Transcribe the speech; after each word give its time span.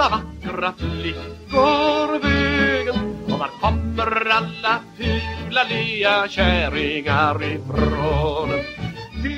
alla 0.00 0.08
vackra 0.44 0.72
flickor 0.78 2.18
vägen? 2.18 3.16
Och 3.24 3.38
var 3.38 3.50
kommer 3.60 4.30
alla 4.30 4.80
fula 4.96 5.64
lea 5.68 6.28
kärringar 6.28 7.42
ifrån? 7.44 8.48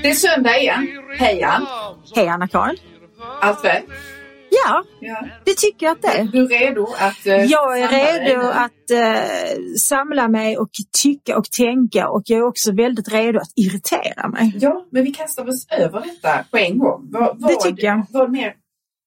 Det 0.02 0.10
är 0.10 0.14
söndag 0.14 0.58
igen. 0.58 0.86
Hej 1.18 1.42
Ann. 1.42 1.66
Hej 2.16 2.28
Anna-Karin. 2.28 2.76
Allt 3.40 3.64
väl? 3.64 3.82
Ja, 4.66 4.82
Ja. 5.00 5.26
det 5.44 5.56
tycker 5.56 5.86
jag 5.86 5.92
att 5.92 6.02
det 6.02 6.08
är. 6.08 6.24
Du 6.24 6.44
är 6.44 6.48
redo 6.48 6.86
att... 6.98 7.26
eh, 7.26 7.34
Jag 7.44 7.80
är 7.80 7.88
dig 7.88 8.28
redo 8.28 8.42
nu? 8.42 8.48
att 8.48 8.90
eh, 8.90 9.56
samla 9.80 10.28
mig 10.28 10.58
och 10.58 10.68
tycka 11.02 11.38
och 11.38 11.44
tänka 11.44 12.08
och 12.08 12.22
jag 12.24 12.38
är 12.38 12.46
också 12.46 12.72
väldigt 12.72 13.12
redo 13.12 13.38
att 13.38 13.52
irritera 13.56 14.28
mig. 14.28 14.52
Ja, 14.60 14.86
men 14.90 15.04
vi 15.04 15.10
kastar 15.10 15.48
oss 15.48 15.66
över 15.70 16.00
detta 16.00 16.44
på 16.50 16.56
en 16.58 16.78
gång. 16.78 17.08
Vad, 17.12 17.40
vad, 17.40 17.50
Det 17.50 17.60
tycker 17.60 17.86
jag. 17.86 18.06
Vad 18.10 18.30
mer, 18.32 18.54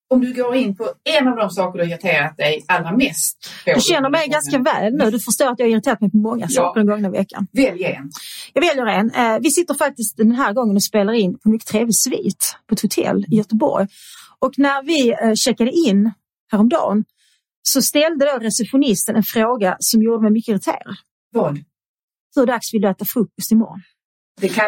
om 0.09 0.21
du 0.21 0.33
går 0.33 0.55
in 0.55 0.75
på 0.75 0.89
en 1.17 1.27
av 1.27 1.35
de 1.35 1.49
saker 1.49 1.79
du 1.79 1.85
har 1.85 1.89
irriterat 1.89 2.37
dig 2.37 2.65
allra 2.67 2.91
mest 2.91 3.49
på. 3.65 3.71
Du 3.75 3.81
känner 3.81 4.09
mig 4.09 4.27
ganska 4.27 4.59
väl 4.59 4.93
nu. 4.93 5.11
Du 5.11 5.19
förstår 5.19 5.51
att 5.51 5.59
jag 5.59 5.65
har 5.65 5.71
irriterat 5.71 6.01
mig 6.01 6.11
på 6.11 6.17
många 6.17 6.47
saker 6.47 6.79
den 6.79 6.87
gångna 6.87 7.09
veckan. 7.09 7.47
Välj 7.51 7.83
en. 7.83 8.11
Jag 8.53 8.61
väljer 8.61 8.85
en. 8.85 9.11
Eh, 9.11 9.39
vi 9.41 9.51
sitter 9.51 9.73
faktiskt 9.73 10.17
den 10.17 10.31
här 10.31 10.53
gången 10.53 10.75
och 10.75 10.83
spelar 10.83 11.13
in 11.13 11.33
på 11.33 11.39
en 11.45 11.51
mycket 11.51 11.67
trevlig 11.67 11.95
svit 11.95 12.55
på 12.67 12.73
ett 12.73 12.81
hotell 12.81 13.25
i 13.31 13.35
Göteborg. 13.35 13.87
Och 14.39 14.53
när 14.57 14.83
vi 14.83 15.09
eh, 15.09 15.33
checkade 15.33 15.71
in 15.71 16.11
häromdagen 16.51 17.03
så 17.61 17.81
ställde 17.81 18.25
då 18.25 18.37
receptionisten 18.39 19.15
en 19.15 19.23
fråga 19.23 19.77
som 19.79 20.01
gjorde 20.01 20.21
mig 20.23 20.31
mycket 20.31 20.49
irriterad. 20.49 20.95
Vad? 21.33 21.59
Hur 22.35 22.45
dags 22.45 22.73
vill 22.73 22.81
du 22.81 22.89
äta 22.89 23.05
frukost 23.05 23.51
imorgon? 23.51 23.81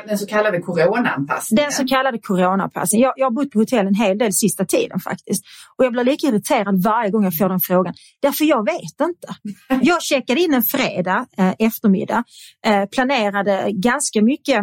Den 0.08 0.18
så 0.18 0.26
kallade 0.26 0.62
coronaanpassningen. 0.62 1.64
Den 1.64 1.72
så 1.72 1.88
kallade 1.88 2.20
coronaanpassningen. 2.20 3.04
Jag, 3.04 3.14
jag 3.18 3.26
har 3.26 3.32
bott 3.32 3.52
på 3.52 3.60
hotell 3.60 3.88
en 3.88 3.96
hel 3.96 4.18
del 4.18 4.34
sista 4.34 4.66
tiden 4.66 5.00
faktiskt. 5.00 5.44
Och 5.78 5.86
jag 5.86 5.92
blir 5.92 6.04
lika 6.04 6.28
irriterad 6.28 6.84
varje 6.84 7.12
gång 7.12 7.24
jag 7.24 7.38
får 7.38 7.50
den 7.50 7.60
frågan. 7.60 7.94
Därför 8.22 8.46
jag 8.46 8.66
vet 8.66 9.08
inte. 9.10 9.28
Jag 9.82 10.04
checkade 10.04 10.42
in 10.42 10.54
en 10.54 10.64
fredag 10.64 11.26
eh, 11.38 11.54
eftermiddag. 11.60 12.24
Eh, 12.66 12.86
planerade 12.86 13.72
ganska 13.72 14.22
mycket 14.22 14.60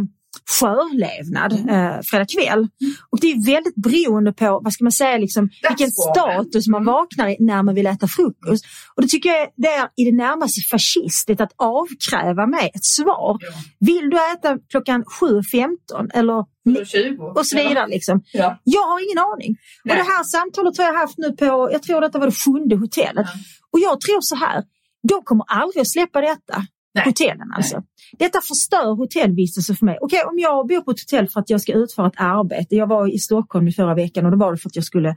sjölevnad 0.50 1.52
eh, 1.52 2.00
fredag 2.02 2.26
kväll. 2.26 2.68
Och 3.10 3.20
det 3.20 3.26
är 3.26 3.46
väldigt 3.54 3.74
beroende 3.74 4.32
på, 4.32 4.60
vad 4.64 4.72
ska 4.72 4.84
man 4.84 4.92
säga, 4.92 5.18
liksom, 5.18 5.50
vilken 5.68 5.90
status 5.90 6.68
man 6.68 6.84
vaknar 6.84 7.28
i 7.28 7.36
när 7.40 7.62
man 7.62 7.74
vill 7.74 7.86
äta 7.86 8.08
frukost. 8.08 8.64
Och 8.94 9.02
det 9.02 9.08
tycker 9.08 9.28
jag 9.28 9.48
det 9.56 9.68
är 9.68 9.88
i 9.96 10.04
det 10.04 10.16
närmaste 10.16 10.60
fascistiskt 10.60 11.40
att 11.40 11.52
avkräva 11.56 12.46
mig 12.46 12.70
ett 12.74 12.84
svar. 12.84 13.38
Ja. 13.40 13.52
Vill 13.78 14.10
du 14.10 14.16
äta 14.32 14.58
klockan 14.70 15.04
7.15 15.04 16.10
eller 16.14 16.44
20. 16.84 17.22
och 17.22 17.46
så 17.46 17.56
vidare. 17.56 17.86
Liksom. 17.86 18.22
Ja. 18.32 18.60
Jag 18.64 18.82
har 18.82 19.04
ingen 19.06 19.18
aning. 19.18 19.56
Nej. 19.84 19.92
Och 19.92 20.04
det 20.04 20.12
här 20.12 20.24
samtalet 20.24 20.78
har 20.78 20.84
jag 20.84 20.94
haft 20.94 21.18
nu 21.18 21.32
på, 21.32 21.68
jag 21.72 21.82
tror 21.82 22.00
detta 22.00 22.18
var 22.18 22.26
det 22.26 22.32
sjunde 22.32 22.76
hotellet. 22.76 23.26
Ja. 23.34 23.40
Och 23.72 23.80
jag 23.80 24.00
tror 24.00 24.20
så 24.20 24.36
här, 24.36 24.64
de 25.08 25.22
kommer 25.24 25.44
aldrig 25.48 25.80
att 25.80 25.90
släppa 25.90 26.20
detta. 26.20 26.66
Nej. 26.96 27.04
Hotellen 27.04 27.52
alltså. 27.56 27.82
Detta 28.18 28.40
förstör 28.40 28.96
hotellvistelse 28.96 29.74
för 29.74 29.86
mig. 29.86 29.98
Okej, 30.00 30.22
om 30.24 30.38
jag 30.38 30.66
bor 30.66 30.80
på 30.80 30.90
ett 30.90 31.00
hotell 31.00 31.28
för 31.28 31.40
att 31.40 31.50
jag 31.50 31.60
ska 31.60 31.72
utföra 31.72 32.06
ett 32.06 32.20
arbete. 32.20 32.76
Jag 32.76 32.86
var 32.86 33.14
i 33.14 33.18
Stockholm 33.18 33.68
i 33.68 33.72
förra 33.72 33.94
veckan 33.94 34.24
och 34.24 34.30
då 34.30 34.38
var 34.38 34.52
det 34.52 34.58
för 34.58 34.68
att 34.68 34.76
jag 34.76 34.84
skulle 34.84 35.16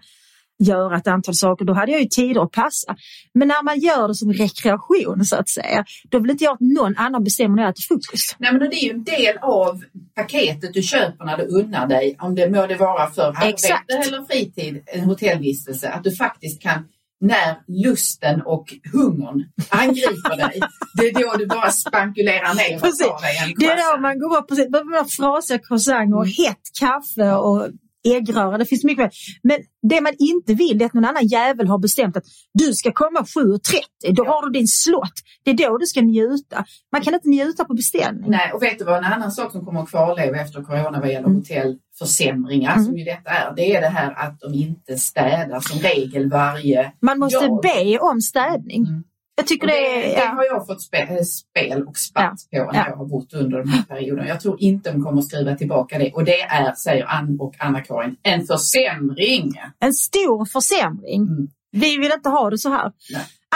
göra 0.64 0.98
ett 0.98 1.08
antal 1.08 1.36
saker. 1.36 1.66
Då 1.66 1.74
hade 1.74 1.92
jag 1.92 2.02
ju 2.02 2.08
tider 2.08 2.44
att 2.44 2.52
passa. 2.52 2.96
Men 3.34 3.48
när 3.48 3.64
man 3.64 3.80
gör 3.80 4.08
det 4.08 4.16
som 4.16 4.34
rekreation 4.34 5.26
så 5.26 5.36
att 5.36 5.50
säga. 5.50 5.86
Då 6.10 6.20
vill 6.20 6.32
inte 6.32 6.44
jag 6.44 6.54
att 6.54 6.60
någon 6.60 6.98
annan 6.98 7.24
bestämmer 7.24 7.56
när 7.56 7.64
jag 7.64 7.70
äter 7.70 7.82
frukost. 7.82 8.36
Nej, 8.40 8.52
men 8.52 8.60
det 8.60 8.76
är 8.76 8.84
ju 8.84 8.92
en 8.92 9.04
del 9.04 9.38
av 9.42 9.84
paketet 10.16 10.74
du 10.74 10.82
köper 10.82 11.26
när 11.26 11.38
du 11.38 11.44
unnar 11.44 11.88
dig, 11.88 12.16
om 12.20 12.36
det 12.36 12.50
må 12.50 12.68
det 12.68 12.76
vara 12.76 13.10
för 13.10 13.22
arbete 13.22 13.80
eller 13.88 14.26
fritid, 14.26 14.84
en 14.86 15.04
hotellvistelse, 15.04 15.90
att 15.90 16.04
du 16.04 16.16
faktiskt 16.16 16.62
kan 16.62 16.84
när 17.22 17.58
lusten 17.68 18.42
och 18.42 18.66
hungern 18.94 19.46
angriper 19.70 20.38
dig, 20.38 20.60
det 20.94 21.10
är 21.10 21.14
då 21.14 21.38
du 21.38 21.48
bara 21.48 21.72
spankulerar 21.72 22.54
ner 22.54 22.76
och 22.76 22.82
Precis. 22.82 23.08
tar 23.08 23.22
dig 23.22 23.38
en 23.44 23.54
Det 23.58 23.66
är 23.66 23.96
då 23.96 24.02
man 24.02 24.20
går 24.20 24.38
upp 24.38 24.52
och 24.52 24.58
ser 24.58 25.16
frasiga 25.18 25.60
croissant 25.60 26.16
och 26.16 26.28
hett 26.28 26.64
kaffe 26.80 27.32
och 27.32 27.68
äggröra. 28.08 28.58
Det 28.58 28.66
finns 28.66 28.84
mycket 28.84 29.04
mer. 29.04 29.12
Men 29.44 29.58
det 29.90 30.02
man 30.02 30.14
inte 30.20 30.54
vill 30.54 30.82
är 30.82 30.86
att 30.86 30.94
någon 30.94 31.06
annan 31.06 31.28
jävel 31.28 31.68
har 31.68 31.78
bestämt 31.80 32.18
att 32.18 32.24
du 32.54 32.74
ska 32.74 32.92
komma 32.92 33.20
7.30. 33.20 34.14
Då 34.16 34.26
har 34.26 34.46
du 34.46 34.60
din 34.60 34.68
slott. 34.68 35.14
Det 35.44 35.52
är 35.52 35.58
då 35.70 35.78
du 35.78 35.86
ska 35.86 36.02
njuta. 36.02 36.66
Man 36.92 37.02
kan 37.02 37.14
inte 37.14 37.30
njuta 37.30 37.66
på 37.66 37.74
beställning. 37.74 38.30
Nej, 38.32 38.52
och 38.54 38.64
vet 38.64 38.80
du 38.80 38.86
vad 38.86 38.98
en 38.98 39.04
annan 39.14 39.32
sak 39.32 39.52
som 39.52 39.66
kommer 39.66 39.82
att 39.82 39.90
kvarleva 39.90 40.38
efter 40.38 40.64
corona 40.64 41.00
vad 41.00 41.10
gäller 41.12 41.28
Mm. 41.28 41.36
hotellförsämringar, 41.36 42.74
Mm. 42.74 42.86
som 42.86 42.98
ju 42.98 43.04
detta 43.04 43.30
är, 43.30 43.54
det 43.56 43.76
är 43.76 43.82
det 43.82 43.88
här 43.90 44.14
att 44.28 44.40
de 44.40 44.54
inte 44.54 44.98
städar 44.98 45.60
som 45.60 45.80
regel 45.80 46.30
varje 46.30 46.92
Man 47.02 47.20
måste 47.20 47.46
Ja. 47.46 47.60
be 47.64 48.00
om 48.00 48.22
städning. 48.22 48.86
Mm. 48.86 49.04
Jag 49.40 49.48
tycker 49.48 49.68
det, 49.68 49.74
det, 49.74 50.02
det. 50.02 50.14
Ja. 50.14 50.26
har 50.26 50.46
jag 50.46 50.68
fått 50.68 50.82
spe, 50.82 50.98
eh, 50.98 51.22
spel 51.24 51.84
och 51.84 51.98
spatt 51.98 52.36
på 52.52 52.58
när 52.58 52.80
Ja. 52.80 52.86
jag 52.90 52.96
har 52.96 53.06
bott 53.06 53.34
under 53.34 53.58
den 53.58 53.68
här 53.68 53.84
perioden. 53.84 54.28
Jag 54.28 54.40
tror 54.40 54.62
inte 54.62 54.92
de 54.92 55.04
kommer 55.04 55.22
skriva 55.22 55.56
tillbaka 55.56 55.98
det. 55.98 56.12
Och 56.14 56.24
det 56.24 56.42
är, 56.42 56.74
säger 56.76 57.06
Ann 57.06 57.38
och 57.40 57.56
Anna-Karin, 57.60 58.16
en 58.24 58.46
försämring. 58.46 59.54
En 59.80 59.94
stor 59.94 60.46
försämring. 60.46 61.22
Mm. 61.22 61.48
Vi 61.72 61.98
vill 61.98 62.12
inte 62.12 62.30
ha 62.30 62.50
det 62.50 62.58
så 62.58 62.70
här. 62.70 62.92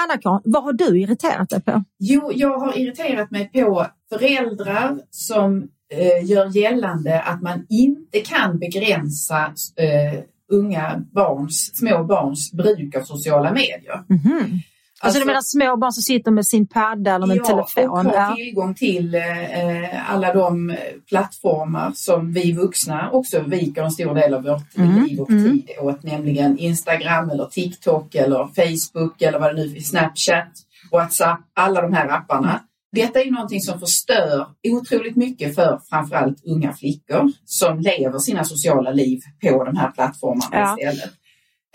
Anna-Karin, 0.04 0.42
vad 0.44 0.64
har 0.64 0.74
du 0.74 1.02
irriterat 1.02 1.50
dig 1.50 1.62
på? 1.62 1.84
Jo, 2.00 2.32
jag 2.36 2.60
har 2.60 2.78
irriterat 2.80 3.32
mig 3.32 3.50
på 3.54 3.88
föräldrar 4.10 5.00
som 5.10 5.68
eh, 5.94 6.30
gör 6.32 6.58
gällande 6.58 7.22
att 7.22 7.42
man 7.42 7.66
inte 7.70 8.20
kan 8.20 8.60
begränsa 8.60 9.54
eh, 9.76 10.20
unga 10.52 11.02
barns, 11.12 11.72
små 11.78 12.04
barns 12.04 12.52
bruk 12.52 12.96
av 12.96 13.02
sociala 13.04 13.52
medier. 13.54 14.04
Mhm. 14.10 14.60
Alltså, 15.06 15.20
du 15.20 15.26
menar 15.26 15.42
små 15.42 15.78
barn 15.78 15.92
som 15.92 16.04
sitter 16.04 16.32
med 16.32 16.46
sin 16.46 16.68
padda 16.68 17.16
eller 17.16 17.28
med 17.28 17.38
en 17.38 17.44
telefon? 17.44 17.90
och 17.90 17.98
har 17.98 18.14
Ja. 18.14 18.36
tillgång 18.36 18.76
till 18.76 19.16
eh, 19.16 20.12
alla 20.14 20.34
de 20.34 20.70
eh, 20.70 20.78
plattformar 21.10 21.92
som 21.96 22.34
vi 22.34 22.52
vuxna 22.52 23.10
också 23.12 23.42
viker 23.42 23.84
en 23.84 23.92
stor 23.92 24.16
del 24.16 24.34
av 24.34 24.44
vårt 24.44 24.78
Mm, 24.78 25.04
liv 25.04 25.20
och 25.20 25.30
mm. 25.30 25.44
tid 25.52 25.70
åt, 25.80 26.04
nämligen 26.04 26.58
Instagram 26.58 27.30
eller 27.30 27.46
TikTok 27.46 28.16
eller 28.16 28.38
Facebook 28.56 29.22
eller 29.22 29.40
vad 29.40 29.56
det 29.56 29.66
nu 29.66 29.76
är, 29.76 29.80
Snapchat, 29.82 30.52
WhatsApp, 30.92 31.40
alla 31.54 31.82
de 31.82 31.94
här 31.94 32.08
apparna. 32.10 32.62
Detta 32.92 33.22
är 33.22 33.32
någonting 33.32 33.62
som 33.62 33.80
förstör 33.80 34.48
otroligt 34.68 35.16
mycket 35.16 35.56
för 35.56 35.80
framförallt 35.90 36.38
unga 36.46 36.74
flickor 36.74 37.32
som 37.46 37.80
lever 37.80 38.20
sina 38.20 38.44
sociala 38.44 38.92
liv 38.92 39.20
på 39.42 39.64
de 39.64 39.76
här 39.78 39.92
plattformarna 39.92 40.48
Ja. 40.52 40.76
istället. 40.80 41.12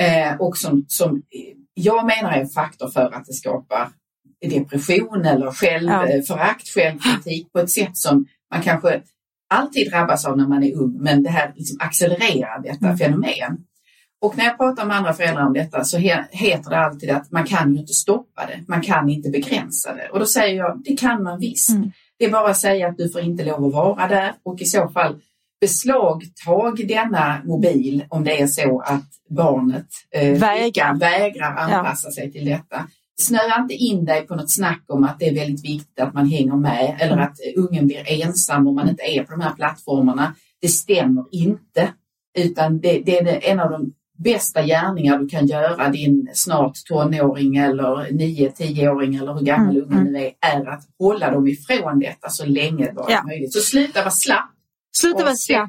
Eh, 0.00 0.40
och 0.40 0.56
som, 0.56 0.84
som 0.88 1.22
jag 1.78 2.06
menar 2.06 2.32
är 2.32 2.40
en 2.40 2.48
faktor 2.48 2.88
för 2.88 3.14
att 3.14 3.24
det 3.26 3.32
skapar 3.32 3.88
depression 4.50 5.24
eller 5.24 5.50
självförakt, 5.50 6.68
självkritik 6.68 7.52
på 7.52 7.58
ett 7.58 7.70
sätt 7.70 7.96
som 7.96 8.26
man 8.54 8.62
kanske 8.62 9.02
alltid 9.54 9.90
drabbas 9.90 10.24
av 10.24 10.36
när 10.36 10.48
man 10.48 10.62
är 10.64 10.74
ung, 10.76 10.96
men 11.00 11.22
det 11.22 11.30
här 11.30 11.52
liksom 11.56 11.76
accelererar 11.80 12.62
detta 12.62 12.86
Mm. 12.86 12.98
fenomen. 12.98 13.64
Och 14.20 14.36
när 14.36 14.44
jag 14.44 14.58
pratar 14.58 14.86
med 14.86 14.96
andra 14.96 15.12
föräldrar 15.12 15.46
om 15.46 15.52
detta 15.52 15.84
så 15.84 15.98
he- 15.98 16.24
heter 16.30 16.70
det 16.70 16.78
alltid 16.78 17.10
att 17.10 17.30
man 17.32 17.44
kan 17.44 17.72
ju 17.74 17.80
inte 17.80 17.92
stoppa 17.92 18.46
det, 18.46 18.60
man 18.68 18.82
kan 18.82 19.08
inte 19.08 19.30
begränsa 19.30 19.94
det. 19.94 20.08
Och 20.08 20.18
då 20.18 20.26
säger 20.26 20.56
jag, 20.56 20.82
det 20.84 20.96
kan 20.96 21.22
man 21.22 21.40
visst. 21.40 21.70
Mm. 21.70 21.90
Det 22.18 22.24
är 22.24 22.30
bara 22.30 22.50
att 22.50 22.56
säga 22.56 22.88
att 22.88 22.96
du 22.96 23.10
får 23.10 23.20
inte 23.20 23.44
lov 23.44 23.64
att 23.64 23.72
vara 23.72 24.08
där 24.08 24.32
och 24.42 24.60
i 24.60 24.64
så 24.64 24.88
fall 24.88 25.20
beslagtag 25.60 26.88
denna 26.88 27.40
mobil 27.44 28.04
om 28.08 28.24
det 28.24 28.40
är 28.40 28.46
så 28.46 28.80
att 28.80 29.04
barnet 29.30 29.86
eh, 30.14 30.38
Vägrar. 30.38 30.94
vägrar 30.98 31.56
anpassa 31.56 32.10
sig 32.10 32.32
till 32.32 32.44
detta. 32.44 32.86
Snöa 33.20 33.60
inte 33.62 33.74
in 33.74 34.04
dig 34.04 34.26
på 34.26 34.34
något 34.36 34.50
snack 34.54 34.84
om 34.88 35.04
att 35.04 35.18
det 35.18 35.28
är 35.28 35.34
väldigt 35.34 35.64
viktigt 35.64 36.00
att 36.00 36.14
man 36.14 36.26
hänger 36.30 36.56
med 36.56 36.96
eller 37.00 37.12
Mm. 37.12 37.24
att 37.24 37.36
ungen 37.56 37.86
blir 37.86 38.04
ensam 38.24 38.66
om 38.66 38.74
man 38.74 38.88
inte 38.88 39.02
är 39.02 39.24
på 39.24 39.30
de 39.32 39.40
här 39.40 39.54
plattformarna. 39.54 40.34
Det 40.60 40.68
stämmer 40.68 41.24
inte. 41.30 41.92
Utan 42.38 42.80
det, 42.80 42.98
det 43.06 43.18
är 43.18 43.50
en 43.50 43.60
av 43.60 43.70
de 43.70 43.92
bästa 44.18 44.62
gärningar 44.66 45.18
du 45.18 45.28
kan 45.28 45.46
göra 45.46 45.88
din 45.88 46.28
snart 46.34 46.72
tonåring 46.88 47.56
eller 47.56 48.10
9-10-åring 48.12 49.14
eller 49.16 49.34
hur 49.34 49.40
gammal 49.44 49.76
Mm, 49.76 49.88
ungen 49.92 50.12
nu 50.12 50.18
är, 50.18 50.32
är 50.40 50.66
att 50.68 50.82
hålla 50.98 51.30
dem 51.30 51.48
ifrån 51.48 51.98
detta 52.00 52.28
så 52.30 52.46
länge 52.46 52.86
det 52.86 52.92
bara 52.92 53.10
Ja. 53.10 53.22
möjligt. 53.26 53.52
Så 53.52 53.60
sluta 53.60 54.00
vara 54.00 54.10
slapp 54.10 54.50
Sluta 54.92 55.24
vara 55.24 55.34
slapp. 55.34 55.68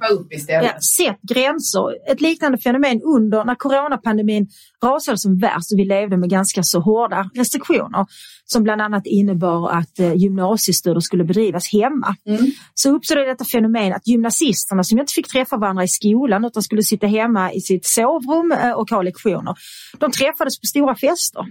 Ja, 0.63 0.81
sätt 0.81 1.19
gränser. 1.21 2.11
Ett 2.11 2.21
liknande 2.21 2.57
fenomen 2.57 3.01
under 3.01 3.45
när 3.45 3.55
coronapandemin 3.55 4.47
rasade 4.83 5.17
som 5.17 5.37
värst 5.37 5.71
och 5.71 5.79
vi 5.79 5.85
levde 5.85 6.17
med 6.17 6.29
ganska 6.29 6.63
så 6.63 6.79
hårda 6.79 7.29
restriktioner 7.35 8.05
som 8.45 8.63
bland 8.63 8.81
annat 8.81 9.05
innebar 9.05 9.69
att 9.69 9.99
eh, 9.99 10.13
gymnasiestudier 10.13 10.99
skulle 10.99 11.23
bedrivas 11.23 11.71
hemma. 11.71 12.15
Mm. 12.25 12.51
Så 12.73 12.95
uppstod 12.95 13.17
det 13.17 13.25
detta 13.25 13.45
fenomen 13.45 13.93
att 13.93 14.07
gymnasisterna 14.07 14.83
som 14.83 14.99
inte 14.99 15.13
fick 15.13 15.27
träffa 15.27 15.57
varandra 15.57 15.83
i 15.83 15.87
skolan 15.87 16.45
utan 16.45 16.63
skulle 16.63 16.83
sitta 16.83 17.07
hemma 17.07 17.53
i 17.53 17.61
sitt 17.61 17.85
sovrum 17.85 18.51
eh, 18.51 18.71
och 18.71 18.89
ha 18.89 19.01
lektioner, 19.01 19.55
de 19.97 20.11
träffades 20.11 20.59
på 20.59 20.65
stora 20.65 20.95
fester. 20.95 21.45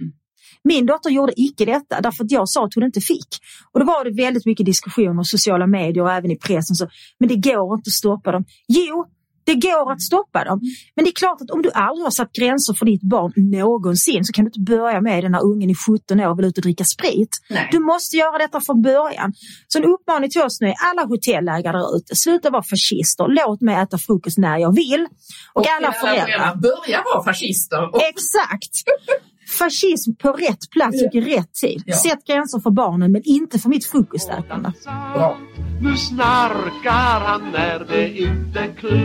Min 0.63 0.85
dotter 0.85 1.09
gjorde 1.09 1.33
icke 1.35 1.65
detta 1.65 2.01
därför 2.01 2.23
att 2.23 2.31
jag 2.31 2.49
sa 2.49 2.65
att 2.65 2.73
hon 2.75 2.83
inte 2.83 3.01
fick. 3.01 3.27
Och 3.71 3.79
då 3.79 3.85
var 3.85 4.05
det 4.05 4.23
väldigt 4.23 4.45
mycket 4.45 4.65
diskussioner 4.65 5.21
i 5.21 5.25
sociala 5.25 5.67
medier 5.67 6.03
och 6.03 6.11
även 6.11 6.31
i 6.31 6.35
pressen. 6.37 6.75
Så, 6.75 6.87
men 7.19 7.29
det 7.29 7.35
går 7.35 7.75
inte 7.75 7.87
att 7.87 7.93
stoppa 7.93 8.31
dem. 8.31 8.45
Jo, 8.67 9.05
Det 9.43 9.55
går 9.55 9.91
att 9.91 10.01
stoppa 10.01 10.43
dem. 10.43 10.59
Men 10.95 11.05
det 11.05 11.09
är 11.11 11.13
klart 11.23 11.41
att 11.41 11.49
om 11.51 11.61
du 11.61 11.71
aldrig 11.71 12.03
har 12.05 12.11
satt 12.11 12.31
gränser 12.33 12.73
för 12.73 12.85
ditt 12.85 13.01
barn 13.01 13.31
någonsin 13.35 14.25
så 14.25 14.33
kan 14.33 14.45
du 14.45 14.49
inte 14.49 14.71
börja 14.75 15.01
med 15.01 15.23
det 15.23 15.29
när 15.29 15.43
ungen 15.43 15.69
är 15.69 15.75
17 15.75 16.19
år 16.19 16.29
och 16.29 16.39
vill 16.39 16.45
ut 16.45 16.57
och 16.57 16.61
dricka 16.63 16.83
sprit. 16.83 17.29
Nej. 17.49 17.69
Du 17.71 17.79
måste 17.79 18.17
göra 18.17 18.37
detta 18.37 18.61
från 18.61 18.81
början. 18.81 19.33
Så 19.67 19.77
en 19.79 19.85
uppmaning 19.85 20.29
till 20.29 20.41
oss 20.41 20.61
nu 20.61 20.67
är 20.67 20.75
alla 20.89 21.03
hotellägare 21.07 21.77
där 21.77 21.97
ute, 21.97 22.15
sluta 22.15 22.49
vara 22.49 22.63
fascister. 22.63 23.25
Låt 23.27 23.61
mig 23.61 23.75
äta 23.75 23.97
frukost 23.97 24.37
när 24.37 24.57
jag 24.57 24.75
vill. 24.75 25.07
Och, 25.53 25.65
alla 25.67 25.91
föräldrar. 25.93 26.55
börja 26.55 27.03
vara 27.13 27.23
fascister. 27.23 27.81
Och, 27.95 28.01
Exakt! 28.01 28.73
Fascism 29.49 30.13
på 30.21 30.31
rätt 30.31 30.69
plats 30.71 31.03
och 31.03 31.15
i 31.15 31.21
rätt 31.21 31.53
tid. 31.53 31.83
Ja. 31.85 31.95
Sätt 31.95 32.25
gränser 32.27 32.59
för 32.59 32.71
barnen 32.71 33.11
men 33.11 33.21
inte 33.25 33.59
för 33.59 33.69
mitt 33.69 33.85
frukostätande. 33.85 34.73
bra. 35.13 35.37
Nu 35.81 35.97
snarkar 35.97 37.19
han 37.25 37.51
när 37.51 37.79
det 37.79 38.17
inte 38.17 38.67
kluckar. 38.77 38.99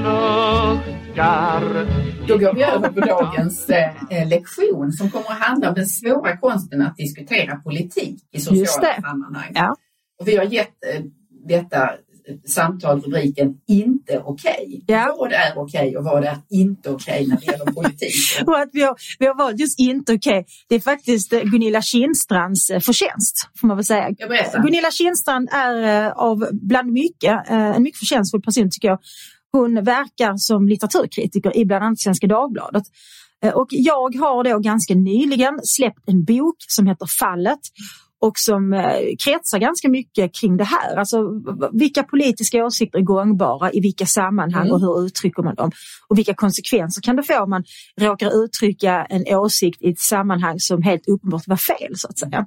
Då 2.28 2.38
går 2.38 2.54
vi 2.54 2.62
över 2.62 2.88
på 2.88 3.00
dagens 3.00 3.68
eh, 3.68 3.90
eh, 4.10 4.28
lektion 4.28 4.92
som 4.92 5.10
kommer 5.10 5.26
att 5.26 5.38
handla 5.38 5.68
om 5.68 5.74
den 5.74 5.86
svåra 5.86 6.36
konsten 6.36 6.82
att 6.82 6.96
diskutera 6.96 7.56
politik 7.56 8.18
i 8.32 8.40
sociala 8.40 9.02
sammanhang. 9.02 9.52
Ja. 9.54 9.76
Och 10.20 10.28
vi 10.28 10.36
har 10.36 10.44
gett 10.44 10.84
eh, 10.94 11.02
detta 11.46 11.90
samtal 12.46 13.00
rubriken 13.00 13.54
Inte 13.66 14.22
okej. 14.24 14.84
Ja. 14.86 15.16
Vad 15.18 15.32
är 15.32 15.58
okej 15.58 15.96
och 15.96 16.04
vad 16.04 16.24
är 16.24 16.36
inte 16.50 16.90
okej 16.90 17.26
när 17.26 17.36
det 17.36 17.46
gäller 17.46 17.72
politik? 17.72 18.14
Och 18.46 18.58
att 18.58 18.70
vi 18.72 18.82
har, 18.82 18.96
vi 19.18 19.26
har 19.26 19.34
valt 19.34 19.60
just 19.60 19.78
inte 19.78 20.14
okej. 20.14 20.46
Det 20.68 20.74
är 20.74 20.80
faktiskt 20.80 21.32
eh, 21.32 21.40
Gunilla 21.40 21.82
Kindstrands 21.82 22.70
eh, 22.70 22.80
förtjänst, 22.80 23.48
får 23.60 23.68
man 23.68 23.76
väl 23.76 23.84
säga. 23.84 24.10
Gunilla 24.62 24.90
Kindstrand 24.90 25.48
är 25.52 26.06
eh, 26.06 26.12
av 26.12 26.48
bland 26.52 26.92
mycket, 26.92 27.50
en 27.50 27.82
mycket 27.82 27.98
förtjänstfull 27.98 28.42
person 28.42 28.70
tycker 28.70 28.88
jag. 28.88 28.98
Hon 29.52 29.84
verkar 29.84 30.36
som 30.36 30.68
litteraturkritiker 30.68 31.56
i 31.56 31.64
bland 31.64 31.84
annat 31.84 32.00
Svenska 32.00 32.26
Dagbladet. 32.26 32.82
Och 33.54 33.66
jag 33.70 34.14
har 34.16 34.44
då 34.44 34.58
ganska 34.58 34.94
nyligen 34.94 35.60
släppt 35.62 36.08
en 36.08 36.24
bok 36.24 36.56
som 36.58 36.86
heter 36.86 37.06
Fallet 37.06 37.60
och 38.26 38.38
som 38.38 38.72
eh, 38.72 38.80
kretsar 39.24 39.58
ganska 39.58 39.88
mycket 39.88 40.34
kring 40.34 40.56
det 40.56 40.64
här. 40.64 40.96
Alltså 40.96 41.16
vilka 41.72 42.02
politiska 42.02 42.64
åsikter 42.64 42.98
är 42.98 43.02
gångbara, 43.02 43.72
i 43.72 43.80
vilka 43.80 44.06
sammanhang 44.06 44.64
Mm. 44.64 44.72
och 44.72 44.80
hur 44.80 45.06
uttrycker 45.06 45.42
man 45.42 45.54
dem? 45.54 45.70
Och 46.08 46.18
vilka 46.18 46.34
konsekvenser 46.34 47.02
kan 47.02 47.16
det 47.16 47.22
få 47.22 47.40
om 47.42 47.50
man 47.50 47.64
råkar 48.00 48.44
uttrycka 48.44 49.06
en 49.10 49.24
åsikt 49.36 49.82
i 49.82 49.90
ett 49.90 49.98
sammanhang 49.98 50.58
som 50.58 50.82
helt 50.82 51.08
uppenbart 51.08 51.42
var 51.46 51.56
fel 51.56 51.92
så 51.96 52.08
att 52.08 52.18
säga. 52.18 52.46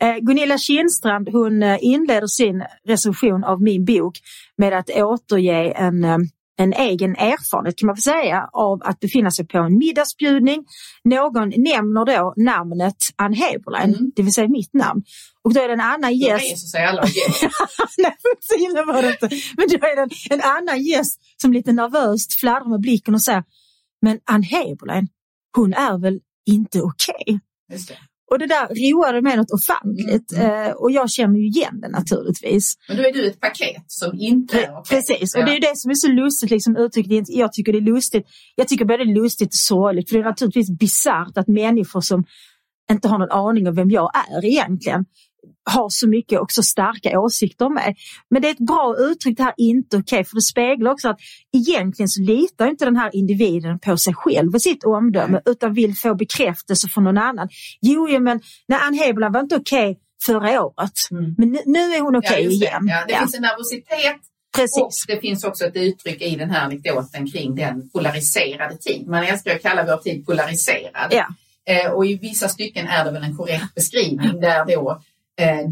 Eh, 0.00 0.16
Gunilla 0.20 0.58
Kindstrand 0.58 1.28
hon 1.28 1.62
eh, 1.62 1.78
inleder 1.80 2.26
sin 2.26 2.64
recension 2.88 3.44
av 3.44 3.62
min 3.62 3.84
bok 3.84 4.18
med 4.58 4.72
att 4.72 4.90
återge 4.90 5.72
en 5.72 6.04
en 6.56 6.72
egen 6.72 7.16
erfarenhet 7.16 7.78
kan 7.78 7.86
man 7.86 7.96
säga 7.96 8.48
av 8.52 8.82
att 8.84 9.00
befinna 9.00 9.30
sig 9.30 9.46
på 9.46 9.58
en 9.58 9.78
middagsbjudning. 9.78 10.64
Någon 11.04 11.52
nämner 11.56 12.04
då 12.04 12.34
namnet 12.36 12.96
Ann 13.16 13.32
Heberlein, 13.32 13.94
Mm. 13.94 14.12
det 14.16 14.22
vill 14.22 14.32
säga 14.32 14.48
mitt 14.48 14.74
namn. 14.74 15.02
Och 15.42 15.54
då 15.54 15.60
är 15.60 15.68
det 15.68 15.74
en 15.74 15.80
annan 15.80 16.10
Då 16.10 16.16
gäst 16.26 16.44
reser 16.52 16.66
sig 16.66 16.84
alla 16.84 17.02
och. 17.02 17.08
Nej, 17.98 18.16
så 18.40 18.54
illa 18.54 18.84
var 18.84 19.02
det 19.02 19.08
inte. 19.10 19.28
Men 19.56 19.68
då 19.68 19.74
är 19.86 19.96
det 19.96 20.02
en, 20.02 20.10
en 20.30 20.50
annan 20.50 20.82
gäst 20.82 21.20
som 21.42 21.52
lite 21.52 21.72
nervöst 21.72 22.40
fladdrar 22.40 22.68
med 22.70 22.80
blicken 22.80 23.14
och 23.14 23.22
säger 23.22 23.44
Men 24.02 24.20
Ann 24.24 24.42
Heberlein, 24.42 25.08
hon 25.56 25.74
är 25.74 25.98
väl 25.98 26.20
inte 26.46 26.80
okej? 26.80 27.40
Det. 27.68 27.98
Och 28.34 28.38
det 28.38 28.46
där 28.46 28.66
roade 28.66 29.22
mig 29.22 29.36
något 29.36 29.50
ofantligt 29.50 30.32
Mm. 30.32 30.66
eh, 30.66 30.72
och 30.72 30.90
jag 30.90 31.10
känner 31.10 31.38
ju 31.38 31.46
igen 31.46 31.80
det 31.80 31.88
naturligtvis. 31.88 32.74
Men 32.88 32.96
då 32.96 33.02
är 33.02 33.12
du 33.12 33.26
ett 33.26 33.40
paket 33.40 33.84
som 33.86 34.18
inte 34.18 34.60
är 34.60 34.70
okej. 34.78 34.96
Precis, 34.96 35.34
och 35.34 35.40
Ja. 35.40 35.46
det 35.46 35.56
är 35.56 35.60
det 35.60 35.72
som 35.76 35.90
är 35.90 35.94
så 35.94 36.08
lustigt 36.08 36.50
liksom 36.50 36.76
uttryckt. 36.76 37.08
Jag 37.28 37.52
tycker 37.52 37.72
det 37.72 37.78
är 37.78 37.88
lustigt. 37.94 38.26
Jag 38.54 38.68
tycker 38.68 38.84
både 38.84 39.04
det 39.04 39.10
är 39.10 39.14
lustigt 39.22 39.48
och 39.48 39.54
sorgligt 39.54 40.08
för 40.10 40.16
det 40.16 40.22
är 40.22 40.28
naturligtvis 40.28 40.78
bisarrt 40.78 41.38
att 41.38 41.48
människor 41.48 42.00
som 42.00 42.24
inte 42.90 43.08
har 43.08 43.18
någon 43.18 43.30
aning 43.30 43.68
om 43.68 43.74
vem 43.74 43.90
jag 43.90 44.10
är 44.32 44.44
egentligen 44.44 45.04
har 45.70 45.88
så 45.90 46.08
mycket 46.08 46.40
och 46.40 46.52
så 46.52 46.62
starka 46.62 47.20
åsikter 47.20 47.68
mig. 47.68 47.96
Men 48.30 48.42
det 48.42 48.48
är 48.48 48.52
ett 48.52 48.58
bra 48.66 48.96
uttryck 48.98 49.36
det 49.36 49.42
här 49.42 49.54
inte 49.56 49.96
okej 49.96 50.24
för 50.24 50.34
det 50.36 50.42
speglar 50.42 50.90
också 50.92 51.08
att 51.08 51.18
egentligen 51.56 52.08
så 52.08 52.20
litar 52.22 52.66
inte 52.66 52.84
den 52.84 52.96
här 52.96 53.10
individen 53.16 53.78
på 53.78 53.96
sig 53.96 54.14
själv 54.14 54.54
och 54.54 54.62
sitt 54.62 54.84
omdöme 54.84 55.40
utan 55.46 55.74
vill 55.74 55.94
få 55.96 56.14
bekräftelse 56.14 56.88
från 56.88 57.04
någon 57.04 57.18
annan. 57.18 57.48
Jo, 57.80 58.08
jo 58.10 58.20
men 58.20 58.40
när 58.68 58.78
Ann 58.78 58.94
Heberlein 58.94 59.32
var 59.32 59.40
inte 59.40 59.56
okej 59.56 59.98
förra 60.26 60.64
året. 60.64 60.92
Mm. 61.10 61.34
Men 61.38 61.58
nu, 61.66 61.78
är 61.78 62.00
hon 62.00 62.16
okej 62.16 62.30
ja, 62.32 62.38
just 62.38 62.60
det. 62.60 62.66
igen. 62.66 62.86
Ja, 62.88 63.04
det 63.06 63.12
Ja, 63.12 63.18
finns 63.18 63.34
en 63.34 63.42
nervositet 63.42 64.16
och 64.16 64.60
precis. 64.60 65.04
det 65.06 65.20
finns 65.20 65.44
också 65.44 65.64
ett 65.64 65.76
uttryck 65.76 66.22
i 66.22 66.36
den 66.36 66.50
här 66.50 66.64
anekdoten 66.64 67.30
kring 67.30 67.54
den 67.54 67.90
polariserade 67.90 68.76
tid. 68.76 69.06
Man 69.08 69.24
älskar 69.24 69.54
att 69.54 69.62
kalla 69.62 69.84
vår 69.86 69.96
tid 69.96 70.26
polariserad. 70.26 71.08
Ja. 71.10 71.26
Eh, 71.66 71.90
och 71.92 72.06
i 72.06 72.14
vissa 72.14 72.48
stycken 72.48 72.86
är 72.86 73.04
det 73.04 73.10
väl 73.10 73.22
en 73.24 73.36
korrekt 73.36 73.74
beskrivning 73.74 74.40
där 74.40 74.64
då 74.64 75.00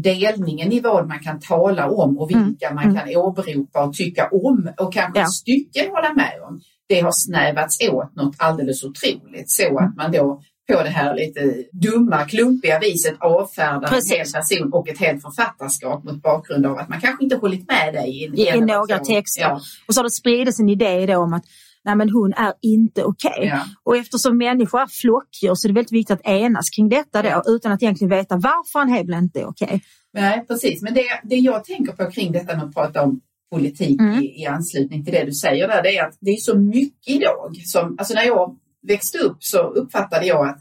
delningen 0.03 0.71
i 0.71 0.79
vad 0.79 1.07
man 1.07 1.19
kan 1.19 1.39
tala 1.39 1.89
om 1.89 2.17
och 2.17 2.29
vilka 2.29 2.73
man 2.73 2.83
Mm. 2.83 2.95
kan 2.97 3.15
åberopa 3.15 3.83
och 3.85 3.93
tycka 3.93 4.27
om 4.31 4.69
och 4.79 4.93
kanske 4.93 5.19
Ja. 5.19 5.25
stycken 5.27 5.91
hålla 5.91 6.13
med 6.13 6.31
om. 6.47 6.61
Det 6.89 6.99
har 6.99 7.11
snävats 7.13 7.77
åt 7.91 8.15
något 8.15 8.35
alldeles 8.37 8.83
otroligt 8.83 9.49
så 9.51 9.63
Mm. 9.69 9.83
att 9.83 9.95
man 9.95 10.11
då 10.11 10.41
på 10.71 10.83
det 10.83 10.89
här 10.89 11.15
lite 11.15 11.55
dumma, 11.71 12.25
klumpiga 12.25 12.79
viset 12.79 13.13
avfärdar 13.19 13.87
Precis. 13.87 14.11
en 14.11 14.17
hel 14.17 14.25
person 14.33 14.73
och 14.73 14.89
ett 14.89 14.99
helt 14.99 15.21
författarskap 15.21 16.03
mot 16.03 16.21
bakgrund 16.21 16.65
av 16.65 16.77
att 16.77 16.89
man 16.89 17.01
kanske 17.01 17.23
inte 17.23 17.35
hållit 17.35 17.67
med 17.67 17.93
dig 17.93 18.23
i, 18.23 18.47
I, 18.47 18.59
några 18.61 18.99
texter. 18.99 19.41
Ja, 19.41 19.59
Och 19.87 19.93
så 19.93 19.99
har 19.99 20.03
det 20.03 20.11
spridits 20.11 20.59
en 20.59 20.69
idé 20.69 21.05
då 21.05 21.17
om 21.17 21.33
att 21.33 21.43
nej 21.85 21.95
men 21.95 22.09
hon 22.09 22.33
är 22.33 22.53
inte 22.61 23.03
okej. 23.03 23.39
ja. 23.41 23.59
Och 23.83 23.97
eftersom 23.97 24.37
människor 24.37 24.79
är 24.81 24.87
flockdjur 24.87 25.55
så 25.55 25.67
är 25.67 25.69
det 25.69 25.73
väldigt 25.75 25.91
viktigt 25.91 26.13
att 26.19 26.25
enas 26.27 26.69
kring 26.69 26.89
detta 26.89 27.21
då 27.21 27.29
Ja. 27.29 27.43
utan 27.45 27.71
att 27.71 27.83
egentligen 27.83 28.09
veta 28.09 28.35
varför 28.37 28.79
en 28.79 28.89
Heberlein 28.89 29.23
inte 29.23 29.39
är 29.39 29.45
okej. 29.45 29.83
Nej, 30.13 30.45
precis. 30.47 30.81
Men 30.81 30.93
det, 30.93 31.03
det 31.23 31.35
jag 31.35 31.63
tänker 31.63 31.93
på 31.93 32.11
kring 32.11 32.31
detta 32.31 32.55
med 32.55 32.65
att 32.65 32.73
prata 32.73 33.01
om 33.03 33.21
politik 33.51 33.99
Mm. 34.01 34.19
i, 34.23 34.41
i 34.41 34.45
anslutning 34.45 35.03
till 35.05 35.13
det 35.13 35.23
du 35.23 35.31
säger 35.33 35.67
där, 35.67 35.83
det 35.83 35.97
är 35.97 36.05
att 36.07 36.17
det 36.19 36.31
är 36.31 36.37
så 36.37 36.57
mycket 36.57 37.15
idag 37.15 37.55
som, 37.65 37.95
alltså 37.99 38.13
när 38.13 38.23
jag 38.23 38.55
växte 38.87 39.17
upp 39.17 39.37
så 39.39 39.57
uppfattade 39.57 40.25
jag 40.25 40.47
att 40.49 40.59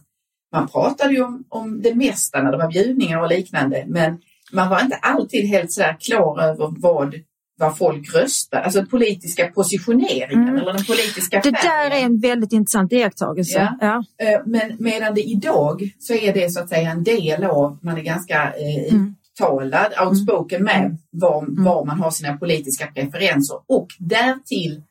man 0.52 0.68
pratade 0.68 1.14
ju 1.14 1.22
om, 1.22 1.44
om 1.48 1.82
det 1.82 1.94
mesta 1.94 2.42
när 2.42 2.52
det 2.52 2.58
var 2.58 2.68
bjudningar 2.72 3.20
och 3.22 3.28
liknande, 3.28 3.84
men 3.88 4.18
man 4.52 4.68
var 4.70 4.80
inte 4.80 4.96
alltid 4.96 5.48
helt 5.48 5.72
så 5.72 5.82
här 5.82 5.96
klar 6.00 6.40
över 6.42 6.68
vad, 6.78 7.14
vad 7.58 7.78
folk 7.78 8.14
röstade, 8.14 8.62
alltså 8.64 8.84
politiska 8.86 9.48
positioneringen 9.48 10.48
Mm. 10.48 10.56
eller 10.56 10.72
den 10.72 10.84
politiska 10.84 11.36
Det 11.36 11.42
färgen. 11.42 11.90
där 11.90 11.96
är 11.96 12.04
en 12.04 12.20
väldigt 12.20 12.52
intressant 12.52 12.92
iakttagelse. 12.92 13.58
Ja. 13.80 14.04
Ja. 14.18 14.26
Eh, 14.26 14.40
Men 14.46 14.76
medan 14.78 15.14
det 15.14 15.20
idag 15.22 15.90
så 15.98 16.14
är 16.14 16.32
det 16.34 16.50
så 16.52 16.60
att 16.60 16.68
säga 16.68 16.90
en 16.90 17.04
del 17.04 17.44
av, 17.44 17.78
man 17.82 17.98
är 17.98 18.02
ganska 18.02 18.42
eh, 18.54 18.92
Mm. 18.94 19.14
uttalad, 19.40 19.92
outspoken 20.06 20.62
med 20.64 20.98
var, 21.10 21.42
Mm. 21.42 21.64
var 21.64 21.84
man 21.84 21.98
har 22.00 22.10
sina 22.10 22.36
politiska 22.36 22.86
preferenser 22.86 23.56
och 23.66 23.88
därtill 23.98 24.82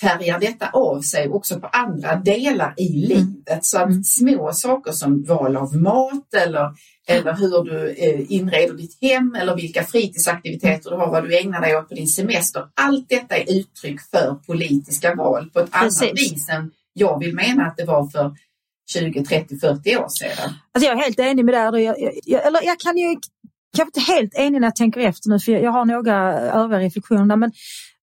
färgar 0.00 0.40
detta 0.40 0.68
av 0.72 1.00
sig 1.00 1.28
också 1.28 1.60
på 1.60 1.66
andra 1.66 2.16
delar 2.16 2.74
i 2.76 2.88
livet. 2.88 3.64
Så 3.64 3.78
att 3.78 3.88
Mm. 3.88 4.04
små 4.04 4.52
saker 4.52 4.92
som 4.92 5.22
val 5.24 5.56
av 5.56 5.76
mat 5.76 6.34
eller, 6.34 6.70
eller 7.08 7.34
hur 7.36 7.64
du 7.64 7.90
eh, 7.90 8.32
inreder 8.32 8.74
ditt 8.74 8.98
hem 9.02 9.34
eller 9.34 9.56
vilka 9.56 9.84
fritidsaktiviteter 9.84 10.90
du 10.90 10.96
har, 10.96 11.10
vad 11.10 11.24
du 11.24 11.38
ägnar 11.38 11.60
dig 11.60 11.76
åt 11.76 11.88
på 11.88 11.94
din 11.94 12.08
semester. 12.08 12.62
Allt 12.74 13.08
detta 13.08 13.36
är 13.36 13.58
uttryck 13.60 14.00
för 14.10 14.34
politiska 14.46 15.14
val 15.14 15.50
på 15.52 15.60
ett 15.60 15.68
annat 15.70 16.00
Precis. 16.00 16.32
vis 16.32 16.48
än 16.48 16.70
jag 16.92 17.18
vill 17.18 17.34
mena 17.34 17.66
att 17.66 17.76
det 17.76 17.84
var 17.84 18.08
för 18.08 18.32
20, 18.92 19.24
30, 19.24 19.58
40 19.58 19.96
år 19.96 20.08
sedan. 20.08 20.52
Alltså 20.74 20.90
jag 20.90 20.98
är 20.98 21.02
helt 21.02 21.18
enig 21.20 21.44
med 21.44 21.54
det 21.54 21.58
här. 21.58 21.76
Jag, 21.76 22.00
jag, 22.00 22.12
jag, 22.24 22.46
eller 22.46 22.60
jag 22.64 22.80
kan 22.80 22.96
ju 22.96 23.16
kanske 23.76 23.98
inte 24.00 24.12
helt 24.12 24.34
enig 24.34 24.60
när 24.60 24.66
jag 24.68 24.76
tänker 24.76 25.00
efter 25.00 25.30
nu 25.30 25.38
för 25.40 25.52
jag, 25.52 25.62
jag 25.62 25.70
har 25.70 25.84
några 25.84 26.32
övriga 26.40 26.80
reflektioner 26.80 27.36
men 27.36 27.52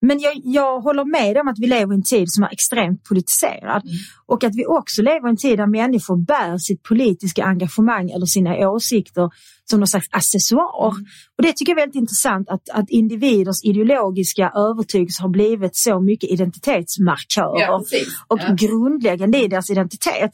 men 0.02 0.20
jag, 0.20 0.34
jag 0.44 0.82
håller 0.82 1.06
med 1.06 1.38
om 1.38 1.48
att 1.48 1.60
vi 1.60 1.68
lever 1.68 1.94
i 1.94 1.96
en 1.96 2.04
tid 2.04 2.26
som 2.32 2.44
är 2.44 2.50
extremt 2.52 3.04
politiserad 3.04 3.82
Mm. 3.86 3.96
och 4.26 4.44
att 4.44 4.56
vi 4.56 4.66
också 4.66 5.02
lever 5.02 5.28
i 5.28 5.30
en 5.30 5.38
tid 5.38 5.58
där 5.60 5.68
människor 5.68 6.18
bär 6.26 6.58
sitt 6.58 6.84
politiska 6.84 7.44
engagemang 7.44 8.10
eller 8.10 8.26
sina 8.26 8.70
åsikter 8.70 9.30
som 9.70 9.80
någon 9.80 9.88
slags 9.88 10.08
accessoar. 10.12 10.92
Mm. 10.92 11.06
Och 11.38 11.44
det 11.44 11.54
tycker 11.54 11.72
jag 11.72 11.78
är 11.80 11.82
väldigt 11.82 12.02
intressant 12.02 12.50
att, 12.50 12.70
att 12.70 12.90
individers 12.90 13.64
ideologiska 13.64 14.52
övertygelse 14.56 15.22
har 15.22 15.30
blivit 15.30 15.76
så 15.76 16.00
mycket 16.02 16.30
identitetsmarkörer 16.30 17.60
Ja, 17.60 17.84
och 18.28 18.40
ja. 18.42 18.56
grundläggande 18.60 19.44
i 19.44 19.48
deras 19.48 19.70
identitet. 19.70 20.32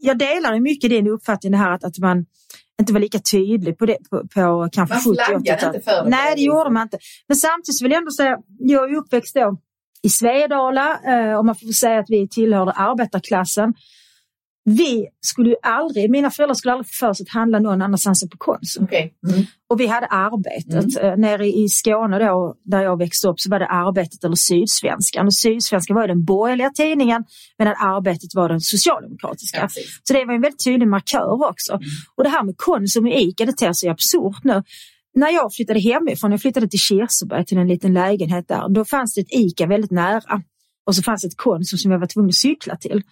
Jag 0.00 0.18
delar 0.18 0.60
mycket 0.60 0.90
din 0.90 1.06
uppfattning 1.08 1.54
här 1.54 1.70
att, 1.70 1.84
att 1.84 1.98
man 1.98 2.26
inte 2.80 2.92
var 2.92 3.00
lika 3.00 3.18
tydlig 3.18 3.78
på 3.78 3.86
det 3.86 3.96
på, 4.10 4.28
på 4.34 4.68
kanske 4.72 4.94
Man 4.94 5.16
70 5.16 5.24
flaggade 5.24 5.66
80 5.66 5.66
inte 5.66 5.80
för 5.80 6.04
det 6.04 6.10
Nej, 6.10 6.34
det 6.36 6.42
gjorde 6.42 6.70
man 6.70 6.82
inte. 6.82 6.98
Men 7.28 7.36
samtidigt 7.36 7.82
vill 7.82 7.90
jag 7.90 7.98
ändå 7.98 8.10
säga, 8.10 8.36
jag 8.58 8.92
är 8.92 8.96
uppväxt 8.96 9.34
då 9.34 9.58
i 10.02 10.08
Svedala 10.08 11.00
eh, 11.06 11.38
och 11.38 11.44
man 11.44 11.54
får 11.54 11.72
säga 11.72 11.98
att 11.98 12.10
vi 12.10 12.28
tillhörde 12.28 12.72
arbetarklassen. 12.72 13.74
Vi 14.64 15.06
skulle 15.20 15.48
ju 15.48 15.56
aldrig, 15.62 16.10
mina 16.10 16.30
föräldrar 16.30 16.54
skulle 16.54 16.72
aldrig 16.72 16.86
få 16.86 17.06
för 17.06 17.12
sig 17.14 17.24
att 17.24 17.34
handla 17.34 17.58
någon 17.58 17.82
annanstans 17.82 18.22
än 18.22 18.28
på 18.28 18.36
Konsum. 18.38 18.84
Okay. 18.84 19.10
Mm. 19.28 19.44
Och 19.68 19.80
vi 19.80 19.86
hade 19.86 20.06
Arbetet. 20.06 20.96
Mm. 21.02 21.20
Nere 21.20 21.46
i 21.46 21.68
Skåne 21.68 22.18
då, 22.18 22.56
där 22.64 22.82
jag 22.82 22.98
växte 22.98 23.28
upp 23.28 23.40
så 23.40 23.50
var 23.50 23.58
det 23.58 23.66
Arbetet 23.66 24.24
eller 24.24 24.36
Sydsvenskan. 24.36 25.26
Och 25.26 25.34
Sydsvenskan 25.34 25.96
var 25.96 26.08
den 26.08 26.24
borgerliga 26.24 26.70
tidningen 26.70 27.24
medan 27.58 27.74
Arbetet 27.78 28.34
var 28.34 28.48
den 28.48 28.60
socialdemokratiska. 28.60 29.58
Ja, 29.60 29.68
så 30.02 30.14
det 30.14 30.24
var 30.24 30.34
en 30.34 30.40
väldigt 30.40 30.64
tydlig 30.64 30.88
markör 30.88 31.48
också. 31.48 31.72
Mm. 31.72 31.84
Och 32.16 32.24
det 32.24 32.30
här 32.30 32.44
med 32.44 32.54
Konsum 32.56 33.04
och 33.06 33.12
ICA 33.12 33.44
det 33.44 33.52
ter 33.52 33.72
sig 33.72 33.88
absurt 33.88 34.44
nu. 34.44 34.62
När 35.14 35.30
jag 35.30 35.54
flyttade 35.54 35.80
hemifrån, 35.80 36.30
jag 36.30 36.40
flyttade 36.40 36.68
till 36.68 36.78
Kirseberg 36.78 37.44
till 37.44 37.58
en 37.58 37.68
liten 37.68 37.92
lägenhet 37.92 38.48
där, 38.48 38.74
då 38.74 38.84
fanns 38.84 39.14
det 39.14 39.20
ett 39.20 39.32
ICA 39.32 39.66
väldigt 39.66 39.90
nära. 39.90 40.42
Och 40.86 40.94
så 40.94 41.02
fanns 41.02 41.22
det 41.22 41.28
ett 41.28 41.36
Konsum 41.36 41.78
som 41.78 41.92
jag 41.92 41.98
var 41.98 42.06
tvungen 42.06 42.28
att 42.28 42.34
cykla 42.34 42.76
till. 42.76 43.02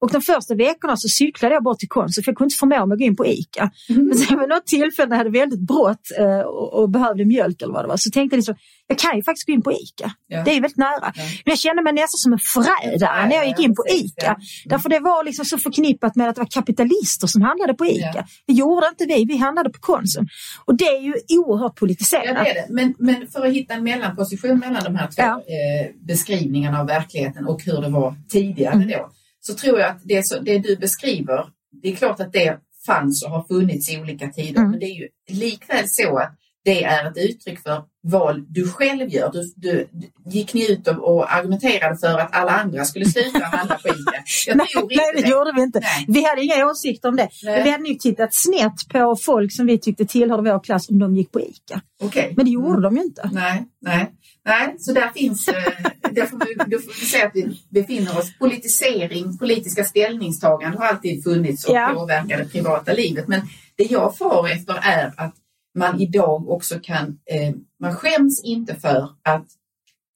Och 0.00 0.12
de 0.12 0.20
första 0.20 0.54
veckorna 0.54 0.96
så 0.96 1.08
cyklade 1.08 1.54
jag 1.54 1.62
bort 1.62 1.78
till 1.78 1.88
Konsum 1.88 2.24
för 2.24 2.30
jag 2.30 2.36
kunde 2.36 2.46
inte 2.46 2.56
förmå 2.56 2.86
mig 2.86 2.94
att 2.94 2.98
gå 2.98 3.04
in 3.04 3.16
på 3.16 3.26
ICA. 3.26 3.70
Mm. 3.88 4.06
Men 4.06 4.18
sen 4.18 4.40
vid 4.40 4.48
något 4.48 4.66
tillfälle 4.66 5.08
när 5.08 5.16
jag 5.16 5.24
hade 5.24 5.38
väldigt 5.38 5.60
brått 5.60 6.06
eh, 6.18 6.40
och, 6.40 6.72
och, 6.72 6.90
behövde 6.90 7.24
mjölk 7.24 7.62
eller 7.62 7.72
vad 7.72 7.84
det 7.84 7.88
var 7.88 7.96
så 7.96 8.10
tänkte 8.10 8.34
jag 8.34 8.38
liksom, 8.38 8.54
jag 8.86 8.98
kan 8.98 9.16
ju 9.16 9.22
faktiskt 9.22 9.46
gå 9.46 9.52
in 9.52 9.62
på 9.62 9.72
ICA. 9.72 10.10
Ja. 10.26 10.42
Det 10.44 10.50
är 10.50 10.60
väldigt 10.60 10.76
nära. 10.76 11.12
Ja. 11.14 11.22
Men 11.44 11.50
jag 11.52 11.58
kände 11.58 11.82
mig 11.82 11.92
nästan 11.92 12.18
som 12.18 12.32
en 12.32 12.38
förrädare 12.38 13.28
när 13.28 13.36
jag 13.36 13.46
gick 13.48 13.58
in 13.58 13.74
på 13.74 13.84
ICA. 13.90 14.12
Ja. 14.16 14.28
Mm. 14.28 14.40
Därför 14.64 14.88
det 14.88 15.00
var 15.00 15.24
liksom 15.24 15.44
så 15.44 15.58
förknippat 15.58 16.16
med 16.16 16.28
att 16.28 16.34
det 16.34 16.40
var 16.40 16.48
kapitalister 16.50 17.26
som 17.26 17.42
handlade 17.42 17.74
på 17.74 17.86
ICA. 17.86 18.26
Det 18.46 18.52
gjorde 18.52 18.86
inte 18.88 19.04
vi, 19.06 19.24
vi 19.24 19.36
handlade 19.36 19.70
på 19.70 19.80
Konsum. 19.80 20.26
Och 20.64 20.76
det 20.76 20.84
är 20.84 21.00
ju 21.00 21.14
oerhört 21.38 21.78
politiserat. 21.78 22.24
Ja, 22.24 22.32
det 22.44 22.50
är 22.50 22.54
det. 22.54 22.66
Men, 22.70 22.94
men 22.98 23.28
för 23.28 23.46
att 23.46 23.52
hitta 23.52 23.74
en 23.74 23.84
mellanposition 23.84 24.58
mellan 24.58 24.84
de 24.84 24.96
här 24.96 25.08
två 25.16 25.22
eh, 25.22 26.06
beskrivningarna 26.06 26.80
av 26.80 26.86
verkligheten 26.86 27.46
och 27.46 27.62
hur 27.62 27.80
det 27.80 27.88
var 27.88 28.14
tidigare 28.28 28.74
mm. 28.74 28.88
då 28.88 29.10
så 29.48 29.54
tror 29.54 29.80
jag 29.80 29.90
att 29.90 30.00
det, 30.04 30.26
så, 30.26 30.38
det 30.40 30.58
du 30.58 30.76
beskriver, 30.76 31.46
det 31.82 31.92
är 31.92 31.96
klart 31.96 32.20
att 32.20 32.32
det 32.32 32.58
fanns 32.86 33.24
och 33.24 33.30
har 33.30 33.44
funnits 33.44 33.90
i 33.90 34.00
olika 34.00 34.28
tider, 34.28 34.58
mm. 34.58 34.70
men 34.70 34.80
det 34.80 34.86
är 34.86 34.94
ju 34.94 35.08
likväl 35.28 35.88
så 35.88 36.18
att 36.18 36.34
det 36.64 36.84
är 36.84 37.10
ett 37.10 37.16
uttryck 37.16 37.60
för 37.60 37.84
val 38.10 38.44
du 38.48 38.68
själv 38.68 39.08
gör. 39.08 39.30
Du, 39.32 39.52
du, 39.56 39.88
gick 40.30 40.54
ni 40.54 40.72
ut 40.72 40.88
och, 40.88 41.34
argumenterade 41.34 41.98
för 41.98 42.18
att 42.18 42.36
alla 42.36 42.52
andra 42.52 42.84
skulle 42.84 43.04
sluta 43.04 43.44
handla 43.44 43.74
på 43.74 43.88
ICA? 43.88 44.54
nej, 44.54 44.66
nej, 44.74 45.12
det, 45.14 45.22
det 45.22 45.28
gjorde 45.28 45.52
vi 45.56 45.62
inte. 45.62 45.80
Nej. 45.80 46.04
Vi 46.08 46.24
hade 46.24 46.42
inga 46.42 46.66
åsikter 46.70 47.08
om 47.08 47.16
det. 47.16 47.28
Men 47.44 47.64
vi 47.64 47.70
hade 47.70 47.82
nog 47.82 48.00
tittat 48.00 48.34
snett 48.34 48.88
på 48.88 49.16
folk 49.16 49.52
som 49.52 49.66
vi 49.66 49.78
tyckte 49.78 50.04
tillhörde 50.04 50.52
vår 50.52 50.64
klass 50.64 50.88
om 50.88 50.98
de 50.98 51.16
gick 51.16 51.32
på 51.32 51.40
ICA. 51.40 51.80
Okay. 52.02 52.32
Men 52.36 52.44
det 52.44 52.50
gjorde 52.50 52.68
mm. 52.68 52.82
de 52.82 52.96
ju 52.96 53.02
inte. 53.02 53.30
Nej, 53.32 53.64
nej. 53.80 54.10
Nej, 54.44 54.74
så 54.78 54.92
där 54.92 55.08
finns, 55.14 55.48
eh, 55.48 55.54
där 56.10 56.26
får 56.26 56.38
vi, 56.38 56.54
då 56.76 56.78
får 56.78 57.00
vi 57.00 57.06
säga 57.06 57.26
att 57.26 57.34
vi 57.34 57.60
befinner 57.68 58.18
oss, 58.18 58.38
politisering, 58.38 59.38
politiska 59.38 59.84
ställningstaganden 59.84 60.80
har 60.80 60.86
alltid 60.86 61.24
funnits 61.24 61.64
och 61.64 61.74
ja. 61.74 61.92
påverkar 61.94 62.38
det 62.38 62.44
privata 62.44 62.92
livet. 62.92 63.28
Men 63.28 63.40
det 63.76 63.84
jag 63.84 64.16
far 64.16 64.48
efter 64.48 64.74
är 64.82 65.12
att 65.16 65.34
man 65.74 66.00
idag 66.00 66.48
också 66.48 66.78
kan, 66.82 67.18
eh, 67.26 67.54
man 67.80 67.94
skäms 67.94 68.44
inte 68.44 68.74
för 68.74 69.10
att 69.22 69.46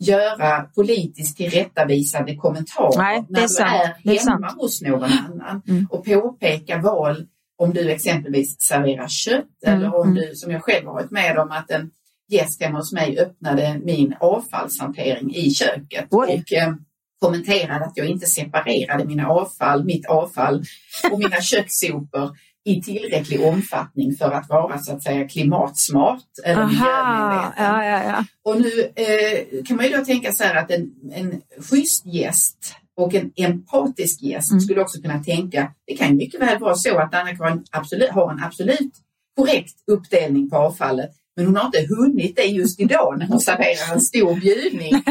göra 0.04 0.62
politiskt 0.62 1.37
tillrättavisande 1.37 2.37
kommentarer 2.37 2.99
Nej, 2.99 3.25
när 3.28 3.40
du 3.40 3.62
är, 3.62 4.16
är 4.16 4.31
hemma 4.31 4.52
hos 4.52 4.83
någon 4.83 5.12
annan 5.12 5.62
mm. 5.69 5.87
och 5.90 6.04
påpeka 6.04 6.78
val 6.78 7.26
om 7.59 7.75
du 7.75 7.90
exempelvis 7.90 8.61
serverar 8.61 9.09
kött 9.09 9.45
mm. 9.66 9.78
eller 9.78 9.95
om 9.95 10.09
mm. 10.09 10.14
du, 10.14 10.35
som 10.35 10.52
jag 10.52 10.62
själv 10.62 10.87
har 10.87 10.95
varit 10.95 11.11
med 11.11 11.38
om, 11.38 11.50
att 11.50 11.71
en 11.71 11.90
gäst 12.28 12.62
hemma 12.62 12.78
hos 12.78 12.92
mig 12.92 13.19
öppnade 13.19 13.81
min 13.85 14.14
avfallshantering 14.21 15.35
i 15.35 15.50
köket 15.50 16.07
Oj. 16.11 16.28
och 16.28 16.52
eh, 16.52 16.75
kommenterade 17.21 17.85
att 17.85 17.97
jag 17.97 18.07
inte 18.07 18.26
separerade 18.26 19.04
mina 19.04 19.28
avfall, 19.28 19.85
mitt 19.85 20.07
avfall 20.07 20.64
och 21.12 21.19
mina 21.19 21.40
kökssopor 21.40 22.37
i 22.64 22.83
tillräcklig 22.83 23.40
omfattning 23.40 24.14
för 24.16 24.31
att 24.31 24.49
vara 24.49 24.78
så 24.78 24.92
att 24.92 25.02
säga 25.02 25.28
klimatsmart 25.28 26.25
eller 26.45 26.62
Ja, 26.62 27.52
ja, 27.57 28.04
ja. 28.04 28.25
Och 28.45 28.61
nu 28.61 28.92
eh, 28.95 29.64
kan 29.64 29.76
man 29.76 29.87
ju 29.87 29.97
då 29.97 30.04
tänka 30.04 30.33
så 30.33 30.45
här 30.45 30.54
att 30.54 30.71
en, 30.71 30.90
en 31.12 31.42
schysst 31.71 32.07
gäst 32.07 32.75
och 32.97 33.14
en 33.14 33.33
empatisk 33.37 34.23
gäst 34.23 34.50
mm. 34.50 34.61
skulle 34.61 34.81
också 34.81 35.00
kunna 35.00 35.25
tänka, 35.25 35.73
det 35.87 35.97
kan 35.97 36.16
mycket 36.16 36.40
väl 36.40 36.59
vara 36.59 36.75
så 36.75 36.99
att 36.99 37.14
Anna-Karin 37.14 37.64
absolut, 37.71 38.11
har 38.11 38.33
en 38.33 38.45
absolut 38.45 38.92
korrekt 39.37 39.75
uppdelning 39.87 40.50
på 40.50 40.57
avfallet 40.57 41.11
men 41.37 41.47
hon 41.47 41.57
har 41.57 41.67
inte 41.67 41.95
hunnit 41.95 42.37
det 42.37 42.45
just 42.45 42.81
idag 42.81 43.19
när 43.19 43.27
hon 43.27 43.41
serverar 43.41 43.95
en 43.95 44.01
stor 44.01 44.41
bjudning. 44.41 44.93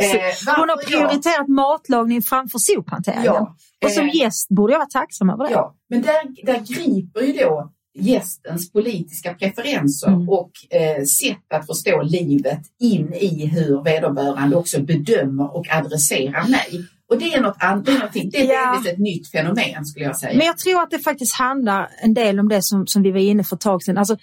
Eh, 0.00 0.56
hon 0.56 0.68
har 0.68 0.76
prioriterat 0.76 1.24
jag... 1.24 1.48
matlagning 1.48 2.22
framför 2.22 2.58
sophanteringen. 2.58 3.24
Ja, 3.24 3.56
och 3.84 3.90
som 3.90 4.08
eh, 4.08 4.16
gäst 4.16 4.48
borde 4.48 4.72
jag 4.72 4.78
vara 4.78 4.88
tacksam 4.88 5.30
över 5.30 5.44
det. 5.44 5.52
Ja, 5.52 5.76
men 5.90 6.02
där, 6.02 6.44
där 6.46 6.58
griper 6.58 7.20
ju 7.20 7.32
då 7.32 7.70
gästens 7.94 8.72
politiska 8.72 9.34
preferenser 9.34 10.08
mm. 10.08 10.28
och 10.28 10.50
eh, 10.70 11.04
sätt 11.04 11.52
att 11.54 11.66
förstå 11.66 12.02
livet 12.02 12.60
in 12.80 13.14
i 13.14 13.46
hur 13.46 13.84
vederbörande 13.84 14.56
också 14.56 14.80
bedömer 14.80 15.56
och 15.56 15.66
adresserar 15.70 16.48
mig. 16.48 16.84
Och 17.10 17.18
det 17.18 17.34
är, 17.34 17.40
något 17.40 17.56
an- 17.58 17.82
det 17.82 17.92
är, 17.92 17.94
någonting, 17.94 18.30
det 18.30 18.50
är 18.50 18.52
ja. 18.52 18.82
ett 18.90 18.98
nytt 18.98 19.30
fenomen 19.30 19.84
skulle 19.84 20.04
jag 20.04 20.16
säga. 20.16 20.38
Men 20.38 20.46
jag 20.46 20.58
tror 20.58 20.82
att 20.82 20.90
det 20.90 20.98
faktiskt 20.98 21.34
handlar 21.34 21.88
en 22.02 22.14
del 22.14 22.40
om 22.40 22.48
det 22.48 22.62
som, 22.62 22.86
som 22.86 23.02
vi 23.02 23.10
var 23.10 23.20
inne 23.20 23.44
för 23.44 23.56
ett 23.56 23.60
tag 23.60 23.82
sedan. 23.82 23.98
Alltså, 23.98 24.16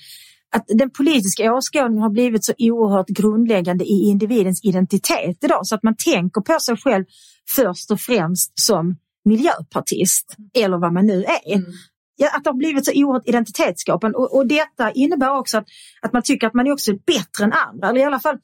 att 0.56 0.66
den 0.68 0.90
politiska 0.90 1.54
åskådningen 1.54 2.02
har 2.02 2.10
blivit 2.10 2.46
så 2.46 2.54
oerhört 2.58 3.08
grundläggande 3.08 3.86
i 3.86 4.10
individens 4.10 4.64
identitet 4.64 5.44
idag 5.44 5.68
så 5.68 5.76
att 5.76 5.84
man 5.84 5.96
tänker 5.96 6.42
på 6.42 6.60
sig 6.60 6.78
själv 6.78 7.06
först 7.56 7.92
och 7.92 8.00
främst 8.00 8.52
som 8.60 8.96
miljöpartist 9.26 10.36
eller 10.54 10.78
vad 10.78 10.94
man 10.94 11.06
nu 11.06 11.24
är. 11.24 11.56
Mm. 11.56 11.72
Ja, 12.16 12.30
att 12.36 12.44
det 12.44 12.50
har 12.50 12.58
blivit 12.58 12.86
så 12.86 12.92
oerhört 12.96 13.28
identitetsskapande 13.28 14.18
och, 14.18 14.36
och 14.36 14.48
detta 14.48 14.92
innebär 14.92 15.38
också 15.38 15.58
att, 15.58 15.66
att 16.02 16.14
man 16.14 16.22
tycker 16.22 16.48
att 16.48 16.54
man 16.54 16.68
är 16.68 16.72
också 16.72 16.92
bättre 16.94 17.44
än 17.44 17.54
andra. 17.54 17.90
Eller 17.90 18.00
i 18.00 18.04
alla 18.04 18.20
fall 18.20 18.38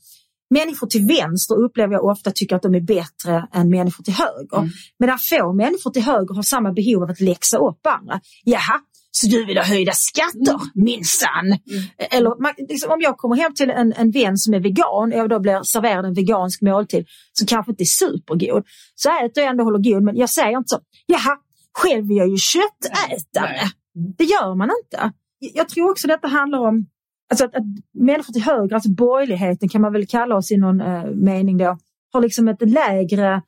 människor 0.50 0.88
till 0.88 1.05
vänster 1.05 1.55
upplever 1.55 1.93
jag 1.93 2.05
ofta 2.05 2.31
tycker 2.31 2.55
att 2.55 2.62
de 2.62 2.75
är 2.75 2.81
bättre 2.81 3.48
än 3.53 3.69
människor 3.69 4.03
till 4.03 4.13
höger. 4.13 4.57
Mm. 4.57 4.69
Medan 5.00 5.19
få 5.19 5.53
människor 5.53 5.91
till 5.91 6.01
höger 6.01 6.36
har 6.36 6.43
samma 6.43 6.74
behov 6.74 7.03
av 7.03 7.10
att 7.10 7.19
läxa 7.19 7.57
upp 7.57 7.88
andra. 7.88 8.22
Jaha, 8.43 8.79
så 9.15 9.27
du 9.27 9.46
vill 9.46 9.58
ha 9.58 9.63
höjda 9.63 9.91
skatter 9.91 10.53
mm. 10.53 10.70
minsann. 10.74 11.46
Mm. 11.46 11.84
Eller 11.98 12.41
man, 12.41 12.53
liksom, 12.58 12.91
om 12.91 13.01
jag 13.01 13.17
kommer 13.17 13.36
hem 13.36 13.53
till 13.53 13.70
en, 13.70 13.93
en 13.93 14.12
vän 14.12 14.38
som 14.38 14.53
är 14.53 14.60
vegan 14.60 15.22
och 15.22 15.29
då 15.29 15.39
blir 15.39 15.63
serverad 15.63 16.05
en 16.05 16.13
vegansk 16.13 16.62
måltid 16.62 17.08
som 17.34 17.48
kanske 17.48 17.72
inte 17.72 17.84
är 17.84 17.86
supergod. 17.86 18.63
Så 18.96 19.10
äter 19.10 19.43
jag 19.43 19.50
ändå 19.50 19.63
håller 19.63 19.91
god 19.91 20.03
men 20.03 20.15
jag 20.15 20.29
säger 20.29 20.58
inte 20.58 20.70
så, 20.70 20.79
jaha, 21.05 21.38
själv 21.74 22.12
är 22.12 22.15
jag 22.15 22.29
ju 22.29 22.38
köttätare. 22.38 23.70
Nej. 23.96 24.15
Det 24.17 24.24
gör 24.24 24.55
man 24.55 24.70
inte. 24.84 25.12
Jag 25.39 25.70
tror 25.70 25.91
också 25.91 26.08
detta 26.08 26.27
handlar 26.27 26.60
om 26.60 26.86
alltså 27.29 27.46
att, 27.46 27.55
att 27.55 27.63
människor 27.93 28.34
till 28.34 28.43
höger, 28.43 28.75
alltså 28.75 28.89
borgerligheten 28.89 29.70
kan 29.70 29.82
man 29.82 29.93
väl 29.93 30.08
kalla 30.08 30.36
oss 30.36 30.51
i 30.51 30.58
någon 30.58 30.82
eh, 30.82 31.05
mening 31.05 31.58
då, 31.58 31.77
har 32.13 32.22
liksom 32.22 32.48
ett 32.48 32.70
lägre 32.70 33.41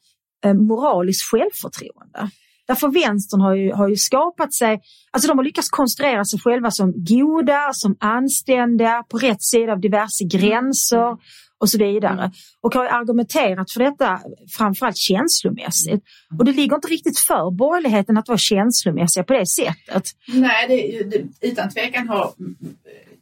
eh, 0.46 0.54
moraliskt 0.54 1.32
självförtroende. 1.32 2.30
Därför 2.68 2.88
vänstern 2.88 3.42
har 3.42 3.56
ju, 3.56 3.74
har 3.74 3.90
ju 3.90 3.96
skapat 3.96 4.54
sig, 4.54 4.82
alltså 5.12 5.28
de 5.28 5.38
har 5.38 5.46
lyckats 5.46 5.70
konstruera 5.70 6.26
sig 6.26 6.40
själva 6.40 6.72
som 6.72 6.94
goda, 6.96 7.70
som 7.74 7.96
anständiga, 8.00 9.04
på 9.10 9.18
rätt 9.18 9.44
sida 9.44 9.72
av 9.72 9.80
diverse 9.80 10.24
gränser 10.24 11.08
mm. 11.08 11.18
och 11.58 11.70
så 11.70 11.78
vidare. 11.78 12.14
Mm. 12.14 12.32
Och 12.62 12.74
har 12.74 12.86
argumenterat 12.86 13.72
för 13.72 13.80
detta 13.80 14.20
framförallt 14.58 14.98
känslomässigt. 14.98 16.04
Mm. 16.32 16.40
Och 16.40 16.46
det 16.46 16.52
ligger 16.52 16.76
inte 16.76 16.88
riktigt 16.88 17.20
för 17.20 17.52
borgerligheten 17.52 18.18
att 18.18 18.28
vara 18.28 18.38
känslomässiga 18.38 19.24
på 19.24 19.34
det 19.34 19.48
sättet. 19.48 20.04
Nej, 20.28 20.66
det, 20.68 21.04
det, 21.04 21.48
utan 21.48 21.70
tvekan 21.70 22.08
har 22.08 22.34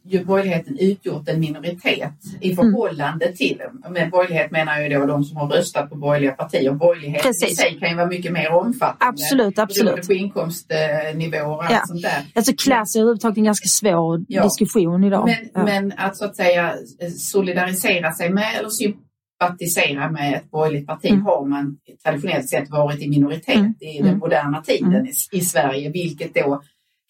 ju 0.06 0.24
borgerligheten 0.24 0.78
utgjort 0.78 1.28
en 1.28 1.40
minoritet 1.40 2.12
i 2.40 2.54
förhållande 2.54 3.24
mm. 3.24 3.36
till, 3.36 3.62
med 3.90 4.10
borgerlighet 4.10 4.50
menar 4.50 4.80
jag 4.80 5.00
då 5.00 5.06
de 5.06 5.24
som 5.24 5.36
har 5.36 5.48
röstat 5.48 5.90
på 5.90 5.96
borgerliga 5.96 6.32
partier. 6.32 6.72
Borgerligheten 6.72 7.22
Precis. 7.22 7.52
i 7.52 7.54
sig 7.54 7.78
kan 7.80 7.90
ju 7.90 7.96
vara 7.96 8.06
mycket 8.06 8.32
mer 8.32 8.52
omfattande. 8.52 9.22
Absolut, 9.22 9.58
absolut. 9.58 10.06
På 10.06 10.12
inkomstnivåer 10.12 11.46
och 11.46 11.64
ja. 11.70 11.78
allt 11.78 11.88
sånt 11.88 12.02
där. 12.02 12.22
Alltså 12.34 12.52
klass 12.52 12.96
är 12.96 13.00
överhuvudtaget 13.00 13.38
en 13.38 13.44
ganska 13.44 13.68
svår 13.68 14.24
ja. 14.28 14.42
diskussion 14.44 15.04
idag. 15.04 15.26
Men, 15.26 15.50
ja. 15.54 15.64
men 15.64 15.92
att 15.96 16.16
så 16.16 16.24
att 16.24 16.36
säga 16.36 16.74
solidarisera 17.18 18.12
sig 18.12 18.30
med 18.30 18.58
eller 18.58 18.68
sympatisera 18.68 20.10
med 20.10 20.34
ett 20.34 20.50
borgerligt 20.50 20.86
parti 20.86 21.10
mm. 21.10 21.24
har 21.24 21.46
man 21.46 21.76
traditionellt 22.04 22.48
sett 22.48 22.70
varit 22.70 23.02
i 23.02 23.08
minoritet 23.08 23.56
mm. 23.56 23.74
i 23.80 23.98
den 23.98 24.06
mm. 24.06 24.18
moderna 24.18 24.62
tiden 24.62 24.94
mm. 24.94 25.06
i, 25.06 25.36
i 25.38 25.40
Sverige, 25.40 25.90
vilket 25.90 26.34
då 26.34 26.62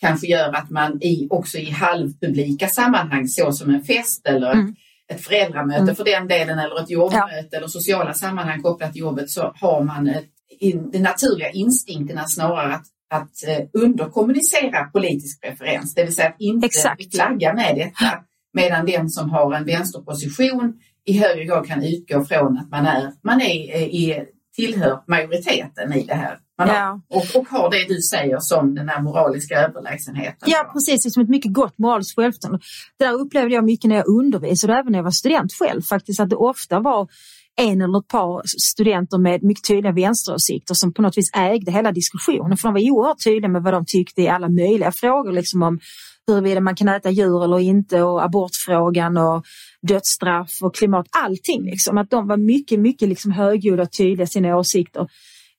kanske 0.07 0.27
gör 0.27 0.53
att 0.53 0.71
man 0.71 1.03
i, 1.03 1.27
också 1.31 1.59
i 1.59 1.71
halvpublika 1.71 2.69
sammanhang 2.69 3.29
så 3.29 3.53
som 3.53 3.71
en 3.71 3.85
fest 3.85 4.27
eller 4.27 4.49
ett, 4.49 4.55
mm. 4.55 4.75
ett 5.13 5.25
föräldramöte 5.25 5.83
mm. 5.83 5.95
för 5.95 6.05
den 6.05 6.29
delen 6.29 6.59
eller 6.59 6.83
ett 6.83 6.91
jobbmöte 6.91 7.49
ja. 7.51 7.59
eller 7.59 7.67
sociala 7.67 8.15
sammanhang 8.15 8.63
kopplat 8.63 8.93
till 8.93 9.01
jobbet 9.01 9.31
så 9.31 9.53
har 9.61 9.85
man 9.85 10.09
ett, 10.09 10.29
in, 10.61 10.91
den 10.91 11.03
naturliga 11.03 11.51
instinkterna 11.51 12.25
snarare 12.27 12.75
att, 12.75 12.87
att 13.11 13.49
eh, 13.49 13.83
underkommunicera 13.83 14.85
politisk 14.85 15.43
preferens, 15.43 15.95
det 15.95 16.05
vill 16.05 16.15
säga 16.15 16.29
att 16.29 16.41
inte 16.41 16.67
Exakt. 16.67 17.15
flagga 17.15 17.55
med 17.55 17.77
detta. 17.77 18.19
Medan 18.53 18.87
den 18.87 19.09
som 19.11 19.31
har 19.31 19.55
en 19.55 19.65
vänsterposition 19.65 20.75
i 21.05 21.19
högre 21.19 21.45
grad 21.45 21.67
kan 21.67 21.83
utgå 21.83 22.25
från 22.25 22.59
att 22.59 22.71
man 22.71 22.87
är, 22.87 23.13
man 23.23 23.41
är 23.41 23.75
eh, 23.75 23.83
i 23.83 24.25
tillhör 24.57 25.01
majoriteten 25.07 25.93
i 25.93 26.03
det 26.03 26.15
här. 26.15 26.39
Man 26.59 26.69
har, 26.69 26.77
Ja. 26.77 27.01
och, 27.11 27.41
och 27.41 27.49
har 27.49 27.71
det 27.71 27.95
du 27.95 28.01
säger 28.03 28.39
som 28.41 28.75
den 28.75 28.89
här 28.89 29.03
moraliska 29.03 29.55
överlägsenheten. 29.55 30.49
Ja, 30.51 30.71
precis. 30.73 31.05
Liksom 31.05 31.23
ett 31.23 31.29
mycket 31.29 31.53
gott 31.53 31.79
moraliskt 31.79 32.17
självförtroende. 32.17 32.59
Det 32.99 33.05
där 33.05 33.13
upplevde 33.13 33.55
jag 33.55 33.65
mycket 33.65 33.89
när 33.89 33.97
jag 33.97 34.09
undervisade 34.09 34.73
och 34.73 34.79
även 34.79 34.93
när 34.93 34.99
jag 34.99 35.05
var 35.05 35.11
student 35.11 35.53
själv 35.53 35.83
faktiskt. 35.83 36.21
Att 36.21 36.31
det 36.31 36.37
ofta 36.37 36.81
var 36.81 37.09
en 37.57 37.81
eller 37.83 37.99
ett 37.99 38.09
par 38.09 38.43
studenter 38.47 39.19
med 39.19 39.43
mycket 39.43 39.65
tydliga 39.69 39.93
vänsteråsikter 39.93 40.75
som 40.75 40.93
på 40.93 41.03
något 41.03 41.19
vis 41.19 41.31
ägde 41.35 41.73
hela 41.73 41.93
diskussionen. 41.93 42.57
För 42.57 42.69
de 42.69 42.75
var 42.75 42.91
oerhört 42.91 43.25
tydliga 43.25 43.49
med 43.49 43.63
vad 43.63 43.73
de 43.73 43.85
tyckte 43.87 44.23
i 44.23 44.29
alla 44.29 44.49
möjliga 44.49 44.93
frågor. 44.93 45.33
Liksom 45.33 45.63
om 45.63 45.79
huruvida 46.27 46.61
man 46.61 46.77
kan 46.77 46.89
äta 46.89 47.11
djur 47.11 47.45
eller 47.45 47.59
inte 47.59 48.03
och 48.03 48.25
abortfrågan 48.25 49.17
och 49.17 49.45
dödsstraff 49.89 50.51
och 50.63 50.75
klimat. 50.75 51.07
Allting 51.25 51.63
liksom. 51.65 51.99
Att 51.99 52.11
de 52.11 52.27
var 52.29 52.37
mycket, 52.37 52.81
mycket 52.81 53.09
liksom 53.09 53.33
högljudda 53.33 53.83
och 53.83 53.93
tydliga 53.93 54.25
i 54.25 54.27
sina 54.27 54.57
åsikter. 54.57 55.09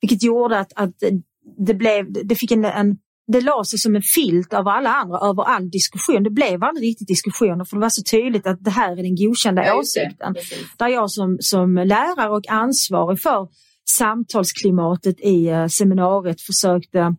Vilket 0.09 0.23
gjorde 0.23 0.59
att, 0.59 0.71
att 0.75 0.93
det, 1.57 1.73
blev, 1.73 2.13
det 2.27 2.35
fick 2.35 2.51
en, 2.51 2.65
en 2.65 2.97
det 3.27 3.41
la 3.41 3.63
sig 3.63 3.79
som 3.79 3.95
en 3.95 4.01
filt 4.01 4.53
över 4.53 4.71
alla 4.71 4.89
andra, 4.89 5.17
över 5.17 5.43
all 5.43 5.69
diskussion. 5.69 6.23
Det 6.23 6.29
blev 6.29 6.63
aldrig 6.63 6.87
riktigt 6.89 7.07
diskussioner 7.07 7.65
för 7.65 7.75
det 7.75 7.81
var 7.81 7.89
så 7.89 8.03
tydligt 8.03 8.47
att 8.47 8.63
det 8.63 8.71
här 8.71 8.91
är 8.91 9.03
den 9.03 9.15
godkända 9.15 9.65
Ja, 9.65 9.79
åsikten. 9.79 10.33
Precis. 10.33 10.77
Där 10.77 10.87
jag 10.87 11.11
som, 11.11 11.37
som 11.39 11.75
lärare 11.75 12.29
och 12.29 12.49
ansvarig 12.49 13.21
för 13.21 13.47
samtalsklimatet 13.89 15.19
i 15.19 15.47
eh, 15.47 15.67
seminariet 15.67 16.41
försökte 16.41 17.15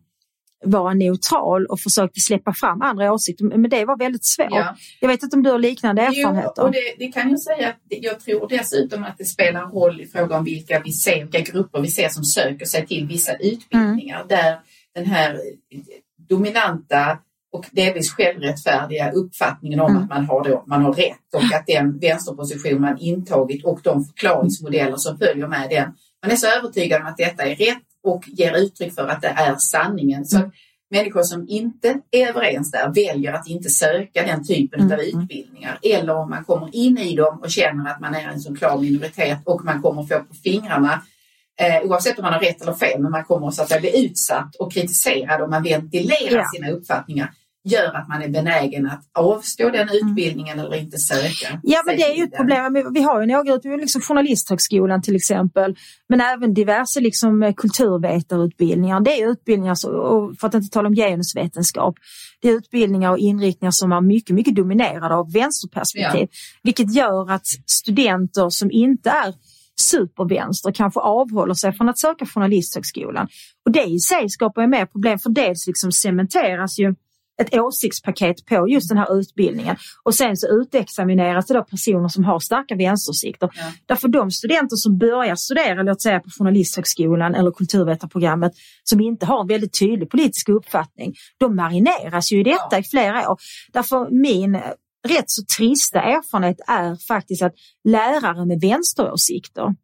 vara 0.65 0.93
neutral 0.93 1.65
och 1.65 1.79
försökte 1.79 2.19
släppa 2.19 2.53
fram 2.53 2.81
andra 2.81 3.13
åsikter. 3.13 3.45
Men 3.45 3.69
det 3.69 3.85
var 3.85 3.97
väldigt 3.97 4.25
svårt. 4.25 4.47
Ja. 4.49 4.75
Jag 4.99 5.07
vet 5.07 5.23
inte 5.23 5.35
om 5.35 5.43
du 5.43 5.49
har 5.51 5.59
liknande 5.59 6.01
erfarenheter? 6.01 6.53
Jo, 6.57 6.63
och 6.63 6.71
det, 6.71 6.95
det 7.05 7.11
kan 7.11 7.29
jag 7.29 7.41
säga 7.41 7.73
jag 7.89 8.19
tror 8.19 8.47
dessutom 8.49 9.03
att 9.03 9.17
det 9.17 9.25
spelar 9.25 9.65
roll 9.65 10.01
i 10.01 10.05
fråga 10.05 10.37
om 10.37 10.43
vilka 10.43 10.81
vi 10.85 10.91
ser, 10.91 11.23
vilka 11.25 11.51
grupper 11.51 11.81
vi 11.81 11.87
ser 11.87 12.09
som 12.09 12.23
söker 12.23 12.65
sig 12.65 12.87
till 12.87 13.07
vissa 13.07 13.33
utbildningar 13.33 14.15
Mm. 14.15 14.27
där 14.27 14.59
den 14.95 15.05
här 15.05 15.39
dominanta 16.29 17.17
och 17.53 17.65
delvis 17.71 18.11
självrättfärdiga 18.11 19.11
uppfattningen 19.11 19.79
om 19.79 19.91
Mm. 19.91 20.03
att 20.03 20.09
man 20.09 20.25
har, 20.25 20.43
då, 20.43 20.63
man 20.67 20.83
har 20.83 20.93
rätt 20.93 21.33
och 21.33 21.43
att 21.55 21.67
den 21.67 21.99
vänsterposition 21.99 22.81
man 22.81 22.97
intagit 22.97 23.65
och 23.65 23.79
de 23.83 24.05
förklaringsmodeller 24.05 24.97
som 24.97 25.17
följer 25.17 25.47
med 25.47 25.69
den, 25.69 25.93
man 26.23 26.31
är 26.31 26.35
så 26.35 26.47
övertygad 26.47 27.01
om 27.01 27.07
att 27.07 27.17
detta 27.17 27.43
är 27.43 27.55
rätt 27.55 27.86
och 28.07 28.23
ger 28.27 28.57
uttryck 28.57 28.93
för 28.95 29.07
att 29.07 29.21
det 29.21 29.27
är 29.27 29.55
sanningen. 29.55 30.25
Så 30.25 30.37
Mm. 30.37 30.51
människor 30.91 31.23
som 31.23 31.45
inte 31.49 31.99
är 32.11 32.27
överens 32.27 32.71
där 32.71 32.93
väljer 32.95 33.33
att 33.33 33.47
inte 33.47 33.69
söka 33.69 34.23
den 34.25 34.45
typen 34.47 34.79
Mm. 34.81 34.91
av 34.93 34.99
utbildningar. 34.99 35.79
Eller 35.83 36.15
om 36.15 36.29
man 36.29 36.43
kommer 36.45 36.75
in 36.75 36.97
i 36.97 37.15
dem 37.15 37.39
och 37.41 37.51
känner 37.51 37.91
att 37.91 37.99
man 38.01 38.15
är 38.15 38.27
en 38.27 38.39
så 38.39 38.55
klar 38.55 38.77
minoritet 38.77 39.37
och 39.45 39.65
man 39.65 39.81
kommer 39.81 40.03
få 40.03 40.19
på 40.19 40.33
fingrarna 40.43 41.01
Eh, 41.59 41.81
oavsett 41.89 42.19
om 42.19 42.23
man 42.23 42.33
har 42.33 42.39
rätt 42.39 42.61
eller 42.61 42.73
fel, 42.73 43.01
men 43.01 43.11
man 43.11 43.23
kommer 43.23 43.51
så 43.51 43.61
att 43.63 43.81
bli 43.81 44.05
utsatt 44.05 44.55
och 44.55 44.73
kritiserad 44.73 45.41
om 45.41 45.49
man 45.49 45.63
ventilerar 45.63 46.35
Ja. 46.35 46.45
sina 46.55 46.69
uppfattningar 46.69 47.31
gör 47.71 47.95
att 47.95 48.07
man 48.07 48.21
är 48.21 48.29
benägen 48.29 48.85
att 48.85 49.01
avstå 49.19 49.69
den 49.69 49.89
utbildningen 49.91 50.59
eller 50.59 50.75
inte 50.75 50.97
söka. 50.97 51.47
Mm. 51.47 51.59
Ja, 51.63 51.83
men 51.85 51.95
det 51.95 52.03
är 52.03 52.15
ju 52.15 52.23
ett 52.23 52.37
problem. 52.37 52.93
Vi 52.93 53.01
har 53.01 53.21
ju 53.21 53.27
några 53.27 53.75
liksom 53.75 54.01
Journalisthögskolan 54.01 55.01
till 55.01 55.15
exempel, 55.15 55.75
men 56.09 56.21
även 56.21 56.53
diverse 56.53 56.99
liksom, 56.99 57.43
eh, 57.43 57.53
kulturvetarutbildningar. 57.53 58.99
Det 58.99 59.21
är 59.21 59.31
utbildningar, 59.31 59.75
för 60.39 60.47
att 60.47 60.53
inte 60.53 60.69
tala 60.69 60.87
om 60.87 60.95
genusvetenskap, 60.95 61.95
det 62.41 62.49
är 62.49 62.53
utbildningar 62.53 63.11
och 63.11 63.17
inriktningar 63.17 63.71
som 63.71 63.91
är 63.91 64.01
mycket, 64.01 64.35
mycket 64.35 64.55
dominerade 64.55 65.15
av 65.15 65.31
vänsterperspektiv, 65.31 66.27
vilket 66.63 66.95
gör 66.95 67.31
att 67.31 67.47
studenter 67.65 68.49
som 68.49 68.71
inte 68.71 69.09
är 69.09 69.33
supervänster 69.79 70.71
kanske 70.71 70.99
avhåller 70.99 71.53
sig 71.53 71.73
från 71.73 71.89
att 71.89 71.99
söka 71.99 72.25
Journalisthögskolan. 72.25 73.27
Och 73.65 73.71
det 73.71 73.83
i 73.83 73.99
sig 73.99 74.29
skapar 74.29 74.61
ju 74.61 74.67
mer 74.67 74.85
problem 74.85 75.19
för 75.19 75.29
dels 75.29 75.67
liksom 75.67 75.91
cementeras 75.91 76.79
ju 76.79 76.95
ett 77.41 77.55
åsiktspaket 77.57 78.45
på 78.45 78.67
just 78.69 78.89
den 78.89 78.97
här 78.97 79.19
utbildningen 79.19 79.75
och 80.03 80.15
sen 80.15 80.37
så 80.37 80.47
utexamineras 80.47 81.45
det 81.45 81.53
då 81.53 81.63
personer 81.63 82.07
som 82.07 82.23
har 82.23 82.39
starka 82.39 82.75
vänsteråsikter. 82.75 83.49
Ja. 83.53 83.71
Därför 83.85 84.07
de 84.07 84.31
studenter 84.31 84.75
som 84.75 84.97
börjar 84.97 85.35
studera, 85.35 85.83
låt 85.83 86.01
säga 86.01 86.19
på 86.19 86.29
Journalisthögskolan 86.37 87.35
eller 87.35 87.51
kulturvetarprogrammet, 87.51 88.51
som 88.83 89.01
inte 89.01 89.25
har 89.25 89.41
en 89.41 89.47
väldigt 89.47 89.79
tydlig 89.79 90.09
politisk 90.09 90.49
uppfattning, 90.49 91.13
de 91.37 91.55
marineras 91.55 92.31
ju 92.31 92.39
i 92.39 92.43
detta 92.43 92.67
Ja. 92.71 92.79
i 92.79 92.83
flera 92.83 93.31
år. 93.31 93.37
Därför 93.73 94.09
min 94.09 94.61
rätt 95.07 95.29
så 95.29 95.43
trista 95.57 96.01
erfarenhet 96.01 96.57
är 96.67 97.07
faktiskt 97.07 97.41
att 97.41 97.53
lärare 97.83 98.45
med 98.45 98.59
vänsteråsikter 98.61 99.75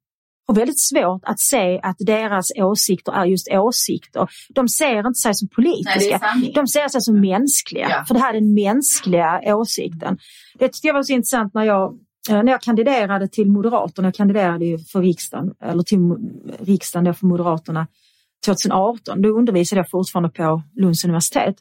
har 0.47 0.56
väldigt 0.56 0.79
svårt 0.79 1.21
att 1.25 1.39
se 1.39 1.79
att 1.84 1.95
deras 1.99 2.51
åsikter 2.56 3.12
är 3.12 3.25
just 3.25 3.47
åsikter. 3.51 4.27
De 4.49 4.67
ser 4.67 5.08
inte 5.08 5.19
sig 5.19 5.34
som 5.36 5.47
Nej, 5.58 5.65
politiska. 5.65 6.19
sanning. 6.19 6.51
De 6.56 6.67
ser 6.67 6.88
sig 6.88 7.01
som 7.01 7.21
mänskliga, 7.21 7.88
Ja. 7.89 8.06
för 8.08 8.13
det 8.13 8.19
här 8.19 8.34
är 8.34 8.39
den 8.41 8.53
mänskliga 8.53 9.56
åsikten. 9.56 10.17
Det 10.60 10.67
tyckte 10.67 10.88
jag 10.88 10.93
var 10.93 11.03
så 11.03 11.13
intressant 11.13 11.53
när 11.53 11.63
jag, 11.63 11.93
eh, 12.29 12.43
när 12.43 12.51
jag 12.51 12.62
kandiderade 12.62 13.27
till 13.27 13.51
Moderaterna, 13.51 14.08
jag 14.08 14.15
kandiderade 14.15 14.65
ju 14.65 14.77
för 14.79 15.01
riksdagen, 15.01 15.53
eller 15.63 15.84
till 15.84 15.99
riksdagen 16.60 17.03
då 17.06 17.13
för 17.13 17.25
Moderaterna 17.25 17.88
2018, 18.45 19.21
då 19.21 19.29
undervisade 19.29 19.79
jag 19.79 19.89
fortfarande 19.89 20.29
på 20.29 20.62
Lunds 20.75 21.06
universitet. 21.06 21.56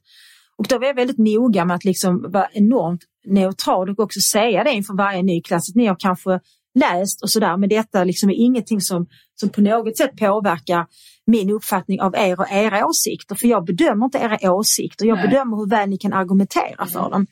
Och 0.57 0.66
då 0.68 0.79
var 0.79 0.87
jag 0.87 0.95
väldigt 0.95 1.18
noga 1.18 1.64
med 1.64 1.75
att 1.77 1.85
liksom 1.85 2.31
vara 2.33 2.49
enormt 2.53 3.01
neutral 3.27 3.90
och 3.90 4.01
också 4.01 4.21
säga 4.21 4.64
det 4.64 4.73
inför 4.73 4.95
varje 4.97 5.23
ny 5.23 5.40
klass, 5.42 5.71
att 5.71 5.77
ni 5.77 5.87
har 5.87 5.97
kanske 5.99 6.40
läst 6.74 7.22
och 7.22 7.30
sådär, 7.30 7.56
men 7.56 7.68
detta 7.68 8.04
liksom 8.04 8.30
är 8.30 8.35
ingenting 8.35 8.80
som, 8.80 9.06
som 9.35 9.48
på 9.48 9.61
något 9.61 9.96
sätt 9.96 10.16
påverkar 10.16 10.87
min 11.26 11.50
uppfattning 11.50 12.00
av 12.00 12.14
er 12.16 12.40
och 12.40 12.50
era 12.50 12.87
åsikter, 12.87 13.35
för 13.35 13.48
jag 13.48 13.64
bedömer 13.64 14.04
inte 14.04 14.18
era 14.18 14.52
åsikter, 14.52 15.06
jag 15.06 15.16
Nej. 15.16 15.28
bedömer 15.28 15.56
hur 15.56 15.70
väl 15.70 15.88
ni 15.88 15.98
kan 15.98 16.12
argumentera 16.12 16.87
för 16.87 17.11
dem. 17.11 17.26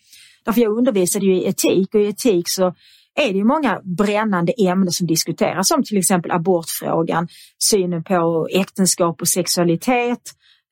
Därför 0.45 0.61
jag 0.61 0.79
undervisade 0.79 1.27
ju 1.27 1.37
i 1.37 1.49
etik 1.49 1.95
och 1.95 2.01
i 2.01 2.09
etik 2.09 2.49
så 2.49 2.75
är 3.15 3.33
det 3.33 3.39
ju 3.39 3.45
många 3.45 3.81
brännande 3.85 4.53
ämnen 4.53 4.91
som 4.91 5.07
diskuteras 5.07 5.69
som 5.69 5.83
till 5.83 5.99
exempel 5.99 6.31
abortfrågan, 6.31 7.29
synen 7.59 8.05
på 8.05 8.49
äktenskap 8.51 9.21
och 9.21 9.29
sexualitet, 9.29 10.21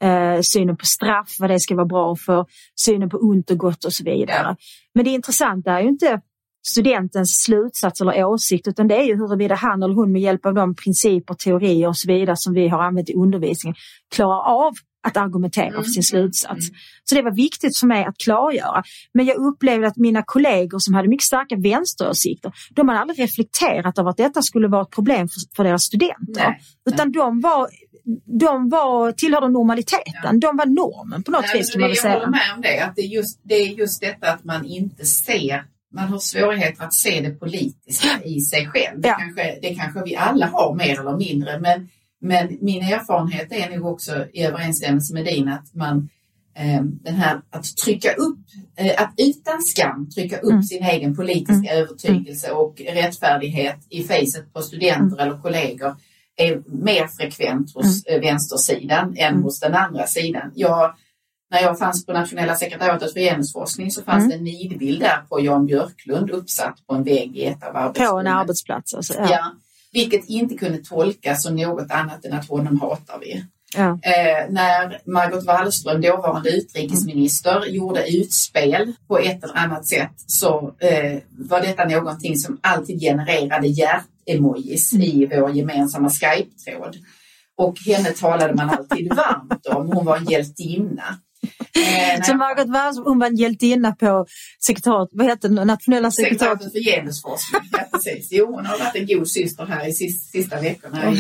eh, 0.03 0.41
synen 0.41 0.77
på 0.77 0.87
straff, 0.87 1.37
vad 1.39 1.51
det 1.51 1.61
ska 1.61 1.75
vara 1.75 1.87
bra 1.87 2.17
för, 2.17 2.47
synen 2.77 3.11
på 3.11 3.17
ont 3.17 3.51
och 3.51 3.59
gott 3.59 3.85
och 3.85 3.93
så 3.93 4.05
vidare. 4.05 4.57
Men 4.95 5.05
det 5.05 5.11
intressanta 5.11 5.73
är 5.73 5.81
ju 5.81 5.89
inte 5.89 6.21
studentens 6.67 7.43
slutsats 7.45 8.01
eller 8.01 8.25
åsikt 8.25 8.69
utan 8.69 8.89
det 8.89 8.97
är 8.97 9.05
ju 9.05 9.17
huruvida 9.17 9.55
han 9.55 9.83
eller 9.83 9.95
hon 9.95 10.13
med 10.13 10.23
hjälp 10.23 10.47
av 10.47 10.55
de 10.55 10.75
principer, 10.75 11.35
teorier 11.35 11.89
och 11.89 11.97
så 11.97 12.09
vidare 12.09 12.37
som 12.37 12.55
vi 12.55 12.69
har 12.69 12.83
använt 12.83 13.11
i 13.11 13.15
undervisningen 13.15 13.75
klarar 14.15 14.67
av 14.67 14.73
att 15.07 15.17
argumentera 15.17 15.83
för 15.83 15.91
sin 15.91 16.03
slutsats. 16.03 16.67
Så 17.05 17.15
det 17.15 17.23
var 17.23 17.31
viktigt 17.35 17.79
för 17.79 17.87
mig 17.87 18.05
att 18.05 18.19
klargöra. 18.19 18.83
Men 19.15 19.27
jag 19.27 19.37
upplevde 19.37 19.87
att 19.87 19.97
mina 19.97 20.23
kollegor 20.27 20.79
som 20.79 20.95
hade 20.95 21.09
mycket 21.09 21.25
starka 21.25 21.57
vänsteråsikter, 21.57 22.53
de 22.71 22.89
hade 22.89 23.01
aldrig 23.01 23.21
reflekterat 23.21 23.99
över 23.99 24.11
att 24.11 24.17
detta 24.17 24.43
skulle 24.43 24.69
vara 24.69 24.83
ett 24.83 24.91
problem 24.91 25.29
för, 25.29 25.57
för 25.57 25.65
deras 25.65 25.83
studenter. 25.83 26.49
Nej, 26.49 26.61
Utan 26.91 27.13
de 27.13 27.41
var 27.41 27.69
de 28.41 28.69
var, 28.69 29.13
tillhörde 29.13 29.49
normaliteten, 29.49 30.41
de 30.41 30.57
var 30.57 30.67
normen 30.67 31.23
på 31.23 31.31
något 31.31 31.45
Nej, 31.53 31.59
vis 31.59 31.73
kan 31.73 31.81
man 31.81 31.91
det, 31.91 31.95
väl 31.95 32.05
jag 32.05 32.11
håller 32.11 32.21
säga. 32.21 32.31
med 32.31 32.55
om 32.57 32.61
det, 32.63 32.81
att 32.81 32.97
det 32.97 33.03
är, 33.03 33.07
just, 33.07 33.41
det 33.43 33.55
är 33.55 33.67
just 33.69 34.01
detta 34.01 34.31
att 34.33 34.45
man 34.45 34.65
inte 34.65 35.07
ser, 35.07 35.65
man 35.95 36.09
har 36.09 36.19
svårigheter 36.19 36.85
att 36.85 36.95
se 36.95 37.21
det 37.21 37.31
politiska 37.31 38.09
i 38.25 38.41
sig 38.41 38.67
själv. 38.67 39.01
Det, 39.01 39.09
Ja. 39.09 39.15
kanske, 39.19 39.59
det 39.63 39.75
kanske 39.75 40.03
vi 40.05 40.17
alla 40.17 40.47
har 40.47 40.75
mer 40.75 41.01
eller 41.01 41.17
mindre, 41.17 41.61
men, 41.61 41.89
men 42.21 42.59
min 42.61 42.83
erfarenhet 42.83 43.53
är 43.53 43.77
nog 43.77 43.87
också 43.93 44.27
i 44.33 44.43
överensstämmelse 44.43 45.15
med 45.15 45.25
din 45.25 45.49
att 45.49 45.75
man 45.75 46.09
eh, 46.59 46.83
den 46.83 47.15
här 47.15 47.41
att 47.51 47.77
trycka 47.77 48.13
upp, 48.13 48.39
eh, 48.77 49.03
att 49.03 49.15
utan 49.17 49.63
skam 49.63 50.11
trycka 50.11 50.39
upp 50.39 50.51
Mm. 50.51 50.63
sin 50.63 50.83
egen 50.85 51.17
politiska 51.17 51.73
övertygelse 51.75 52.51
och 52.51 52.81
rättfärdighet 52.89 53.79
i 53.91 54.03
facet 54.03 54.53
på 54.53 54.63
studenter 54.63 55.17
Mm. 55.17 55.19
eller 55.19 55.39
kollegor 55.43 55.97
är 56.37 56.63
mer 56.67 57.07
frekvent 57.19 57.75
hos 57.75 58.05
eh, 58.05 58.21
vänstersidan 58.21 59.15
än 59.17 59.33
Mm. 59.33 59.43
hos 59.43 59.61
den 59.61 59.75
andra 59.75 60.07
sidan. 60.07 60.53
Jag, 60.55 60.95
när 61.51 61.63
jag 61.63 61.79
fanns 61.79 62.07
på 62.07 62.13
Nationella 62.13 62.55
sekretariatet 62.55 63.13
för 63.13 63.21
genusforskning 63.21 63.91
så 63.91 64.03
fanns 64.03 64.25
Mm. 64.25 64.29
det 64.29 64.35
en 64.37 64.45
nidbild 64.45 65.01
där 65.01 65.23
på 65.29 65.41
Jan 65.41 65.67
Björklund 65.67 66.31
uppsatt 66.31 66.87
på 66.87 66.95
en 66.95 67.05
vägg 67.05 67.37
i 67.37 67.45
ett 67.45 67.65
av 67.65 67.73
På 67.73 67.79
en 67.79 67.85
arbetsrummen. 67.85 68.27
arbetsplats. 68.27 68.95
Alltså. 68.95 69.15
Ja. 69.15 69.27
Ja. 69.31 69.53
vilket 69.93 70.25
inte 70.29 70.55
kunde 70.55 70.79
tolkas 70.79 71.43
som 71.43 71.57
något 71.57 71.91
annat 71.91 72.25
än 72.25 72.33
att 72.33 72.49
honom 72.49 72.81
hatar 72.81 73.19
vi. 73.21 73.45
Ja. 73.77 73.89
Eh, 74.03 74.51
när 74.51 75.11
Margot 75.11 75.45
Wallström, 75.47 76.01
dåvarande 76.01 76.51
utrikesminister, 76.51 77.65
gjorde 77.67 78.09
utspel 78.11 78.93
på 79.09 79.19
ett 79.19 79.45
eller 79.45 79.57
annat 79.57 79.89
sätt 79.89 80.13
så 80.27 80.75
eh, 80.79 81.19
var 81.31 81.61
detta 81.61 81.85
någonting 81.85 82.37
som 82.37 82.59
alltid 82.63 83.01
genererade 83.01 83.67
hjärt-emojis 83.67 84.93
i 84.93 85.27
vår 85.27 85.51
gemensamma 85.51 86.11
Skype-tråd. 86.11 86.97
Och 87.57 87.79
henne 87.87 88.11
talade 88.11 88.55
man 88.55 88.71
alltid 88.71 89.13
varmt 89.15 89.67
om. 89.67 89.87
Hon 89.93 90.05
var 90.05 90.17
en 90.17 90.25
hjältinna. 90.25 91.05
Eh, 91.75 92.23
Så 92.23 92.35
Margot 92.35 92.69
Wallström, 92.69 93.05
hon 93.07 93.19
var 93.19 93.27
en 93.27 93.37
hjältinna 93.37 93.93
på 93.93 94.27
sekretariat, 94.67 95.09
vad 95.13 95.27
heter 95.27 95.49
det, 95.49 95.65
nationella 95.65 96.11
sekretariatet? 96.11 96.73
För 96.73 96.79
genusforskning. 96.81 97.61
Ja, 97.73 97.79
precis. 97.93 98.29
Jo, 98.31 98.47
hon 98.55 98.67
har 98.67 98.79
varit 98.79 98.95
en 98.97 99.07
god 99.07 99.29
syster 99.29 99.67
här 99.67 99.89
i 99.89 99.93
sista, 99.93 100.31
sista 100.39 100.61
veckorna. 100.61 101.13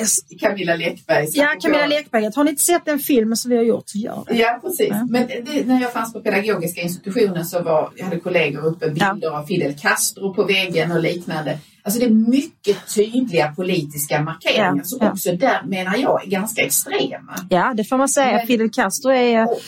Yes. 0.00 0.30
i 0.30 0.38
Camilla 0.38 0.76
Läckbergs 0.76 1.36
Ja, 1.36 1.54
Camilla 1.62 1.86
Läckberg. 1.86 2.30
Har 2.36 2.44
ni 2.44 2.50
inte 2.50 2.62
sett 2.62 2.84
den 2.84 2.98
filmen 2.98 3.36
som 3.36 3.50
vi 3.50 3.56
har 3.56 3.64
gjort 3.64 3.84
så 3.86 3.98
gör 3.98 4.24
det. 4.28 4.34
Ja, 4.34 4.58
precis. 4.62 4.88
Ja. 4.90 5.06
Men 5.10 5.26
det, 5.26 5.66
när 5.66 5.80
jag 5.82 5.92
fanns 5.92 6.12
på 6.12 6.20
pedagogiska 6.20 6.80
institutionen 6.80 7.44
så 7.44 7.62
var, 7.62 7.92
jag 7.96 8.04
hade 8.04 8.20
kollegor 8.20 8.64
uppe 8.66 8.90
bilder 8.90 9.30
av 9.38 9.46
Fidel 9.46 9.74
Castro 9.78 10.34
på 10.34 10.44
väggen 10.44 10.92
och 10.92 11.00
liknande. 11.02 11.58
Alltså 11.84 12.00
det 12.00 12.06
är 12.06 12.10
mycket 12.10 12.94
tydliga 12.94 13.52
politiska 13.54 14.22
markeringar 14.22 14.74
Ja, 14.76 14.84
som 14.84 14.98
ja. 15.02 15.10
också 15.12 15.32
där 15.36 15.62
menar 15.66 15.96
jag 15.96 16.24
är 16.24 16.30
ganska 16.30 16.62
extrema. 16.62 17.34
Ja, 17.50 17.74
det 17.76 17.84
får 17.84 17.96
man 17.98 18.08
säga. 18.08 18.36
Men- 18.36 18.46
Fidel 18.46 18.70
Castro 18.70 19.10
är 19.10 19.46
Och, 19.46 19.58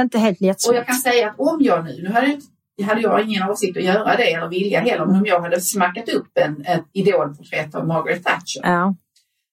inte 0.00 0.18
helt 0.18 0.38
och 0.40 0.42
jag 0.44 0.48
lättsmält. 0.48 0.86
kan 0.86 0.96
säga 0.96 1.28
att 1.30 1.34
om 1.40 1.58
jag 1.60 1.84
nu, 1.84 2.02
nu 2.02 2.08
hade 2.12 2.36
jag, 2.76 2.86
hade 2.86 3.00
jag 3.00 3.22
ingen 3.24 3.42
avsikt 3.42 3.76
att 3.76 3.84
göra 3.84 4.16
det 4.16 4.32
eller 4.32 4.48
vilja 4.48 4.80
heller, 4.80 5.06
men 5.06 5.16
om 5.16 5.26
jag 5.26 5.40
hade 5.40 5.60
smackat 5.60 6.08
upp 6.08 6.30
en, 6.34 6.64
ett 6.66 6.84
idolporträtt 6.92 7.74
av 7.74 7.86
Margaret 7.86 8.24
Thatcher 8.24 8.60
Ja. 8.62 8.94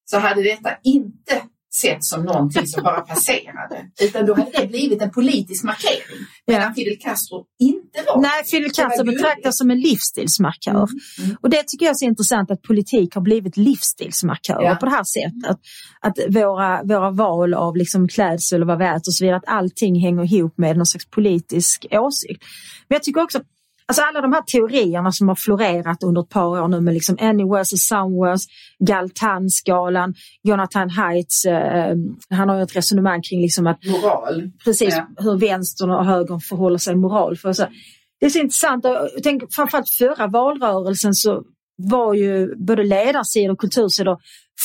så 0.06 0.20
hade 0.20 0.44
detta 0.44 0.70
inte 0.84 1.42
sett 1.82 2.04
som 2.04 2.24
någonting 2.24 2.68
som 2.68 2.84
bara 2.84 3.02
passerade. 3.02 3.86
Utan 4.02 4.26
då 4.26 4.34
hade 4.34 4.52
det 4.52 4.68
blivit 4.68 5.02
en 5.02 5.12
politisk 5.12 5.64
markering. 5.64 6.20
Medan. 6.48 6.74
Fidel 6.74 6.98
Castro 7.00 7.46
inte 7.60 8.04
var 8.08 8.22
Nej, 8.22 8.44
Fidel 8.52 8.72
Castro 8.72 9.06
betraktas 9.06 9.58
som 9.58 9.72
en 9.72 9.80
livsstilsmarkör. 9.80 10.72
Mm, 10.72 10.88
mm. 11.24 11.38
Och 11.42 11.50
det 11.50 11.64
tycker 11.68 11.86
jag 11.86 11.92
är 11.92 11.96
så 11.96 12.06
intressant 12.06 12.52
att 12.52 12.62
politik 12.62 13.16
har 13.16 13.22
blivit 13.22 13.58
livsstilsmarkörer 13.58 14.64
Ja. 14.64 14.76
på 14.76 14.86
det 14.86 14.92
här 14.92 15.04
sättet. 15.04 15.58
Att 16.02 16.18
våra, 16.30 16.84
våra 16.84 17.12
val 17.12 17.54
av 17.54 17.78
liksom 17.78 18.08
klädsel 18.08 18.62
och 18.62 18.68
vad 18.68 18.78
vi 18.78 18.86
äter 18.86 18.96
och 18.96 19.14
så 19.14 19.24
vidare, 19.24 19.38
att 19.38 19.48
allting 19.48 20.00
hänger 20.02 20.34
ihop 20.34 20.58
med 20.58 20.78
någon 20.78 20.86
slags 20.86 21.10
politisk 21.10 21.86
åsikt. 21.92 22.44
Men 22.88 22.96
jag 22.96 23.04
tycker 23.04 23.24
också 23.24 23.42
Alltså 23.88 24.02
alla 24.04 24.22
de 24.22 24.34
här 24.34 24.42
teorierna 24.42 25.12
som 25.12 25.28
har 25.28 25.36
florerat 25.36 26.04
under 26.04 26.22
ett 26.22 26.30
par 26.30 26.62
år 26.62 26.68
nu 26.68 26.82
med 26.82 26.94
liksom 26.94 27.18
Anywheres 27.22 27.74
och 27.74 27.80
Somewheres, 27.80 28.46
Galtan-skalan, 28.80 30.14
Jonathan 30.44 30.90
Haidts, 30.90 31.46
eh, 31.46 31.96
han 32.30 32.50
har 32.50 32.56
ju 32.58 32.64
ett 32.64 32.76
resonemang 32.76 33.22
kring 33.22 33.42
liksom 33.42 33.68
att 33.68 33.86
moral. 33.86 34.52
precis 34.64 34.96
Ja. 34.96 35.08
hur 35.24 35.38
vänstern 35.38 35.92
och 35.92 36.06
högern 36.06 36.40
förhåller 36.40 36.78
sig 36.78 36.96
moral. 36.96 37.38
För 37.38 37.54
så, 37.54 37.66
det 38.20 38.26
är 38.26 38.30
så 38.30 38.40
intressant. 38.40 38.84
Jag 38.84 39.24
tänker, 39.24 39.48
framförallt 39.52 39.90
förra 39.90 40.28
valrörelsen 40.28 41.14
så 41.14 41.44
var 41.78 42.14
ju 42.14 42.56
både 42.56 42.84
ledarsidor 42.84 43.52
och 43.54 43.60
kultursidor 43.60 44.18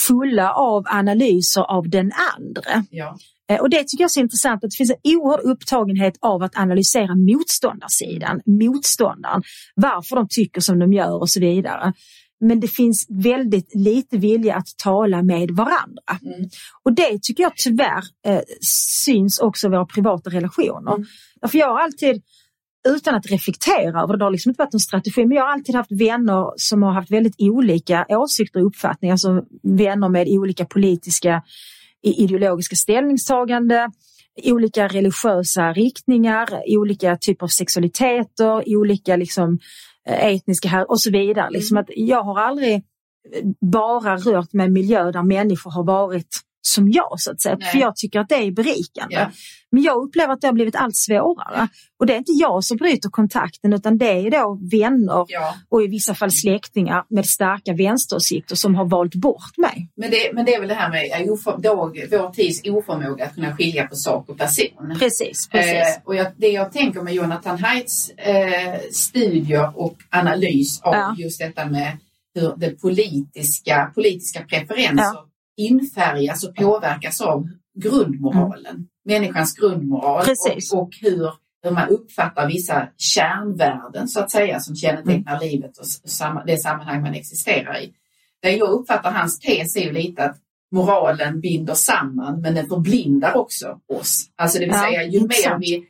fulla 0.08 0.52
av 0.52 0.84
analyser 0.86 1.62
av 1.62 1.88
den 1.88 2.12
andra. 2.36 2.84
Ja. 2.90 3.16
Eh, 3.50 3.60
Och 3.60 3.70
det 3.70 3.84
tycker 3.84 4.02
jag 4.02 4.08
är 4.08 4.08
så 4.08 4.20
intressant 4.20 4.64
att 4.64 4.70
det 4.70 4.76
finns 4.76 4.90
en 4.90 5.16
oerhörd 5.16 5.40
upptagenhet 5.40 6.14
av 6.20 6.42
att 6.42 6.56
analysera 6.58 7.14
motståndarsidan, 7.14 8.40
motståndaren, 8.46 9.42
varför 9.74 10.16
de 10.16 10.26
tycker 10.30 10.60
som 10.60 10.78
de 10.78 10.92
gör 10.92 11.20
och 11.20 11.30
så 11.30 11.40
vidare. 11.40 11.92
Men 12.40 12.60
det 12.60 12.68
finns 12.68 13.06
väldigt 13.08 13.74
lite 13.74 14.18
vilja 14.18 14.54
att 14.54 14.68
tala 14.82 15.22
med 15.22 15.50
varandra. 15.50 16.12
Mm. 16.22 16.48
Och 16.82 16.92
det 16.92 17.22
tycker 17.22 17.42
jag 17.42 17.52
tyvärr 17.56 18.04
eh, 18.26 18.40
syns 19.04 19.38
också 19.38 19.66
i 19.66 19.70
våra 19.70 19.86
privata 19.86 20.30
relationer. 20.30 20.94
Mm. 20.94 21.06
Därför 21.40 21.58
jag 21.58 21.68
har 21.68 21.80
alltid, 21.80 22.22
utan 22.88 23.14
att 23.14 23.30
reflektera 23.30 24.02
över 24.02 24.12
det, 24.12 24.18
det 24.18 24.24
har 24.24 24.30
liksom 24.30 24.50
inte 24.50 24.62
varit 24.62 24.74
en 24.74 24.80
strategi, 24.80 25.26
men 25.26 25.36
jag 25.36 25.44
har 25.44 25.52
alltid 25.52 25.74
haft 25.74 25.92
vänner 25.92 26.52
som 26.56 26.82
har 26.82 26.92
haft 26.92 27.10
väldigt 27.10 27.34
olika 27.38 28.06
åsikter 28.08 28.60
och 28.60 28.66
uppfattningar, 28.66 29.14
alltså 29.14 29.42
vänner 29.62 30.08
med 30.08 30.28
olika 30.28 30.64
politiska 30.64 31.42
i- 32.02 32.24
ideologiska 32.24 32.76
ställningstagande, 32.76 33.90
olika 34.44 34.88
religiösa 34.88 35.72
riktningar, 35.72 36.48
olika 36.66 37.16
typer 37.16 37.44
av 37.44 37.48
sexualiteter, 37.48 38.76
olika 38.76 39.16
liksom, 39.16 39.58
eh, 40.08 40.26
etniska 40.26 40.68
här 40.68 40.90
och 40.90 41.00
så 41.00 41.10
vidare. 41.10 41.50
Liksom 41.50 41.76
att 41.76 41.86
jag 41.96 42.22
har 42.22 42.38
aldrig 42.40 42.82
bara 43.60 44.16
rört 44.16 44.52
mig 44.52 44.66
i 44.66 44.70
miljö 44.70 45.10
där 45.12 45.22
människor 45.22 45.70
har 45.70 45.84
varit 45.84 46.40
som 46.62 46.90
jag 46.90 47.20
så 47.20 47.30
att 47.32 47.40
säga. 47.42 47.56
Nej. 47.60 47.70
För 47.70 47.78
jag 47.78 47.96
tycker 47.96 48.20
att 48.20 48.28
det 48.28 48.34
är 48.34 48.50
berikande. 48.52 49.14
Ja. 49.14 49.30
Men 49.72 49.82
jag 49.82 49.96
upplever 50.04 50.32
att 50.32 50.40
det 50.40 50.46
har 50.46 50.52
blivit 50.54 50.76
allt 50.76 50.96
svårare. 50.96 51.68
Och 52.00 52.06
det 52.06 52.12
är 52.14 52.18
inte 52.18 52.32
jag 52.32 52.64
som 52.64 52.76
bryter 52.76 53.08
kontakten 53.10 53.72
utan 53.72 53.98
det 53.98 54.10
är 54.26 54.30
då 54.30 54.58
vänner 54.78 55.24
Ja. 55.28 55.54
och 55.68 55.82
i 55.82 55.86
vissa 55.86 56.14
fall 56.14 56.30
släktingar 56.32 57.04
med 57.08 57.26
starka 57.26 57.72
vänsteråsikter 57.72 58.56
som 58.56 58.74
har 58.74 58.84
valt 58.84 59.14
bort 59.14 59.56
mig. 59.58 59.88
Men, 59.96 60.10
det, 60.10 60.30
men 60.34 60.44
det 60.44 60.54
är 60.54 60.60
väl 60.60 60.68
det 60.68 60.74
här 60.74 60.90
med 60.90 61.26
eh, 61.26 61.32
oför, 61.32 61.58
då, 61.58 61.74
vår 62.10 62.30
tids 62.32 62.60
oförmåga 62.64 63.24
att 63.24 63.34
kunna 63.34 63.56
skilja 63.56 63.86
på 63.86 63.96
sak 63.96 64.28
och 64.28 64.38
person. 64.38 64.96
Precis, 64.98 65.48
precis. 65.48 65.72
Eh, 65.72 66.02
och 66.04 66.14
jag, 66.16 66.26
det 66.36 66.48
jag 66.48 66.72
tänker 66.72 67.00
med 67.02 67.14
Jonathan 67.14 67.58
Haidts 67.58 68.10
eh, 68.10 68.80
studier 68.92 69.72
och 69.78 69.96
analys 70.10 70.80
av 70.82 70.94
Ja. 70.94 71.14
just 71.18 71.38
detta 71.40 71.66
med 71.66 71.98
hur 72.34 72.54
det 72.56 72.70
politiska, 72.80 73.92
politiska 73.94 74.40
preferenser 74.40 75.29
infärgas 75.60 76.44
och 76.44 76.54
påverkas 76.56 77.20
av 77.20 77.48
grundmoralen. 77.82 78.86
Människans 79.04 79.54
grundmoral 79.54 80.24
Precis. 80.24 80.72
och, 80.72 80.82
och 80.82 80.90
hur, 81.00 81.30
hur 81.62 81.70
man 81.70 81.88
uppfattar 81.88 82.48
vissa 82.48 82.88
kärnvärden 82.96 84.08
så 84.08 84.20
att 84.20 84.30
säga 84.30 84.60
som 84.60 84.76
kännetecknar 84.76 85.36
Mm. 85.36 85.48
livet 85.48 85.78
och 85.78 85.84
det 86.46 86.56
sammanhang 86.56 87.02
man 87.02 87.14
existerar 87.14 87.80
i. 87.80 87.92
Där 88.42 88.50
jag 88.50 88.68
uppfattar 88.68 89.12
hans 89.12 89.38
tes 89.40 89.76
är 89.76 89.80
ju 89.80 89.92
lite 89.92 90.24
att 90.24 90.36
moralen 90.72 91.40
binder 91.40 91.74
samman 91.74 92.40
men 92.40 92.54
den 92.54 92.68
förblindar 92.68 93.36
också 93.36 93.80
oss. 93.88 94.30
Alltså 94.36 94.58
det 94.58 94.64
vill 94.64 94.74
Ja, 94.74 94.82
säga 94.82 95.02
ju 95.04 95.20
mer 95.20 95.58
vi 95.58 95.84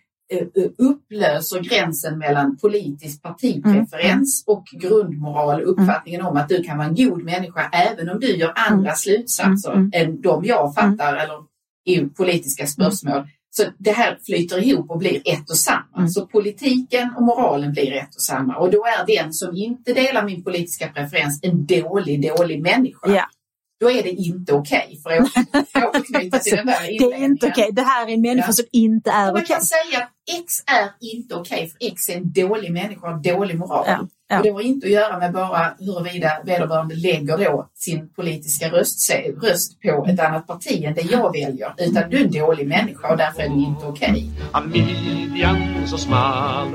upplöser 0.78 1.60
gränsen 1.60 2.18
mellan 2.18 2.56
politisk 2.56 3.22
partipreferens 3.22 4.44
Mm, 4.48 4.56
och 4.56 4.64
grundmoral 4.66 5.62
uppfattningen 5.62 6.22
om 6.22 6.36
att 6.36 6.48
du 6.48 6.62
kan 6.62 6.78
vara 6.78 6.88
en 6.88 6.94
god 6.94 7.22
människa 7.22 7.68
även 7.72 8.10
om 8.10 8.20
du 8.20 8.36
gör 8.36 8.52
andra 8.56 8.94
slutsatser 8.94 9.72
Mm, 9.72 9.90
än 9.94 10.20
de 10.20 10.44
jag 10.44 10.74
fattar 10.74 11.16
eller 11.16 11.38
i 11.86 12.00
politiska 12.00 12.66
spörsmål. 12.66 13.28
Så 13.50 13.62
det 13.78 13.92
här 13.92 14.18
flyter 14.26 14.64
ihop 14.64 14.90
och 14.90 14.98
blir 14.98 15.22
ett 15.24 15.50
och 15.50 15.58
samma. 15.58 15.96
Mm. 15.96 16.08
Så 16.08 16.26
politiken 16.26 17.14
och 17.16 17.22
moralen 17.22 17.72
blir 17.72 17.92
ett 17.92 18.14
och 18.14 18.22
samma. 18.22 18.56
Och 18.56 18.70
då 18.70 18.84
är 18.84 19.16
den 19.16 19.32
som 19.32 19.56
inte 19.56 19.92
delar 19.92 20.24
min 20.24 20.44
politiska 20.44 20.88
preferens 20.88 21.40
en 21.42 21.66
dålig, 21.66 22.28
dålig 22.36 22.62
människa. 22.62 23.10
Ja. 23.10 23.24
Då 23.80 23.90
är 23.90 24.02
det 24.02 24.10
inte 24.10 24.52
okej. 24.52 25.00
för 25.02 25.10
att 25.10 25.94
återknyta 25.94 26.38
till 26.38 26.56
den 26.56 26.66
där 26.66 26.80
Det 26.98 27.14
är 27.16 27.24
inte 27.24 27.46
okej. 27.46 27.68
Det 27.72 27.82
här 27.82 28.06
är 28.08 28.12
en 28.14 28.20
människa 28.20 28.46
Ja. 28.48 28.52
som 28.52 28.64
inte 28.72 29.10
är 29.10 29.28
Och 29.28 29.34
Man 29.34 29.42
okej. 29.42 29.46
kan 29.56 29.62
säga 29.64 29.98
att 29.98 30.10
X 30.40 30.52
är 30.66 31.06
inte 31.14 31.34
okej 31.34 31.68
för 31.68 31.86
X 31.86 32.08
är 32.08 32.14
en 32.16 32.32
dålig 32.32 32.72
människa 32.72 33.14
och 33.14 33.22
dålig 33.22 33.58
moral. 33.58 33.84
Ja, 33.86 34.06
ja. 34.28 34.38
Och 34.38 34.44
det 34.44 34.50
har 34.50 34.60
inte 34.60 34.86
att 34.86 34.92
göra 34.92 35.18
med 35.18 35.32
bara 35.32 35.74
huruvida 35.78 36.30
vederbörande 36.44 36.94
lägger 36.94 37.36
då 37.38 37.68
sin 37.74 38.08
politiska 38.08 38.68
röst, 38.70 39.10
röst 39.42 39.82
på 39.82 40.06
ett 40.08 40.20
annat 40.20 40.46
parti 40.46 40.84
än 40.84 40.94
det 40.94 41.02
jag 41.02 41.32
väljer. 41.32 41.74
Utan 41.78 42.10
du 42.10 42.16
är 42.16 42.24
en 42.24 42.30
dålig 42.30 42.68
människa 42.68 43.08
och 43.10 43.16
därför 43.16 43.42
är 43.42 43.48
det 43.48 43.54
inte 43.54 43.86
okej. 43.86 44.30
A 44.52 44.60
midjan 44.60 45.58
så 45.86 45.98
smal 45.98 46.68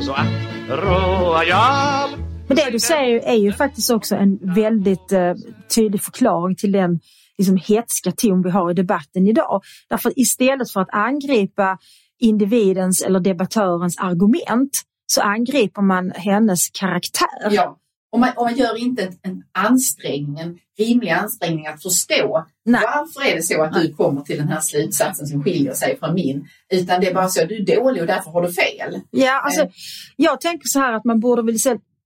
Så 0.00 0.12
att 0.12 0.26
royal 0.68 2.10
Men 2.54 2.64
det 2.64 2.70
du 2.70 2.80
säger 2.80 3.20
är 3.20 3.36
ju 3.36 3.52
faktiskt 3.52 3.90
också 3.90 4.14
en 4.14 4.54
väldigt 4.54 5.12
eh, 5.12 5.34
tydlig 5.74 6.02
förklaring 6.02 6.56
till 6.56 6.72
den 6.72 7.00
liksom, 7.38 7.56
hetska 7.56 8.12
ton 8.12 8.42
vi 8.42 8.50
har 8.50 8.70
i 8.70 8.74
debatten 8.74 9.26
idag. 9.26 9.62
Därför 9.88 10.12
istället 10.16 10.70
för 10.70 10.80
att 10.80 10.94
angripa 10.94 11.78
individens 12.20 13.02
eller 13.02 13.20
debattörens 13.20 13.98
argument 13.98 14.82
så 15.06 15.20
angriper 15.20 15.82
man 15.82 16.10
hennes 16.10 16.70
karaktär. 16.70 17.50
Ja. 17.50 17.78
Och 18.12 18.20
man, 18.20 18.30
och 18.36 18.44
man 18.44 18.54
gör 18.56 18.78
inte 18.78 19.02
en, 19.02 19.18
en 19.22 19.42
ansträngning, 19.52 20.38
en 20.38 20.58
rimlig 20.78 21.10
ansträngning 21.10 21.66
att 21.66 21.82
förstå 21.82 22.46
Nej. 22.64 22.80
varför 22.84 23.30
är 23.30 23.36
det 23.36 23.42
så 23.42 23.62
att 23.62 23.72
du 23.72 23.94
kommer 23.94 24.20
till 24.20 24.36
den 24.36 24.48
här 24.48 24.60
slutsatsen 24.60 25.26
som 25.26 25.42
skiljer 25.44 25.74
sig 25.74 25.98
från 25.98 26.14
min. 26.14 26.48
Utan 26.72 27.00
det 27.00 27.08
är 27.08 27.14
bara 27.14 27.28
så 27.28 27.42
att 27.42 27.48
du 27.48 27.56
är 27.56 27.76
dålig 27.76 28.00
och 28.02 28.06
därför 28.06 28.30
har 28.30 28.42
du 28.42 28.52
fel. 28.52 29.00
Ja, 29.10 29.40
alltså, 29.40 29.62
Eh. 29.62 29.68
jag 30.16 30.40
tänker 30.40 30.68
så 30.68 30.78
här 30.78 30.92
att 30.92 31.04
man 31.04 31.20
borde 31.20 31.42
väl 31.42 31.60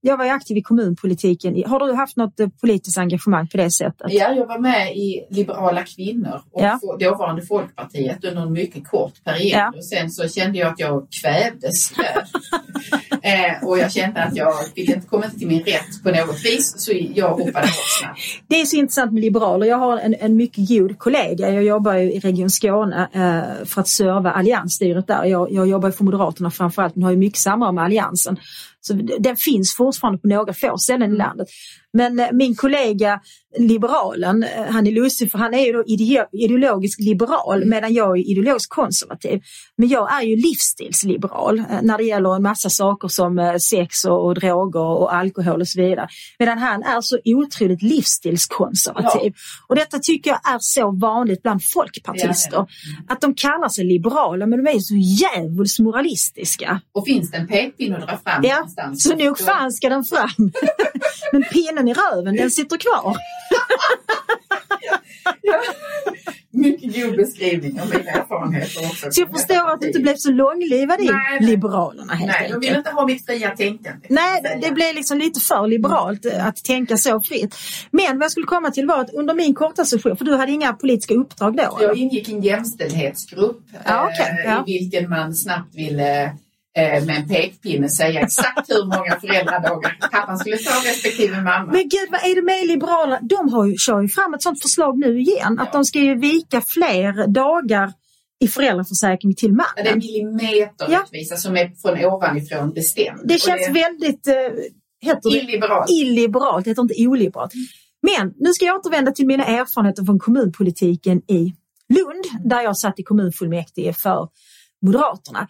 jag 0.07 0.17
var 0.17 0.25
ju 0.25 0.31
aktiv 0.31 0.57
i 0.57 0.63
kommunpolitiken. 0.63 1.63
Har 1.67 1.87
du 1.87 1.93
haft 1.93 2.17
något 2.17 2.41
eh, 2.41 2.49
politiskt 2.61 2.99
engagemang 2.99 3.49
på 3.49 3.57
det 3.57 3.71
sättet? 3.71 4.07
Ja, 4.13 4.33
jag 4.33 4.47
var 4.47 4.59
med 4.59 4.97
i 4.97 5.27
Liberala 5.31 5.83
kvinnor 5.83 6.43
och 6.53 6.63
Ja. 6.63 6.81
dåvarande 7.01 7.43
Folkpartiet 7.43 8.25
under 8.25 8.43
en 8.43 8.53
mycket 8.53 8.89
kort 8.89 9.25
period. 9.25 9.53
Ja. 9.53 9.73
Och 9.77 9.85
sen 9.85 10.11
så 10.11 10.29
kände 10.29 10.59
jag 10.59 10.69
att 10.73 10.81
jag 10.81 11.07
kvävdes 11.23 11.91
där. 11.91 12.25
eh, 13.23 13.69
och 13.69 13.79
jag 13.79 13.93
kände 13.93 14.23
att 14.23 14.37
jag 14.37 14.55
fick 14.75 14.89
inte 14.91 15.07
komma 15.07 15.25
till 15.39 15.49
min 15.49 15.63
rätt 15.63 16.03
på 16.03 16.11
något 16.11 16.45
vis 16.45 16.75
så 16.79 16.93
jag 17.15 17.29
hoppade 17.29 17.53
bort 17.53 18.01
snabbt. 18.01 18.21
Det 18.49 18.61
är 18.61 18.65
så 18.65 18.77
intressant 18.77 19.13
med 19.13 19.21
liberaler. 19.21 19.67
Jag 19.67 19.79
har 19.79 19.99
en, 19.99 20.15
en 20.21 20.37
mycket 20.37 20.69
god 20.69 20.99
kollega. 20.99 21.51
Jag 21.51 21.65
jobbar 21.65 21.95
ju 21.95 22.13
i 22.13 22.19
Region 22.19 22.51
Skåne 22.51 23.09
eh, 23.13 23.67
för 23.67 23.81
att 23.81 23.89
serva 23.89 24.31
alliansstyret 24.31 25.07
där. 25.07 25.25
Jag, 25.25 25.53
jag 25.53 25.67
jobbar 25.69 25.91
för 25.91 26.05
Moderaterna 26.05 26.51
framförallt 26.51 26.97
men 26.97 27.03
har 27.03 27.11
ju 27.11 27.17
mycket 27.17 27.39
samröre 27.39 27.73
med 27.73 27.85
Alliansen. 27.85 28.37
Så 28.87 28.95
den 29.19 29.37
finns 29.37 29.77
fortfarande 29.77 30.19
på 30.19 30.29
några 30.29 30.53
få 30.53 30.79
ställen 30.79 31.13
i 31.13 31.17
landet. 31.17 31.49
Men 31.93 32.19
eh, 32.21 32.33
min 32.33 32.55
kollega 32.55 33.21
liberalen, 33.59 34.43
eh, 34.43 34.65
han 34.71 34.87
är 34.87 34.91
lustig 34.93 35.31
för 35.31 35.39
han 35.39 35.55
är 35.55 35.67
ju 35.67 35.73
då 35.73 35.83
ideo- 35.83 36.27
ideologisk 36.33 37.01
liberal 37.01 37.65
medan 37.65 37.95
jag 37.95 38.19
är 38.19 38.31
ideologisk 38.31 38.71
konservativ. 38.71 39.41
Men 39.77 39.89
jag 39.89 40.13
är 40.15 40.23
ju 40.23 40.37
livsstilsliberal 40.37 41.59
eh, 41.59 41.65
när 41.83 41.99
det 41.99 42.05
gäller 42.05 42.37
en 42.37 42.43
massa 42.43 42.71
saker 42.71 43.09
som 43.09 43.39
eh, 43.39 43.57
sex 43.57 44.05
och, 44.05 44.27
och 44.27 44.35
droger 44.35 44.81
och 44.81 45.15
alkohol 45.15 45.61
och 45.61 45.69
så 45.69 45.81
vidare. 45.81 46.09
Medan 46.39 46.59
han 46.59 46.83
är 46.83 47.01
så 47.01 47.19
otroligt 47.25 47.83
livsstilskonservativ. 47.83 49.33
Och 49.69 49.77
detta 49.77 49.99
tycker 49.99 50.31
jag 50.31 50.55
är 50.55 50.59
så 50.61 50.91
vanligt 50.91 51.43
bland 51.43 51.61
folkpartister. 51.65 52.57
Ja, 52.57 52.67
Att 53.09 53.21
de 53.21 53.35
kallar 53.35 53.69
sig 53.69 53.85
liberala 53.85 54.47
men 54.47 54.65
de 54.65 54.71
är 54.71 54.79
så 54.79 54.95
djävulskt 54.95 55.79
moralistiska. 55.79 56.81
Och 56.95 57.05
finns 57.07 57.31
det 57.31 57.37
en 57.37 57.47
pekpinne 57.49 57.97
att 57.97 58.09
dra 58.09 58.17
fram 58.17 58.43
Ja, 58.45 58.55
någonstans? 58.57 59.03
så 59.03 59.17
nog 59.17 59.39
fan 59.39 59.73
ska 59.73 59.89
den 59.89 60.05
fram. 60.05 60.31
men 61.33 61.43
pinnen 61.43 61.89
i 61.89 61.95
röven 61.95 62.37
den 62.37 62.51
sitter 62.51 62.77
kvar. 62.77 63.17
Ja. 65.43 65.61
Mycket 66.51 67.03
god 67.03 67.17
beskrivning 67.17 67.81
av 67.81 67.89
mina 67.89 68.11
erfarenheter 68.11 68.81
också. 68.87 69.07
Så 69.11 69.21
jag 69.21 69.31
förstår 69.31 69.71
att 69.73 69.81
du 69.81 69.87
inte 69.87 69.99
blev 70.01 70.15
så 70.17 70.31
långlivad 70.31 71.01
i 71.01 71.05
Nej. 71.11 71.41
Liberalerna 71.41 72.15
helt 72.15 72.33
Nej, 72.41 72.49
de 72.53 72.61
vill 72.61 72.69
enkelt. 72.69 72.77
inte 72.87 72.91
ha 72.91 73.07
mitt 73.07 73.27
fria 73.27 73.51
tänkande. 73.57 74.07
Nej, 74.09 74.43
det- 74.63 74.71
blev 74.73 74.95
liksom 74.95 75.19
lite 75.19 75.41
för 75.41 75.67
liberalt 75.67 76.27
eh, 76.27 76.47
att 76.47 76.57
tänka 76.65 76.97
så 76.97 77.21
fritt. 77.21 77.55
Men 77.91 78.19
vad 78.19 78.25
jag 78.25 78.31
skulle 78.31 78.47
komma 78.47 78.71
till 78.71 78.87
var 78.87 79.01
att 79.01 79.11
under 79.15 79.35
min 79.35 79.55
korta 79.55 79.85
session, 79.85 80.17
för 80.17 80.25
du 80.25 80.37
hade 80.37 80.53
inga 80.53 80.73
politiska 80.73 81.15
uppdrag 81.15 81.57
då? 81.57 81.63
eller? 81.63 81.89
Jag 81.89 81.97
ingick 81.97 82.29
i 82.29 82.33
en 82.33 82.43
jämställdhetsgrupp 82.43 83.61
Ja, 83.85 84.11
okej, 84.13 84.45
eh, 84.45 84.51
ja. 84.53 84.65
i 84.67 84.79
vilken 84.79 85.11
man 85.11 85.35
snabbt 85.35 85.75
ville 85.75 86.33
med 86.77 87.11
en 87.11 87.29
pekpinne 87.29 87.89
säga 87.89 88.21
exakt 88.21 88.71
hur 88.71 88.85
många 88.85 89.21
föräldradagar 89.21 89.97
pappan 90.13 90.39
skulle 90.39 90.57
ta 90.57 90.71
respektive 90.91 91.37
mamma. 91.43 91.73
Men 91.73 91.83
gud, 91.83 92.09
vad 92.11 92.21
är 92.25 92.35
det 92.35 92.43
med 92.43 92.67
Liberalerna? 92.67 93.19
De 93.23 93.53
har 93.53 93.67
ju, 93.67 93.75
kör 93.79 94.01
ju 94.01 94.09
fram 94.09 94.35
ett 94.35 94.43
sånt 94.43 94.63
förslag 94.63 94.99
nu 94.99 95.21
igen, 95.21 95.59
att 95.59 95.69
Ja. 95.73 95.79
de 95.79 95.85
ska 95.85 95.99
ju 95.99 96.15
vika 96.19 96.63
fler 96.69 97.27
dagar 97.27 97.93
i 98.41 98.49
föräldraförsäkring 98.49 99.35
till 99.35 99.51
Ja, 99.59 99.65
det 99.77 99.81
är 99.81 99.85
mannen. 99.85 99.99
millimeterrättvisa 99.99 101.37
som 101.37 101.57
är 101.57 101.71
från 101.83 102.05
ovanifrån 102.05 102.73
bestämd. 102.73 103.21
Det 103.25 103.39
känns 103.41 103.69
väldigt, 103.69 104.27
eh, 104.27 104.35
heter 105.01 105.31
det, 105.31 105.37
illiberalt. 105.39 105.91
illiberalt, 105.91 106.65
det 106.65 106.71
heter 106.71 106.83
inte 106.83 107.07
oliberalt. 107.07 107.53
Men 108.03 108.33
nu 108.37 108.53
ska 108.53 108.65
jag 108.65 108.77
återvända 108.77 109.11
till 109.13 109.27
mina 109.27 109.45
erfarenheter 109.45 110.05
från 110.05 110.19
kommunpolitiken 110.19 111.19
i 111.19 111.55
Lund, 111.89 112.25
där 112.51 112.61
jag 112.63 112.77
satt 112.79 112.99
i 112.99 113.03
kommunfullmäktige 113.03 113.93
för 113.93 114.29
Moderaterna. 114.87 115.49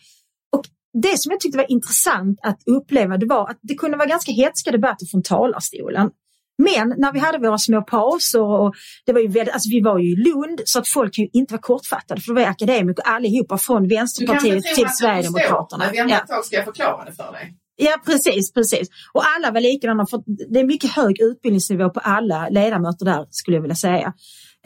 Det 1.03 1.19
som 1.21 1.31
jag 1.33 1.41
tyckte 1.41 1.59
var 1.59 1.71
intressant 1.71 2.39
att 2.43 2.59
uppleva 2.67 3.17
det 3.17 3.27
var 3.27 3.51
att 3.51 3.59
det 3.63 3.75
kunde 3.75 3.97
vara 3.97 4.09
ganska 4.09 4.33
hetska 4.33 4.71
debatter 4.71 5.07
från 5.07 5.23
talarstolen. 5.23 6.11
Men 6.59 6.95
när 6.99 7.13
vi 7.13 7.19
hade 7.19 7.39
våra 7.39 7.59
små 7.59 7.83
pauser 7.83 8.41
och 8.43 8.75
det 9.07 9.13
var 9.13 9.21
ju 9.21 9.29
väldigt, 9.29 9.55
alltså 9.55 9.69
vi 9.71 9.81
var 9.81 9.99
ju 9.99 10.13
i 10.13 10.17
Lund 10.17 10.61
så 10.65 10.79
att 10.79 10.89
folk 10.89 11.15
kan 11.15 11.25
ju 11.25 11.31
inte 11.33 11.55
vara 11.55 11.61
kortfattade 11.63 12.21
för 12.21 12.35
det 12.35 12.41
var 12.41 12.49
akademiker 12.49 13.03
allihopa 13.07 13.59
från 13.59 13.89
Du 13.89 13.95
Vänsterpartiet 13.95 14.65
till 14.65 14.85
att 14.85 14.91
du 14.91 14.97
Sverigedemokraterna. 14.97 15.85
förstår, 15.85 16.03
men 16.05 16.09
Ja. 16.09 16.17
vänta 16.17 16.23
ett 16.25 16.29
tag 16.31 16.45
ska 16.45 16.57
jag 16.57 16.65
förklara 16.65 17.05
det 17.05 17.13
för 17.13 17.33
dig. 17.33 17.55
Ja 17.77 17.95
precis, 18.07 18.53
precis. 18.53 18.89
Och 19.13 19.23
alla 19.37 19.51
var 19.53 19.61
likadana 19.61 20.07
för 20.07 20.23
det 20.53 20.61
är 20.61 20.65
mycket 20.65 20.91
hög 20.91 21.21
utbildningsnivå 21.21 21.91
på 21.91 22.01
alla 22.01 22.49
ledamöter 22.49 23.05
där 23.05 23.27
skulle 23.31 23.57
jag 23.57 23.63
vilja 23.63 23.75
säga. 23.77 24.13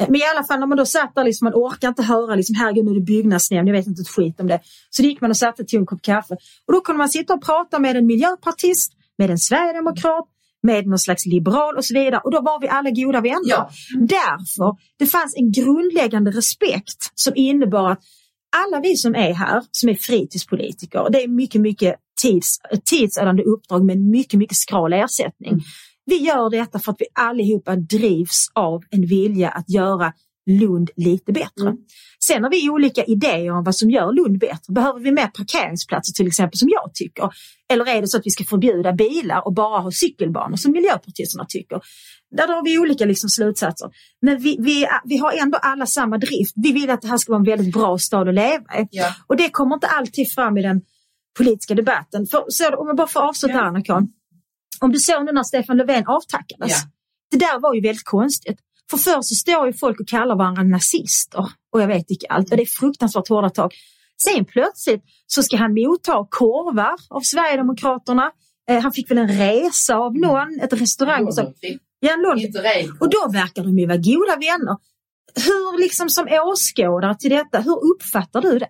Eh, 0.01 0.07
Men 0.09 0.17
i 0.21 0.25
alla 0.35 0.45
fall 0.45 0.61
när 0.61 0.67
man 0.67 0.79
då 0.79 0.87
satt 0.87 1.15
där, 1.15 1.25
liksom, 1.25 1.45
man 1.45 1.55
orkar 1.55 1.89
inte 1.89 2.03
höra 2.03 2.35
liksom, 2.35 2.55
herregud 2.55 2.85
nu 2.85 2.91
är 2.91 2.95
det 2.95 3.01
byggnadsnämnd, 3.01 3.69
jag 3.69 3.73
vet 3.73 3.87
inte 3.87 4.03
ett 4.03 4.09
skit 4.09 4.41
om 4.41 4.47
det. 4.47 4.61
Så 4.91 5.03
gick 5.03 5.21
man 5.21 5.31
och 5.31 5.37
satte 5.37 5.65
till 5.65 5.79
en 5.79 5.87
kopp 5.87 6.03
kaffe. 6.03 6.35
Och 6.67 6.73
då 6.73 6.81
kunde 6.81 6.99
man 6.99 7.09
sitta 7.09 7.35
och 7.35 7.45
prata 7.45 7.79
med 7.79 7.97
en 7.97 8.07
miljöpartist, 8.07 8.93
med 9.19 9.31
en 9.31 9.39
sverigedemokrat, 9.39 10.25
med 10.63 10.87
någon 10.87 10.99
slags 10.99 11.27
liberal 11.27 11.77
och 11.77 11.85
så 11.85 11.95
vidare. 11.95 12.21
Och 12.25 12.31
då 12.31 12.41
var 12.41 12.61
vi 12.61 12.69
alla 12.69 12.91
goda 12.91 13.21
vänner. 13.21 13.41
Ja. 13.45 13.71
Därför, 14.01 14.77
det 14.99 15.07
fanns 15.07 15.37
en 15.37 15.53
grundläggande 15.53 16.31
respekt 16.31 17.13
som 17.15 17.33
innebar 17.37 17.91
att 17.91 18.01
alla 18.57 18.81
vi 18.81 18.97
som 18.97 19.15
är 19.15 19.35
här, 19.35 19.63
som 19.71 19.89
är 19.89 19.95
fritidspolitiker, 19.95 21.11
det 21.11 21.23
är 21.23 21.29
mycket, 21.29 21.61
mycket 21.61 21.95
tids, 22.23 22.59
tidsödande 22.85 23.43
uppdrag 23.43 23.85
med 23.85 23.99
mycket, 23.99 24.39
mycket 24.39 24.57
skral 24.57 24.93
ersättning. 24.93 25.51
Mm. 25.51 25.65
Vi 26.11 26.17
gör 26.17 26.51
detta 26.51 26.79
för 26.79 26.93
att 26.93 27.01
vi 27.01 27.07
allihopa 27.15 27.77
drivs 27.77 28.51
av 28.55 28.83
en 28.91 29.07
vilja 29.07 29.49
att 29.49 29.71
göra 29.71 30.13
Lund 30.47 30.91
lite 30.97 31.33
bättre. 31.33 31.69
Mm. 31.69 31.77
Sen 32.25 32.43
har 32.43 32.51
vi 32.51 32.71
olika 32.71 33.05
idéer 33.05 33.51
om 33.51 33.65
vad 33.65 33.77
som 33.77 33.91
gör 33.91 34.13
Lund 34.13 34.39
bättre. 34.39 34.73
Behöver 34.73 35.01
vi 35.01 35.13
mer 35.13 35.27
parkeringsplatser 35.27 36.13
till 36.13 36.27
exempel 36.27 36.59
som 36.59 36.69
jag 36.69 36.91
tycker? 36.95 37.31
Eller 37.73 37.89
är 37.89 38.01
det 38.01 38.09
så 38.09 38.17
att 38.19 38.27
vi 38.27 38.31
ska 38.31 38.45
förbjuda 38.45 38.93
bilar 38.93 39.47
och 39.47 39.55
bara 39.55 39.81
ha 39.81 39.91
cykelbanor 39.91 40.57
som 40.57 40.73
miljöpartisterna 40.73 41.47
tycker? 41.49 41.81
Där 42.37 42.49
har 42.49 42.65
vi 42.65 42.79
olika 42.79 43.05
liksom 43.05 43.31
slutsatser. 43.31 43.91
Men 44.23 44.39
vi, 44.39 44.57
vi, 44.61 44.87
vi 45.05 45.17
har 45.17 45.33
ändå 45.33 45.59
alla 45.59 45.87
samma 45.87 46.19
drift. 46.19 46.53
Vi 46.57 46.73
vill 46.73 46.91
att 46.91 47.03
det 47.03 47.09
här 47.09 47.19
ska 47.19 47.33
vara 47.33 47.41
en 47.41 47.45
väldigt 47.45 47.75
bra 47.75 47.99
stad 47.99 48.29
att 48.29 48.35
leva 48.35 48.81
i. 48.81 48.89
Ja. 48.91 49.15
Och 49.27 49.37
det 49.37 49.51
kommer 49.51 49.75
inte 49.75 49.87
alltid 49.87 50.33
fram 50.33 50.59
i 50.59 50.63
den 50.63 50.81
politiska 51.39 51.75
debatten. 51.75 52.27
För, 52.27 52.45
så, 52.49 52.77
om 52.77 52.87
jag 52.87 52.97
bara 52.97 53.07
får 53.07 53.21
avsluta 53.21 53.55
Ja. 53.55 53.61
här 53.61 53.67
Anna-Karin. 53.67 54.09
Om 54.79 54.93
du 54.93 54.99
såg 54.99 55.25
nu 55.25 55.33
när 55.33 55.43
Stefan 55.43 55.77
Löfven 55.77 56.07
avtackades. 56.07 56.71
Ja. 56.71 56.77
Det 57.31 57.37
där 57.37 57.61
var 57.61 57.75
ju 57.75 57.81
väldigt 57.81 58.05
konstigt. 58.05 58.59
För 58.91 58.97
först 58.97 59.29
så 59.29 59.35
står 59.35 59.67
ju 59.67 59.73
folk 59.73 60.01
och 60.01 60.09
kallar 60.09 60.37
varandra 60.37 60.63
nazister 60.63 61.47
och 61.73 61.83
jag 61.83 61.87
vet 61.87 62.11
inte 62.11 62.27
allt. 62.29 62.51
Och 62.51 62.57
det 62.57 62.63
är 62.63 62.67
fruktansvärt 62.67 63.29
hårda 63.29 63.51
tag. 63.51 63.75
Sen 64.25 64.45
plötsligt 64.45 65.05
så 65.27 65.43
ska 65.43 65.57
han 65.57 65.75
motta 65.75 66.27
korvar 66.31 66.97
av 67.09 67.21
Sverigedemokraterna. 67.21 68.33
Eh, 68.71 68.81
han 68.81 68.93
fick 68.93 69.11
väl 69.11 69.19
en 69.19 69.29
resa 69.39 69.97
av 69.97 70.17
någon, 70.17 70.61
ett 70.61 70.73
restaurang. 70.73 71.33
Så, 71.33 71.53
ja, 72.01 72.17
och 73.01 73.11
då 73.11 73.29
verkar 73.33 73.65
de 73.65 73.79
ju 73.79 73.87
vara 73.87 73.97
goda 73.97 74.37
vänner. 74.37 74.77
Hur 75.35 75.79
liksom 75.79 76.11
som 76.11 76.29
åskådare 76.47 77.15
till 77.15 77.31
detta, 77.31 77.61
hur 77.61 77.79
uppfattar 77.95 78.41
du 78.43 78.59
det? 78.59 78.69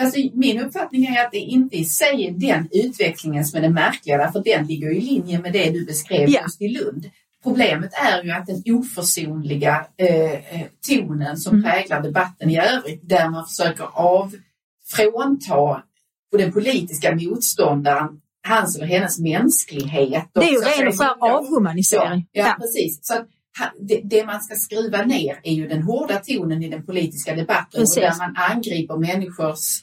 Alltså, 0.00 0.20
min 0.34 0.60
uppfattning 0.60 1.04
är 1.06 1.24
att 1.24 1.32
det 1.32 1.38
inte 1.38 1.76
i 1.76 1.84
sig 1.84 2.26
är 2.26 2.30
den 2.32 2.68
utvecklingen 2.72 3.44
som 3.44 3.58
är 3.58 3.62
det 3.62 3.70
märkliga, 3.70 4.18
därför 4.18 4.42
den 4.44 4.66
ligger 4.66 4.90
i 4.96 5.00
linje 5.00 5.38
med 5.40 5.52
det 5.52 5.70
du 5.70 5.86
beskrev 5.86 6.28
Ja. 6.30 6.40
just 6.42 6.62
i 6.62 6.68
Lund. 6.68 7.10
Problemet 7.42 7.90
är 7.94 8.22
ju 8.24 8.30
att 8.30 8.46
den 8.46 8.62
oförsonliga 8.74 9.86
eh, 9.96 10.32
eh, 10.32 10.66
tonen 10.88 11.36
som 11.36 11.54
Mm. 11.56 11.64
präglar 11.70 12.02
debatten 12.02 12.50
i 12.50 12.58
övrigt, 12.60 13.08
där 13.08 13.28
man 13.28 13.46
försöker 13.46 13.84
av, 13.92 14.34
frånta 14.88 15.82
på 16.30 16.36
den 16.38 16.52
politiska 16.52 17.14
motståndaren 17.16 18.08
hans 18.48 18.76
eller 18.76 18.86
hennes 18.86 19.18
mänsklighet. 19.18 20.24
Det 20.34 20.40
är 20.40 20.52
ju 20.52 20.58
ren 20.82 20.88
och 20.88 20.98
skär 20.98 21.14
avhumanisering. 21.20 22.26
Ja, 22.32 22.42
ja, 22.42 22.46
Ja. 22.48 22.56
precis. 22.60 22.98
Så 23.02 23.14
att, 23.14 23.26
det, 23.80 24.00
det 24.04 24.26
man 24.26 24.40
ska 24.40 24.54
skruva 24.54 25.04
ner 25.04 25.40
är 25.42 25.52
ju 25.52 25.68
den 25.68 25.82
hårda 25.82 26.18
tonen 26.18 26.62
i 26.62 26.68
den 26.68 26.86
politiska 26.86 27.34
debatten 27.34 27.80
Precis. 27.80 27.96
och 27.96 28.02
där 28.02 28.14
man 28.18 28.36
angriper 28.36 28.96
människors 28.96 29.82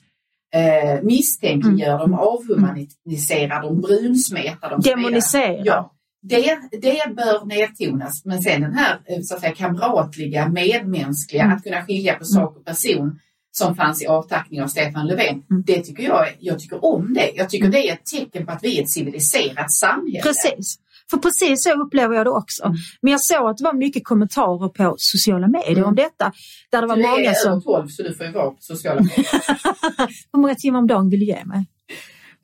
eh, 0.58 1.02
misstänkliggör 1.04 1.98
dem, 2.00 2.14
avhumaniserar 2.14 3.62
dem, 3.62 3.82
brunsmetar 3.82 4.70
dem. 4.70 4.78
och 4.78 4.84
så 4.84 4.90
vidare. 4.90 5.02
Demonisera. 5.04 5.62
Ja, 5.66 5.94
det, 6.22 6.60
det 6.82 7.16
bör 7.16 7.46
nedtonas. 7.46 8.26
Men 8.26 8.42
sen 8.42 8.62
den 8.62 8.74
här 8.74 9.00
eh, 9.06 9.22
så 9.22 9.36
att 9.36 9.42
säga, 9.42 9.56
kamratliga, 9.56 10.50
medmänskliga, 10.50 11.44
Mm. 11.44 11.58
att 11.58 11.64
kunna 11.64 11.82
skilja 11.86 12.14
på 12.14 12.26
sak 12.26 12.58
och 12.58 12.66
person 12.66 13.20
som 13.52 13.76
fanns 13.76 14.02
i 14.04 14.08
avtackningen 14.08 14.64
av 14.64 14.68
Stefan 14.68 15.08
Löfven. 15.08 15.44
Mm. 15.52 15.64
Det 15.66 15.82
tycker 15.84 16.04
jag, 16.04 16.26
jag 16.40 16.60
tycker 16.60 16.86
om 16.86 17.14
det. 17.14 17.32
Jag 17.36 17.50
tycker 17.50 17.68
det 17.70 17.90
är 17.90 17.94
ett 17.94 18.06
tecken 18.06 18.46
på 18.46 18.52
att 18.52 18.64
vi 18.64 18.78
är 18.80 18.84
ett 18.84 18.90
civiliserat 18.90 19.72
samhälle. 19.72 20.22
Precis. 20.24 20.80
För 21.10 21.18
precis 21.18 21.64
så 21.64 21.72
upplever 21.72 22.16
jag 22.16 22.26
det 22.26 22.30
också. 22.30 22.64
Mm. 22.64 22.78
Men 23.02 23.12
jag 23.12 23.22
såg 23.22 23.50
att 23.50 23.58
det 23.58 23.64
var 23.64 23.74
mycket 23.74 24.04
kommentarer 24.06 24.70
på 24.70 24.96
sociala 24.98 25.48
medier 25.48 25.72
Mm. 25.78 25.90
om 25.90 25.96
detta. 25.96 26.32
Där 26.72 26.82
det 26.82 26.88
var 26.88 26.96
Du 26.96 27.04
är 27.04 27.08
många 27.10 27.22
över 27.24 27.34
som... 27.34 27.62
12 27.62 27.88
så 27.88 28.04
du 28.04 28.14
får 28.14 28.26
ju 28.26 28.32
vara 28.32 28.50
på 28.50 28.58
sociala 28.60 29.02
medier. 29.02 29.26
Hur 30.34 30.40
många 30.40 30.56
timmar 30.56 30.80
om 30.80 30.88
dagen 30.88 31.10
vill 31.10 31.20
du 31.20 31.26
ge 31.26 31.46
mig? 31.46 31.66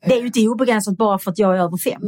Det 0.06 0.14
är 0.14 0.20
ju 0.20 0.26
inte 0.26 0.48
obegränsat 0.48 0.96
bara 0.96 1.18
för 1.18 1.30
att 1.30 1.38
jag 1.38 1.54
är 1.56 1.60
över 1.60 1.76
50. 1.76 1.98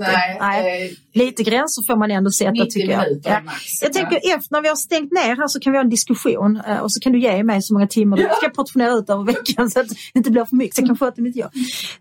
Nej, 0.40 0.86
eh, 0.86 0.90
Lite 1.14 1.42
gränser 1.42 1.82
får 1.86 1.96
man 1.96 2.10
ändå 2.10 2.30
sätta 2.30 2.50
90 2.50 2.70
tycker 2.70 2.92
jag. 2.92 3.04
Ja. 3.24 3.40
Jag 3.82 3.92
tänker 3.92 4.16
efter 4.16 4.48
när 4.50 4.62
vi 4.62 4.68
har 4.68 4.76
stängt 4.76 5.12
ner 5.12 5.36
här 5.36 5.46
så 5.48 5.60
kan 5.60 5.72
vi 5.72 5.78
ha 5.78 5.84
en 5.84 5.90
diskussion 5.90 6.60
eh, 6.68 6.78
och 6.78 6.92
så 6.92 7.00
kan 7.00 7.12
du 7.12 7.20
ge 7.20 7.44
mig 7.44 7.62
så 7.62 7.74
många 7.74 7.86
timmar. 7.86 8.16
Du 8.16 8.22
ska 8.22 8.38
jag 8.42 8.54
portionera 8.54 8.92
ut 8.92 9.10
över 9.10 9.24
veckan 9.24 9.70
så 9.70 9.80
att 9.80 9.88
det 9.88 9.94
inte 10.14 10.30
blir 10.30 10.44
för 10.44 10.56
mycket. 10.56 10.74
Så 10.74 10.80
jag 10.82 10.88
kan 10.88 10.98
sköta 10.98 11.22
mitt 11.22 11.36
jobb. 11.36 11.50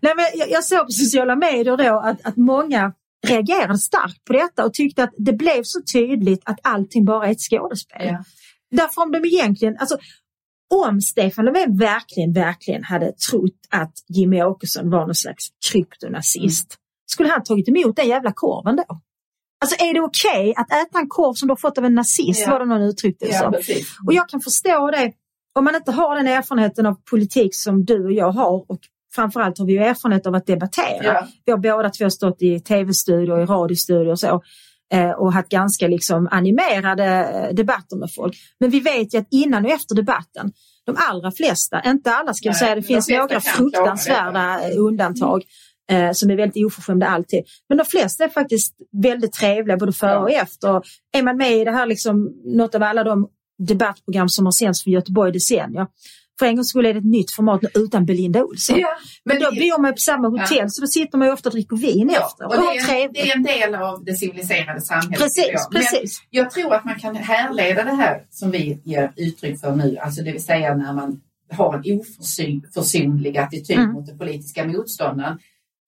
Nej, 0.00 0.12
men 0.16 0.24
jag, 0.34 0.50
jag 0.50 0.64
såg 0.64 0.78
på 0.86 0.92
sociala 0.92 1.36
medier 1.36 1.76
då 1.76 1.98
att, 2.00 2.26
att 2.26 2.36
många 2.36 2.92
reagerade 3.26 3.78
starkt 3.78 4.24
på 4.24 4.32
detta 4.32 4.64
och 4.64 4.74
tyckte 4.74 5.02
att 5.02 5.14
det 5.18 5.32
blev 5.32 5.62
så 5.62 5.80
tydligt 5.92 6.42
att 6.44 6.58
allting 6.62 7.04
bara 7.04 7.26
är 7.26 7.32
ett 7.32 7.40
skådespel. 7.40 8.06
Ja. 8.06 8.24
Därför 8.70 9.02
om 9.02 9.12
de 9.12 9.24
egentligen, 9.24 9.76
alltså 9.78 9.98
om 10.74 11.00
Stefan 11.00 11.44
Löfven 11.44 11.76
verkligen, 11.76 12.32
verkligen 12.32 12.84
hade 12.84 13.12
trott 13.30 13.60
att 13.70 13.92
Jimmy 14.08 14.42
Åkesson 14.42 14.90
var 14.90 15.06
någon 15.06 15.14
slags 15.14 15.46
kryptonazist, 15.70 16.76
skulle 17.06 17.28
han 17.28 17.44
tagit 17.44 17.68
emot 17.68 17.96
den 17.96 18.08
jävla 18.08 18.32
korven 18.34 18.76
då? 18.76 19.00
Alltså 19.60 19.84
är 19.84 19.94
det 19.94 20.00
okej 20.00 20.54
att 20.56 20.72
äta 20.72 20.98
en 20.98 21.08
korv 21.08 21.34
som 21.34 21.48
du 21.48 21.52
har 21.52 21.56
fått 21.56 21.78
av 21.78 21.84
en 21.84 21.94
nazist, 21.94 22.42
Ja. 22.46 22.50
var 22.50 22.58
det 22.58 22.64
någon 22.66 22.82
uttryckte 22.82 23.24
det 23.26 23.32
Ja. 23.32 23.52
Och 24.06 24.12
jag 24.12 24.28
kan 24.28 24.40
förstå 24.40 24.90
det, 24.90 25.12
om 25.54 25.64
man 25.64 25.74
inte 25.74 25.92
har 25.92 26.16
den 26.16 26.26
erfarenheten 26.26 26.86
av 26.86 26.94
politik 27.10 27.54
som 27.54 27.84
du 27.84 28.04
och 28.04 28.12
jag 28.12 28.30
har 28.32 28.70
och 28.70 28.80
framförallt 29.16 29.58
har 29.58 29.66
vi 29.66 29.72
ju 29.72 29.78
erfarenhet 29.78 30.26
av 30.26 30.34
att 30.34 30.46
debattera. 30.46 31.04
Ja. 31.04 31.26
Vi 31.44 31.52
har 31.52 31.58
båda 31.58 31.90
två 31.90 32.10
stått 32.10 32.42
i 32.42 32.60
tv-studio 32.60 33.32
och 33.32 33.42
i 33.42 33.44
radiostudio 33.44 34.10
och 34.10 34.20
så. 34.20 34.42
eh, 34.92 35.10
och 35.10 35.32
haft 35.32 35.48
ganska 35.48 35.88
liksom 35.88 36.28
animerade 36.30 37.04
eh, 37.04 37.54
debatter 37.54 37.96
med 37.96 38.12
folk. 38.14 38.36
Men 38.60 38.70
vi 38.70 38.80
vet 38.80 39.14
ju 39.14 39.18
att 39.18 39.28
innan 39.30 39.64
och 39.64 39.70
efter 39.70 39.94
debatten, 39.94 40.52
de 40.86 40.96
allra 40.98 41.30
flesta, 41.32 41.82
inte 41.86 42.10
alla 42.10 42.34
ska 42.34 42.48
jag 42.48 42.56
säga, 42.56 42.74
det 42.74 42.80
de 42.80 42.86
finns 42.86 43.08
några 43.08 43.40
fruktansvärda 43.40 44.60
eh, 44.68 44.78
undantag 44.78 45.42
eh, 45.90 46.12
som 46.12 46.30
är 46.30 46.36
väldigt 46.36 46.66
oförskämda 46.66 47.06
alltid. 47.06 47.44
Men 47.68 47.78
de 47.78 47.84
flesta 47.84 48.24
är 48.24 48.28
faktiskt 48.28 48.74
väldigt 49.02 49.32
trevliga 49.32 49.76
både 49.76 49.92
före 49.92 50.18
och 50.18 50.30
efter. 50.30 50.82
Är 51.16 51.22
man 51.22 51.36
med 51.36 51.52
i 51.52 51.64
det 51.64 51.70
här, 51.72 51.86
liksom, 51.86 52.32
något 52.44 52.74
av 52.74 52.82
alla 52.82 53.04
de 53.04 53.28
debattprogram 53.58 54.28
som 54.28 54.44
har 54.46 54.52
sänts 54.52 54.84
för 54.84 54.90
Göteborg 54.90 55.30
i 55.30 55.32
decennier, 55.32 55.86
för 56.38 56.46
en 56.46 56.56
gångs 56.56 56.68
skull 56.68 56.86
är 56.86 56.92
det 56.92 56.98
ett 56.98 57.04
nytt 57.04 57.30
format 57.32 57.62
nu 57.62 57.68
utan 57.74 58.04
Belinda 58.06 58.44
Olsson. 58.44 58.78
Ja, 58.78 58.88
Men 59.24 59.40
då 59.40 59.50
det- 59.50 59.56
bor 59.60 59.82
man 59.82 59.92
på 59.92 59.96
samma 59.98 60.28
hotell 60.28 60.70
så 60.70 60.80
då 60.80 60.86
sitter 60.86 61.18
man 61.18 61.28
ju 61.28 61.32
ofta 61.34 61.48
och 61.48 61.52
dricker 61.52 61.76
vin 61.76 62.10
Ja, 62.14 62.26
efter. 62.26 62.44
och 62.46 62.52
Och 62.54 62.60
det, 62.60 62.92
är, 63.02 63.12
det 63.12 63.30
är 63.30 63.36
en 63.36 63.42
del 63.42 63.74
av 63.74 64.04
det 64.04 64.14
civiliserade 64.14 64.80
samhället. 64.80 65.18
Precis, 65.18 65.48
jag. 65.52 65.60
Men 65.72 65.82
precis. 65.82 66.22
jag 66.30 66.50
tror 66.50 66.74
att 66.74 66.84
man 66.84 66.94
kan 66.98 67.16
härleda 67.16 67.84
det 67.84 67.90
här 67.96 68.22
som 68.30 68.50
vi 68.50 68.80
ger 68.84 69.12
uttryck 69.16 69.60
för 69.60 69.76
nu, 69.76 69.96
alltså 69.98 70.22
det 70.22 70.32
vill 70.32 70.44
säga 70.44 70.74
när 70.74 70.92
man 70.92 71.20
har 71.52 71.74
en 71.74 72.00
oförsonlig 72.00 73.38
attityd 73.38 73.78
Mm. 73.78 73.92
mot 73.92 74.06
den 74.06 74.18
politiska 74.18 74.64
motståndaren. 74.64 75.38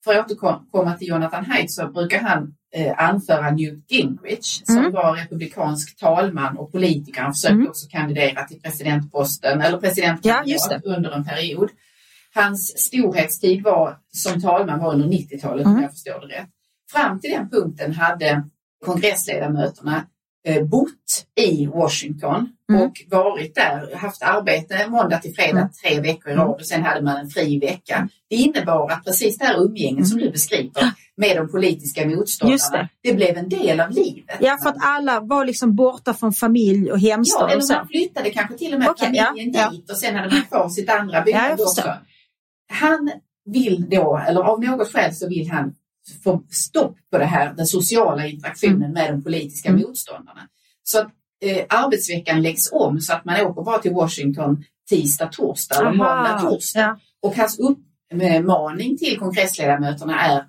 För 0.04 0.14
att 0.14 0.30
återkomma 0.32 0.94
till 0.94 1.08
Jonathan 1.08 1.44
Haidt 1.44 1.72
så 1.72 1.88
brukar 1.88 2.20
han 2.20 2.54
eh, 2.74 2.94
anföra 3.08 3.50
Newt 3.50 3.90
Gingrich 3.90 4.62
som 4.64 4.76
Mm. 4.78 4.92
var 4.92 5.16
republikansk 5.16 5.98
talman 5.98 6.56
och 6.58 6.72
politiker. 6.72 7.22
Han 7.22 7.34
försökte 7.34 7.54
Mm. 7.54 7.68
också 7.68 7.88
kandidera 7.90 8.44
till 8.44 8.60
presidentposten 8.62 9.60
eller 9.60 9.78
presidentkandidat 9.78 10.70
Ja, 10.84 10.96
under 10.96 11.10
en 11.10 11.24
period. 11.24 11.70
Hans 12.34 12.74
storhetstid 12.78 13.62
var, 13.62 13.96
som 14.12 14.40
talman 14.40 14.78
var 14.80 14.92
under 14.92 15.08
90-talet 15.08 15.64
Mm. 15.66 15.76
om 15.76 15.82
jag 15.82 15.90
förstår 15.90 16.20
det 16.20 16.34
rätt. 16.34 16.48
Fram 16.92 17.20
till 17.20 17.30
den 17.30 17.50
punkten 17.50 17.92
hade 17.94 18.44
kongressledamöterna 18.86 20.06
bott 20.64 21.26
i 21.40 21.66
Washington 21.66 22.48
Mm. 22.72 22.82
och 22.82 22.92
varit 23.10 23.54
där, 23.54 23.94
haft 23.96 24.22
arbete 24.22 24.86
måndag 24.88 25.18
till 25.18 25.34
fredag 25.34 25.50
Mm. 25.58 25.68
tre 25.84 26.00
veckor 26.00 26.32
i 26.32 26.34
rad 26.36 26.48
och 26.60 26.66
sen 26.66 26.82
hade 26.82 27.02
man 27.02 27.16
en 27.16 27.28
fri 27.30 27.58
vecka. 27.58 28.08
Det 28.30 28.36
innebar 28.36 28.90
att 28.90 29.04
precis 29.04 29.38
det 29.38 29.44
här 29.44 29.62
umgänget 29.64 30.08
som 30.08 30.18
du 30.18 30.30
beskriver 30.30 30.92
med 31.16 31.36
de 31.36 31.48
politiska 31.50 32.02
Mm. 32.02 32.16
Motståndarna, 32.16 32.58
det. 32.72 32.88
det. 33.10 33.14
blev 33.14 33.36
en 33.36 33.48
del 33.48 33.80
av 33.80 33.90
livet. 33.90 34.36
Ja, 34.40 34.58
för 34.62 34.68
att 34.70 34.76
alla 34.80 35.20
var 35.20 35.44
liksom 35.44 35.74
borta 35.76 36.14
från 36.14 36.32
familj 36.32 36.92
och 36.92 36.98
Ja, 36.98 37.10
hemstad 37.10 37.44
och 37.44 37.50
eller 37.50 37.74
man 37.76 37.88
flyttade 37.88 38.30
kanske 38.30 38.58
till 38.58 38.72
och 38.72 38.78
med 38.78 38.88
ja, 38.88 38.94
familjen 39.04 39.52
ja. 39.54 39.70
dit 39.70 39.90
och 39.90 39.96
sen 39.96 40.16
hade 40.16 40.30
man 40.30 40.42
kvar 40.42 40.68
sitt 40.68 40.90
andra 40.90 41.16
Ja, 41.18 41.24
byggande 41.24 41.48
förstår. 41.56 41.82
också. 41.82 41.94
Han 42.72 43.10
vill 43.50 43.86
då, 43.90 44.20
eller 44.28 44.40
av 44.40 44.60
något 44.64 44.92
skäl 44.92 45.14
så 45.14 45.28
vill 45.28 45.50
han 45.50 45.74
få 46.24 46.42
stopp 46.50 46.96
på 47.12 47.18
det 47.18 47.24
här, 47.24 47.54
den 47.54 47.66
sociala 47.66 48.26
interaktionen 48.26 48.92
med 48.92 49.12
de 49.12 49.22
politiska 49.22 49.68
Mm. 49.68 49.80
motståndarna. 49.82 50.40
Så 50.82 50.98
att 50.98 51.08
eh, 51.44 51.64
arbetsveckan 51.68 52.42
läggs 52.42 52.72
om 52.72 53.00
så 53.00 53.12
att 53.12 53.24
man 53.24 53.40
åker 53.40 53.62
bara 53.62 53.78
till 53.78 53.92
Washington 53.92 54.64
tisdag, 54.90 55.26
torsdag 55.32 55.76
eller 55.80 55.92
måndag, 55.92 56.38
torsdag. 56.40 56.80
Ja. 56.80 56.98
Och 57.22 57.36
hans 57.36 57.58
uppmaning 57.58 58.96
till 58.96 59.18
kongressledamöterna 59.18 60.20
är 60.20 60.44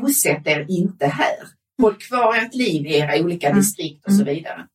bosätt 0.00 0.46
er 0.46 0.66
inte 0.68 1.06
här. 1.06 1.36
Håll 1.82 1.94
kvar 1.94 2.36
ert 2.36 2.54
liv 2.54 2.86
i 2.86 2.96
era 2.96 3.20
olika 3.24 3.46
Mm. 3.46 3.58
distrikt 3.58 4.06
och 4.06 4.12
så 4.12 4.24
vidare. 4.24 4.66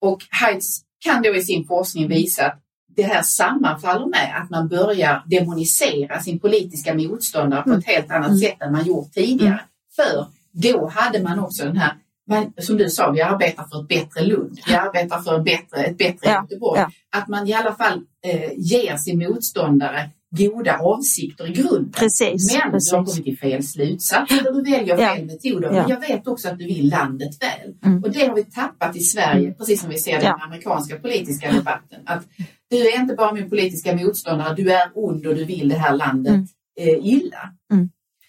Och 0.00 0.22
Heids 0.30 0.80
kan 1.04 1.22
då 1.22 1.34
i 1.36 1.42
sin 1.42 1.64
forskning 1.66 2.08
visa 2.08 2.46
att 2.46 2.58
det 2.96 3.02
här 3.02 3.22
sammanfaller 3.22 4.06
med 4.06 4.40
att 4.42 4.50
man 4.50 4.68
börjar 4.68 5.22
demonisera 5.26 6.20
sin 6.20 6.38
politiska 6.38 6.94
motståndare 6.94 7.62
på 7.62 7.68
Mm. 7.68 7.78
ett 7.78 7.86
helt 7.86 8.10
annat 8.10 8.28
Mm. 8.28 8.38
sätt 8.38 8.62
än 8.62 8.72
man 8.72 8.86
gjort 8.86 9.12
tidigare. 9.12 9.60
För 9.96 10.26
då 10.52 10.88
hade 10.88 11.22
man 11.22 11.38
också 11.38 11.64
den 11.64 11.76
här, 11.76 11.92
man, 12.28 12.52
som 12.58 12.76
du 12.76 12.90
sa, 12.90 13.10
vi 13.10 13.22
arbetar 13.22 13.64
för 13.72 13.80
ett 13.82 13.88
bättre 13.88 14.24
Lund, 14.26 14.58
vi 14.66 14.74
arbetar 14.74 15.22
för 15.22 15.38
ett 15.38 15.44
bättre, 15.44 15.84
ett 15.84 15.98
bättre 15.98 16.18
Ja, 16.30 16.42
Göteborg. 16.50 16.80
ja. 16.80 16.90
Att 17.18 17.28
man 17.28 17.48
i 17.48 17.52
alla 17.54 17.74
fall 17.74 18.00
eh, 18.26 18.50
ger 18.56 18.96
sin 18.96 19.18
motståndare 19.18 20.10
goda 20.38 20.78
avsikter 20.78 21.46
i 21.50 21.52
grunden. 21.52 21.92
Precis, 21.92 22.58
Men 22.62 22.70
precis. 22.72 22.90
du 22.90 22.96
har 22.96 23.04
kommit 23.04 23.24
till 23.24 23.38
fel 23.38 23.62
slutsats 23.64 24.32
eller 24.32 24.52
du 24.52 24.62
väljer 24.70 24.98
Ja. 24.98 25.14
fel 25.14 25.24
metoder. 25.26 25.70
Men 25.70 25.88
jag 25.88 26.00
vet 26.00 26.26
också 26.26 26.48
att 26.48 26.58
du 26.58 26.66
vill 26.66 26.88
landet 26.88 27.30
väl. 27.42 27.74
Mm. 27.84 28.04
Och 28.04 28.10
det 28.10 28.26
har 28.26 28.34
vi 28.34 28.44
tappat 28.44 28.96
i 28.96 29.00
Sverige, 29.00 29.52
precis 29.52 29.80
som 29.80 29.90
vi 29.90 29.98
ser 29.98 30.18
i 30.18 30.22
den 30.22 30.40
amerikanska 30.40 30.96
politiska 30.98 31.52
debatten. 31.52 32.00
Att 32.06 32.22
du 32.70 32.76
är 32.76 33.00
inte 33.00 33.14
bara 33.14 33.32
min 33.32 33.50
politiska 33.50 33.96
motståndare, 33.96 34.54
du 34.54 34.72
är 34.72 34.90
ond 34.94 35.26
och 35.26 35.34
du 35.34 35.44
vill 35.44 35.68
det 35.68 35.76
här 35.78 35.96
landet 35.96 36.34
Mm. 36.34 36.46
eh, 36.80 37.06
illa. 37.06 37.52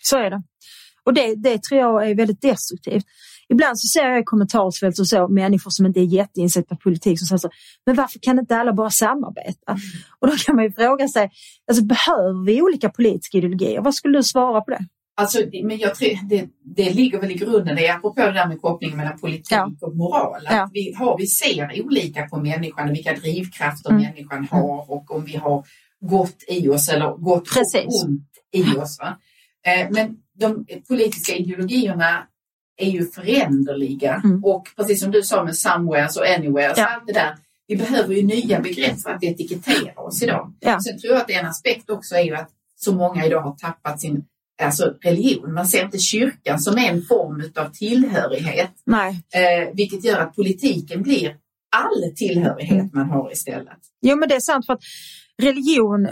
Så 0.04 0.18
är 0.18 0.30
det. 0.30 0.44
Och 1.06 1.14
det, 1.14 1.36
det 1.36 1.64
tror 1.64 1.82
jag 1.82 2.10
är 2.10 2.16
väldigt 2.16 2.42
destruktivt. 2.42 3.06
Ibland 3.50 3.80
så 3.80 3.88
ser 3.88 4.10
jag 4.10 4.20
i 4.20 4.24
kommentarsfält 4.24 5.00
och 5.00 5.08
så 5.08 5.28
människor 5.28 5.72
som 5.72 5.86
inte 5.86 6.00
är 6.00 6.04
jätteinsatta 6.04 6.76
på 6.76 6.82
politik 6.84 7.20
som 7.20 7.28
säger 7.28 7.38
så, 7.38 7.50
men 7.86 7.96
varför 7.96 8.20
kan 8.20 8.40
inte 8.40 8.56
alla 8.58 8.74
bara 8.74 8.90
samarbeta? 8.90 9.78
Och 10.20 10.28
då 10.28 10.34
kan 10.46 10.56
man 10.56 10.66
ju 10.66 10.72
fråga 10.72 11.08
sig, 11.08 11.30
alltså, 11.68 11.84
behöver 11.86 12.46
vi 12.46 12.62
olika 12.62 12.90
politiska 12.90 13.38
ideologier? 13.38 13.82
Vad 13.82 13.96
skulle 13.96 14.18
du 14.18 14.24
svara 14.24 14.62
på 14.62 14.72
det? 14.72 14.86
Alltså, 15.16 15.40
men 15.64 15.78
jag 15.78 15.96
tror 15.96 16.30
det, 16.30 16.46
det 16.76 16.90
ligger 16.94 17.22
väl 17.22 17.32
i 17.32 17.34
grunden, 17.34 17.76
det 17.76 17.88
är 17.88 17.96
apropå 17.96 18.22
det 18.22 18.32
där 18.32 18.48
med 18.48 18.62
kopplingen 18.62 18.98
mellan 18.98 19.20
politik 19.20 19.48
Ja. 19.52 19.72
och 19.82 19.96
moral. 19.96 20.36
Att 20.48 20.54
Ja. 20.56 20.70
vi, 20.74 20.94
har, 20.98 21.18
vi 21.18 21.28
ser 21.28 21.86
olika 21.86 22.24
på 22.28 22.38
människan, 22.38 22.90
vilka 22.94 23.14
drivkrafter 23.14 23.90
Mm. 23.90 24.02
människan 24.04 24.48
har 24.52 24.92
och 24.92 25.16
om 25.16 25.26
vi 25.26 25.36
har 25.36 25.66
gott 26.02 26.44
i 26.48 26.70
oss 26.70 26.90
eller 26.90 27.18
gott 27.18 27.50
Precis. 27.54 27.86
och 28.04 28.10
ont 28.10 28.28
i 28.52 28.64
oss. 28.78 29.00
Va? 29.00 29.18
Eh, 29.68 29.88
men 29.92 30.18
de 30.40 30.66
politiska 30.88 31.36
ideologierna 31.36 32.28
är 32.78 32.90
ju 32.90 33.06
föränderliga 33.06 34.22
Mm. 34.24 34.44
och 34.44 34.68
precis 34.76 35.02
som 35.02 35.12
du 35.12 35.24
sa 35.24 35.44
med 35.44 35.56
somewheres 35.58 36.18
och 36.18 36.26
anywheres, 36.28 36.78
Ja. 36.78 36.86
allt 36.88 37.08
det 37.08 37.14
där. 37.14 37.36
Vi 37.68 37.76
behöver 37.76 38.14
ju 38.16 38.24
nya 38.24 38.60
begrepp 38.60 39.02
för 39.02 39.10
att 39.10 39.24
etikettera 39.24 39.94
oss 40.02 40.24
idag. 40.24 40.54
Ja. 40.60 40.80
Sen 40.80 41.00
tror 41.00 41.14
jag 41.14 41.22
att 41.22 41.30
en 41.30 41.46
aspekt 41.46 41.90
också 41.90 42.16
är 42.16 42.24
ju 42.24 42.36
att 42.36 42.50
så 42.76 42.96
många 42.96 43.26
idag 43.26 43.42
har 43.42 43.56
tappat 43.56 44.02
sin 44.02 44.26
alltså 44.62 44.94
religion. 45.02 45.54
Man 45.54 45.68
ser 45.68 45.84
inte 45.86 45.98
kyrkan 46.00 46.60
som 46.60 46.78
en 46.78 47.02
form 47.02 47.44
av 47.56 47.70
tillhörighet, 47.70 48.72
Nej. 48.86 49.22
eh, 49.34 49.70
vilket 49.74 50.04
gör 50.06 50.20
att 50.20 50.36
politiken 50.36 51.02
blir 51.04 51.36
all 51.76 52.12
tillhörighet 52.16 52.94
man 52.94 53.10
har 53.10 53.32
istället. 53.32 53.78
Jo 54.02 54.16
men 54.16 54.30
det 54.30 54.36
är 54.36 54.40
sant 54.40 54.66
för 54.66 54.74
att 54.74 54.82
religion, 55.42 56.08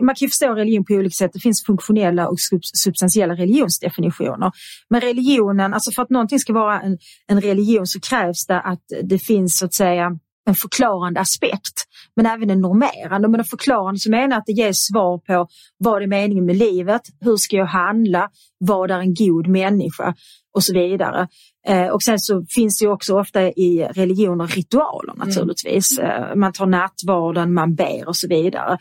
man 0.00 0.14
kan 0.14 0.26
ju 0.26 0.28
förstå 0.28 0.54
religion 0.54 0.84
på 0.84 0.94
olika 0.94 1.14
sätt. 1.14 1.30
Det 1.34 1.40
finns 1.40 1.64
funktionella 1.66 2.28
och 2.28 2.36
sub- 2.38 2.70
substantiella 2.84 3.34
religionsdefinitioner. 3.34 4.52
Men 4.90 5.00
religionen, 5.00 5.74
alltså 5.74 5.90
för 5.90 6.02
att 6.02 6.10
någonting 6.10 6.38
ska 6.38 6.52
vara 6.52 6.80
en, 6.80 6.98
en 7.26 7.40
religion 7.40 7.86
så 7.86 8.00
krävs 8.00 8.46
det 8.46 8.60
att 8.60 8.82
det 9.02 9.18
finns 9.18 9.58
så 9.58 9.64
att 9.64 9.74
säga 9.74 10.18
en 10.44 10.54
förklarande 10.54 11.20
aspekt, 11.20 11.84
men 12.16 12.26
även 12.26 12.50
en 12.50 12.60
normerande. 12.60 13.28
Men 13.28 13.40
en 13.40 13.46
förklarande 13.46 14.00
så 14.00 14.10
menar 14.10 14.36
att 14.36 14.46
det 14.46 14.52
ger 14.52 14.72
svar 14.72 15.18
på 15.18 15.46
vad 15.78 16.02
är 16.02 16.06
meningen 16.06 16.46
med 16.46 16.56
livet, 16.56 17.02
hur 17.20 17.36
ska 17.36 17.56
jag 17.56 17.66
handla, 17.66 18.28
vad 18.58 18.90
är 18.90 18.98
en 18.98 19.14
god 19.14 19.46
människa 19.46 20.14
och 20.54 20.64
så 20.64 20.74
vidare. 20.74 21.28
Eh, 21.66 21.86
och 21.86 22.02
sen 22.02 22.18
så 22.18 22.44
finns 22.48 22.78
det 22.78 22.88
också 22.88 23.18
ofta 23.18 23.42
i 23.42 23.88
religioner 23.94 24.46
ritualer 24.46 25.14
naturligtvis. 25.16 25.98
Eh, 25.98 26.34
man 26.34 26.52
tar 26.52 26.66
nattvarden, 26.66 27.54
man 27.54 27.74
ber 27.74 28.08
och 28.08 28.16
så 28.16 28.28
vidare. 28.28 28.78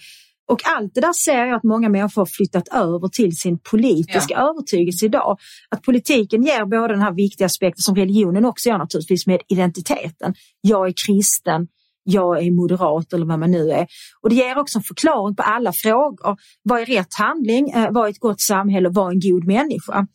Och 0.52 0.62
allt 0.64 0.94
det 0.96 1.02
där 1.02 1.14
ser 1.14 1.46
jag 1.46 1.56
att 1.56 1.64
många 1.64 1.90
människor 1.90 2.22
har 2.22 2.26
flyttat 2.26 2.68
över 2.68 3.08
till 3.08 3.38
sin 3.38 3.60
politiska 3.60 4.36
övertygelse 4.36 5.06
idag. 5.06 5.38
Att 5.70 5.82
politiken 5.82 6.44
ger 6.44 6.66
både 6.66 6.94
den 6.94 7.02
här 7.02 7.14
viktiga 7.14 7.46
aspekten 7.46 7.82
som 7.82 7.96
religionen 7.96 8.46
också 8.46 8.70
gör 8.70 8.78
naturligtvis 8.78 9.28
med 9.28 9.42
identiteten. 9.48 10.34
Jag 10.62 10.88
är 10.88 10.94
kristen, 11.06 11.68
jag 12.04 12.44
är 12.44 12.52
moderat 12.52 13.14
eller 13.14 13.26
vad 13.26 13.40
man 13.40 13.52
nu 13.52 13.72
är. 13.72 13.88
Och 14.22 14.30
det 14.30 14.36
ger 14.36 14.58
också 14.58 14.78
en 14.80 14.84
förklaring 14.84 15.36
på 15.36 15.44
alla 15.44 15.74
frågor. 15.74 16.38
Vad 16.64 16.82
är 16.82 16.86
rätt 16.86 17.14
handling? 17.14 17.70
Eh, 17.70 17.88
vad 17.92 18.06
är 18.06 18.10
ett 18.10 18.20
gott 18.20 18.42
samhälle? 18.42 18.90
Vad 18.90 19.08
är 19.08 19.12
en 19.12 19.20
god 19.20 19.48
människa? 19.48 20.08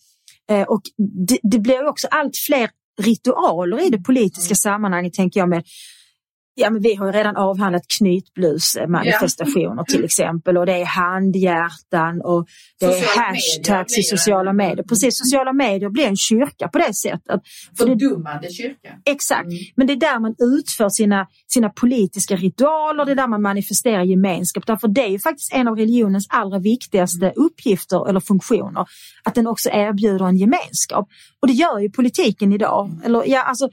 Eh, 0.50 0.62
och 0.62 0.82
det, 1.28 1.38
det 1.42 1.58
blir 1.58 1.86
också 1.86 2.06
allt 2.10 2.36
fler 2.46 2.70
ritualer 3.02 3.86
i 3.86 3.90
det 3.90 3.98
politiska 3.98 4.54
sammanhanget 4.54 5.14
tänker 5.14 5.40
jag 5.40 5.48
med 5.48 5.64
Ja, 6.58 6.70
men 6.70 6.82
vi 6.82 6.94
har 6.94 7.06
ju 7.06 7.12
redan 7.12 7.36
avhandlat 7.36 7.82
knytblusmanifestationer 7.98 9.84
till 9.84 10.04
exempel 10.04 10.58
och 10.58 10.66
det 10.66 10.72
är 10.72 10.84
handhjärtan 10.84 12.20
och 12.24 12.46
det 12.80 12.86
är 12.86 12.90
Sociala 12.90 13.12
medier 13.12 13.32
hashtags 13.32 13.92
i 13.92 13.96
blir 13.96 14.02
sociala 14.02 14.52
medier. 14.52 14.84
Precis, 14.88 15.18
sociala 15.18 15.52
medier 15.52 15.90
blir 15.90 16.06
en 16.06 16.16
kyrka 16.16 16.68
på 16.68 16.78
det 16.78 16.94
sättet. 16.94 17.40
Fördummande 17.78 18.50
kyrka. 18.50 18.88
exakt, 19.04 19.46
Mm. 19.46 19.58
men 19.76 19.86
det 19.86 19.92
är 19.92 19.96
där 19.96 20.20
man 20.20 20.34
utför 20.38 20.88
sina, 20.88 21.26
sina 21.46 21.68
politiska 21.68 22.36
ritualer, 22.36 23.04
det 23.04 23.12
är 23.12 23.16
där 23.16 23.26
man 23.28 23.42
manifesterar 23.42 24.02
gemenskap. 24.02 24.66
Därför 24.66 24.88
det 24.88 25.00
är 25.04 25.08
ju 25.08 25.18
faktiskt 25.18 25.52
en 25.52 25.68
av 25.68 25.76
religionens 25.76 26.26
allra 26.30 26.58
viktigaste 26.58 27.32
uppgifter 27.36 28.08
eller 28.08 28.20
funktioner, 28.20 28.86
att 29.24 29.34
den 29.34 29.46
också 29.46 29.68
erbjuder 29.72 30.24
en 30.26 30.36
gemenskap. 30.36 31.08
Och 31.40 31.46
det 31.48 31.52
gör 31.54 31.78
ju 31.78 31.90
politiken 31.90 32.52
idag. 32.52 33.00
Eller, 33.04 33.22
ja, 33.26 33.42
alltså, 33.42 33.68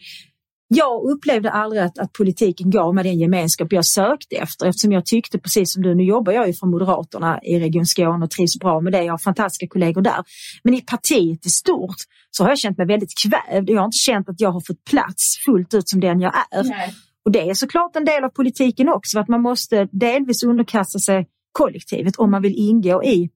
jag 0.67 1.11
upplevde 1.11 1.51
aldrig 1.51 1.81
att, 1.81 1.99
att 1.99 2.13
politiken 2.13 2.69
gav 2.69 2.95
mig 2.95 3.03
den 3.03 3.19
gemenskap 3.19 3.73
jag 3.73 3.85
sökte 3.85 4.35
efter 4.35 4.65
eftersom 4.65 4.91
jag 4.91 5.05
tyckte 5.05 5.39
precis 5.39 5.73
som 5.73 5.83
du, 5.83 5.95
nu 5.95 6.03
jobbar 6.03 6.33
jag 6.33 6.47
ju 6.47 6.53
för 6.53 6.67
Moderaterna 6.67 7.39
i 7.43 7.59
Region 7.59 7.85
Skåne 7.85 8.25
och 8.25 8.31
trivs 8.31 8.59
bra 8.59 8.81
med 8.81 8.93
det, 8.93 9.03
jag 9.03 9.13
har 9.13 9.17
fantastiska 9.17 9.67
kollegor 9.67 10.01
där. 10.01 10.23
Men 10.63 10.73
i 10.73 10.81
partiet 10.81 11.45
i 11.45 11.49
stort 11.49 11.95
så 12.31 12.43
har 12.43 12.49
jag 12.49 12.59
känt 12.59 12.77
mig 12.77 12.87
väldigt 12.87 13.13
kvävd 13.23 13.69
jag 13.69 13.79
har 13.79 13.85
inte 13.85 13.97
känt 13.97 14.29
att 14.29 14.41
jag 14.41 14.51
har 14.51 14.61
fått 14.67 14.83
plats 14.83 15.37
fullt 15.45 15.73
ut 15.73 15.89
som 15.89 15.99
den 15.99 16.19
jag 16.19 16.33
är. 16.51 16.63
Nej. 16.63 16.93
Och 17.25 17.31
det 17.31 17.49
är 17.49 17.53
såklart 17.53 17.95
en 17.95 18.05
del 18.05 18.23
av 18.23 18.29
politiken 18.29 18.89
också, 18.89 19.19
att 19.19 19.27
man 19.27 19.41
måste 19.41 19.87
delvis 19.91 20.43
underkasta 20.43 20.99
sig 20.99 21.27
kollektivet 21.51 22.15
om 22.15 22.31
man 22.31 22.41
vill 22.41 22.55
ingå 22.55 23.03
i 23.03 23.29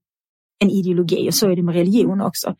en 0.59 0.69
ideologi 0.69 1.29
och 1.29 1.33
så 1.33 1.49
är 1.49 1.55
det 1.55 1.63
med 1.63 1.75
religion 1.75 2.21
också. 2.21 2.55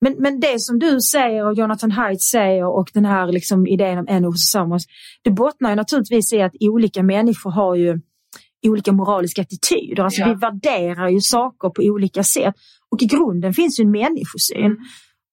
Men, 0.00 0.14
men 0.18 0.40
det 0.40 0.60
som 0.60 0.78
du 0.78 1.00
säger 1.00 1.46
och 1.46 1.54
Jonathan 1.54 1.90
Haidt 1.90 2.22
säger 2.22 2.66
och 2.66 2.90
den 2.94 3.04
här 3.04 3.32
liksom 3.32 3.66
idén 3.66 3.98
om 3.98 4.06
en 4.08 4.24
och 4.24 4.34
tillsammans, 4.34 4.86
det 5.22 5.30
bottnar 5.30 5.70
ju 5.70 5.76
naturligtvis 5.76 6.32
i 6.32 6.42
att 6.42 6.52
olika 6.60 7.02
människor 7.02 7.50
har 7.50 7.74
ju 7.74 8.00
olika 8.66 8.92
moraliska 8.92 9.42
attityder. 9.42 10.02
Alltså 10.02 10.20
ja. 10.20 10.28
vi 10.28 10.34
värderar 10.34 11.08
ju 11.08 11.20
saker 11.20 11.68
på 11.68 11.82
olika 11.82 12.22
sätt 12.22 12.54
och 12.90 13.02
i 13.02 13.06
grunden 13.06 13.52
finns 13.54 13.80
ju 13.80 13.84
en 13.84 13.90
människosyn. 13.90 14.64
Mm. 14.64 14.78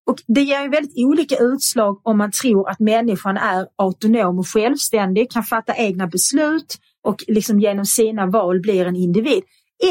Och 0.08 0.18
det 0.28 0.42
ger 0.42 0.64
ju 0.64 0.70
väldigt 0.70 1.06
olika 1.06 1.36
utslag 1.40 2.02
om 2.04 2.18
man 2.18 2.32
tror 2.32 2.70
att 2.70 2.80
människan 2.80 3.38
är 3.38 3.68
autonom 3.76 4.40
och 4.40 4.48
självständig, 4.48 5.32
kan 5.32 5.44
fatta 5.44 5.76
egna 5.76 6.08
beslut 6.08 6.78
och 7.04 7.24
liksom 7.28 7.60
genom 7.60 7.86
sina 7.86 8.26
val 8.26 8.60
blir 8.60 8.86
en 8.86 8.96
individ. 8.96 9.44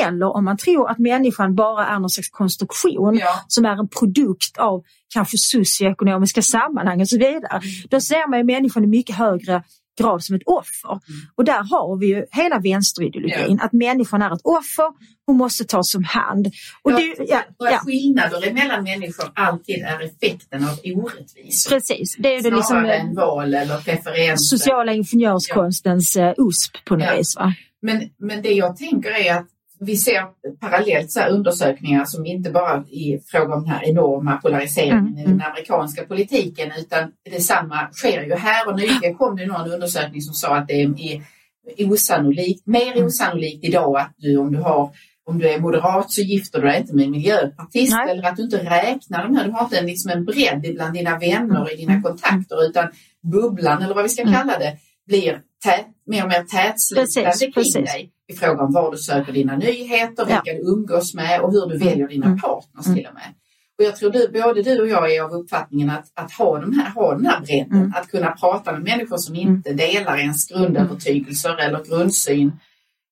Eller 0.03 0.37
om 0.37 0.45
man 0.45 0.57
tror 0.57 0.91
att 0.91 0.99
människan 0.99 1.55
bara 1.55 1.87
är 1.87 1.99
någon 1.99 2.11
slags 2.11 2.30
konstruktion 2.30 3.16
ja. 3.20 3.45
som 3.49 3.64
är 3.64 3.80
en 3.80 3.89
produkt 3.89 4.59
av 4.59 4.82
kanske 5.14 5.39
socioekonomiska 5.39 6.43
sammanhang 6.43 7.01
och 7.01 7.09
så 7.09 7.18
vidare. 7.18 7.57
Mm. 7.57 7.68
Då 7.91 8.01
ser 8.01 8.30
man 8.30 8.39
ju 8.39 8.45
människan 8.45 8.85
i 8.85 8.87
mycket 8.87 9.16
högre 9.16 9.62
grad 9.99 10.24
som 10.24 10.37
ett 10.37 10.43
offer. 10.47 10.91
Mm. 10.91 11.20
Och 11.35 11.45
där 11.45 11.62
har 11.70 11.97
vi 11.97 12.07
ju 12.07 12.26
hela 12.30 12.59
vänsterideologin, 12.59 13.57
ja. 13.59 13.64
att 13.64 13.72
människan 13.72 14.22
är 14.22 14.35
ett 14.35 14.41
offer, 14.45 14.93
hon 15.26 15.37
måste 15.37 15.64
tas 15.64 15.95
om 15.95 16.05
hand. 16.05 16.47
Och 16.82 16.93
ja, 16.93 16.97
det, 16.97 17.24
ja, 17.28 17.43
ja. 17.59 17.78
Skillnader 17.78 18.53
mellan 18.53 18.85
människor 18.85 19.32
alltid 19.35 19.82
är 19.82 20.01
effekten 20.01 20.64
av 20.64 20.78
orättvisor. 20.85 21.70
Precis. 21.70 22.16
Det 22.18 22.37
är 22.37 22.43
det 22.43 22.51
liksom, 22.51 22.85
än 22.85 23.14
val 23.14 23.55
eller 23.55 23.78
preferenser. 23.78 24.57
Sociala 24.57 24.93
ingenjörskonstens 24.93 26.16
ja. 26.16 26.22
Eh, 26.22 26.35
USP 26.39 26.85
på 26.85 26.97
något 26.97 27.18
vis. 27.18 27.37
Va? 27.37 27.55
Men, 27.82 28.11
men 28.18 28.43
det 28.43 28.53
jag 28.53 28.76
tänker 28.76 29.11
är 29.11 29.35
att 29.35 29.47
vi 29.80 29.96
ser 29.96 30.24
parallellt 30.60 31.12
så 31.12 31.20
undersökningar 31.20 32.04
som 32.04 32.26
inte 32.26 32.50
bara 32.50 32.84
i 32.90 33.20
fråga 33.26 33.54
om 33.54 33.62
den 33.62 33.70
här 33.70 33.84
enorma 33.84 34.36
polariseringen 34.36 34.98
mm. 34.98 35.18
i 35.18 35.22
den 35.22 35.32
mm. 35.32 35.46
amerikanska 35.46 36.04
politiken 36.04 36.72
utan 36.78 37.12
detsamma 37.30 37.88
sker 37.92 38.22
ju 38.22 38.34
här 38.34 38.68
och 38.68 38.76
nyligen 38.76 39.14
kom 39.14 39.36
det 39.36 39.46
någon 39.46 39.72
undersökning 39.72 40.22
som 40.22 40.34
sa 40.34 40.56
att 40.56 40.68
det 40.68 40.82
är 40.82 41.22
osannolikt, 41.78 42.66
mer 42.66 42.92
mm. 42.92 43.06
osannolikt 43.06 43.64
idag 43.64 43.96
att 43.96 44.14
du 44.16 44.36
om 44.36 44.52
du 44.52 44.58
har 44.58 44.90
om 45.26 45.38
du 45.38 45.48
är 45.48 45.60
moderat 45.60 46.12
så 46.12 46.20
gifter 46.20 46.60
du 46.60 46.66
dig 46.66 46.80
inte 46.80 46.94
med 46.94 47.04
en 47.04 47.10
miljöpartist 47.10 47.92
Nej. 47.92 48.10
eller 48.10 48.28
att 48.28 48.36
du 48.36 48.42
inte 48.42 48.58
räknar 48.58 49.22
de 49.22 49.36
här, 49.36 49.44
du 49.44 49.50
har 49.50 49.64
inte 49.64 49.78
en, 49.78 49.86
liksom 49.86 50.10
en 50.10 50.24
bredd 50.24 50.74
bland 50.74 50.94
dina 50.94 51.18
vänner 51.18 51.62
och 51.62 51.70
i 51.70 51.76
dina 51.76 51.92
mm. 51.92 52.02
kontakter 52.02 52.64
utan 52.68 52.88
bubblan 53.32 53.82
eller 53.82 53.94
vad 53.94 54.02
vi 54.02 54.08
ska 54.08 54.22
kalla 54.22 54.58
det 54.58 54.76
blir 55.06 55.40
tät, 55.64 55.86
mer 56.06 56.22
och 56.22 56.28
mer 56.28 56.42
tätslutande 56.42 57.52
kring 57.52 57.84
dig 57.84 58.10
i 58.32 58.36
fråga 58.36 58.62
om 58.62 58.72
var 58.72 58.90
du 58.90 58.96
söker 58.96 59.32
dina 59.32 59.56
nyheter, 59.56 60.24
vilka 60.24 60.42
ja. 60.44 60.54
du 60.54 60.60
umgås 60.60 61.14
med 61.14 61.40
och 61.40 61.52
hur 61.52 61.66
du 61.66 61.78
väljer 61.78 62.08
dina 62.08 62.26
mm. 62.26 62.38
partners 62.38 62.86
mm. 62.86 62.96
till 62.96 63.06
och 63.06 63.14
med. 63.14 63.34
Och 63.78 63.84
jag 63.84 63.96
tror 63.96 64.10
du, 64.10 64.28
både 64.28 64.62
du 64.62 64.80
och 64.80 64.88
jag 64.88 65.14
är 65.14 65.22
av 65.22 65.32
uppfattningen 65.32 65.90
att, 65.90 66.12
att 66.14 66.32
ha, 66.32 66.58
de 66.58 66.78
här, 66.78 66.90
ha 66.90 67.14
den 67.14 67.26
här 67.26 67.40
bredden, 67.40 67.78
mm. 67.78 67.92
att 67.96 68.08
kunna 68.08 68.30
prata 68.30 68.72
med 68.72 68.82
människor 68.82 69.16
som 69.16 69.34
mm. 69.34 69.48
inte 69.48 69.72
delar 69.72 70.18
ens 70.18 70.48
grundövertygelser 70.48 71.56
eller 71.56 71.84
grundsyn 71.84 72.52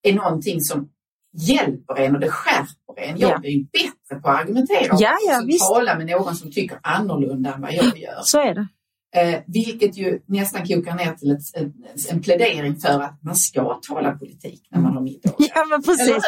är 0.02 0.12
någonting 0.12 0.60
som 0.60 0.88
hjälper 1.32 2.00
en 2.00 2.14
och 2.14 2.20
det 2.20 2.30
skärper 2.30 3.02
en. 3.02 3.18
Jag 3.18 3.30
ja. 3.30 3.38
blir 3.38 3.50
ju 3.50 3.64
bättre 3.64 4.22
på 4.22 4.28
att 4.28 4.40
argumentera 4.40 4.96
ja, 4.98 5.16
ja, 5.28 5.42
och 5.42 5.74
tala 5.74 5.98
med 5.98 6.06
någon 6.06 6.36
som 6.36 6.52
tycker 6.52 6.78
annorlunda 6.82 7.54
än 7.54 7.60
vad 7.60 7.72
jag 7.72 7.84
gör. 7.98 8.20
Så 8.22 8.40
är 8.40 8.54
det. 8.54 8.68
Eh, 9.16 9.40
vilket 9.46 9.96
ju 9.96 10.20
nästan 10.26 10.66
kokar 10.66 10.94
ner 10.94 11.12
till 11.12 11.30
ett, 11.30 11.40
en, 11.54 11.72
en 12.10 12.22
plädering 12.22 12.76
för 12.76 13.00
att 13.00 13.22
man 13.22 13.36
ska 13.36 13.80
tala 13.88 14.12
politik 14.12 14.68
när 14.70 14.80
man 14.80 14.94
har 14.94 15.02
middag. 15.02 15.32
Ja, 15.38 15.64
men 15.70 15.82
precis. 15.82 16.24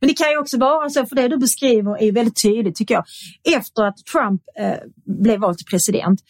Men 0.00 0.08
det 0.08 0.14
kan 0.14 0.30
ju 0.30 0.38
också 0.38 0.58
vara 0.58 0.90
så, 0.90 1.06
för 1.06 1.16
det 1.16 1.28
du 1.28 1.38
beskriver 1.38 2.02
är 2.02 2.12
väldigt 2.12 2.42
tydligt 2.42 2.76
tycker 2.76 2.94
jag. 2.94 3.04
Efter 3.56 3.82
att 3.82 3.96
Trump 4.12 4.42
eh, 4.58 4.74
blev 5.22 5.40
vald 5.40 5.58
till 5.58 5.66
president 5.66 6.20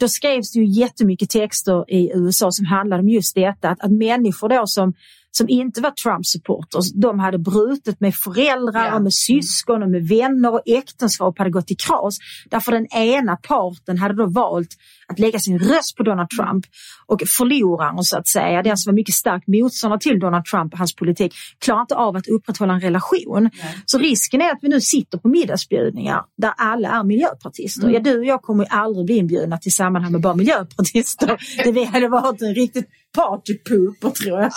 då 0.00 0.08
skrevs 0.08 0.52
det 0.52 0.58
ju 0.58 0.66
jättemycket 0.66 1.30
texter 1.30 1.90
i 1.90 2.10
USA 2.14 2.52
som 2.52 2.66
handlade 2.66 3.02
om 3.02 3.08
just 3.08 3.34
detta, 3.34 3.68
att, 3.68 3.80
att 3.80 3.92
människor 3.92 4.48
då 4.48 4.66
som 4.66 4.94
som 5.30 5.48
inte 5.48 5.80
var 5.80 5.90
Trump-supporters, 5.90 6.92
de 6.94 7.18
hade 7.18 7.38
brutit 7.38 8.00
med 8.00 8.14
föräldrar, 8.14 8.86
ja. 8.86 8.94
och 8.94 9.02
med 9.02 9.14
syskon 9.14 9.82
och 9.82 9.90
med 9.90 10.08
vänner 10.08 10.52
och 10.52 10.62
äktenskap 10.66 11.38
hade 11.38 11.50
gått 11.50 11.70
i 11.70 11.74
kras. 11.74 12.18
Därför 12.50 12.72
den 12.72 12.86
ena 12.86 13.36
parten 13.36 13.98
hade 13.98 14.14
då 14.14 14.26
valt 14.26 14.68
att 15.08 15.18
lägga 15.18 15.38
sin 15.38 15.58
röst 15.58 15.96
på 15.96 16.02
Donald 16.02 16.28
Trump 16.30 16.64
och 17.06 17.22
förloraren 17.26 18.04
så 18.04 18.18
att 18.18 18.28
säga, 18.28 18.62
den 18.62 18.76
som 18.76 18.90
var 18.90 18.94
mycket 18.94 19.14
stark 19.14 19.44
motståndare 19.46 20.00
till 20.00 20.20
Donald 20.20 20.44
Trump 20.44 20.72
och 20.72 20.78
hans 20.78 20.94
politik, 20.94 21.34
klarar 21.58 21.80
inte 21.80 21.94
av 21.94 22.16
att 22.16 22.28
upprätthålla 22.28 22.74
en 22.74 22.80
relation. 22.80 23.42
Nej. 23.42 23.78
Så 23.86 23.98
risken 23.98 24.40
är 24.40 24.50
att 24.50 24.58
vi 24.62 24.68
nu 24.68 24.80
sitter 24.80 25.18
på 25.18 25.28
middagsbjudningar 25.28 26.24
där 26.36 26.52
alla 26.56 26.88
är 26.88 27.04
miljöpartister. 27.04 27.82
Mm. 27.82 27.94
Ja, 27.94 28.00
du 28.00 28.18
och 28.18 28.24
jag 28.24 28.42
kommer 28.42 28.64
aldrig 28.70 29.06
bli 29.06 29.16
inbjudna 29.16 29.58
till 29.58 29.74
sammanhang 29.74 30.12
med 30.12 30.20
bara 30.20 30.34
miljöpartister. 30.34 31.36
det 31.72 31.84
hade 31.84 32.08
varit 32.08 32.42
en 32.42 32.54
riktigt 32.54 32.88
partypooper 33.14 34.10
tror 34.10 34.40
jag. 34.40 34.52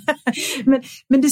men 0.64 0.82
men 1.08 1.20
det, 1.20 1.28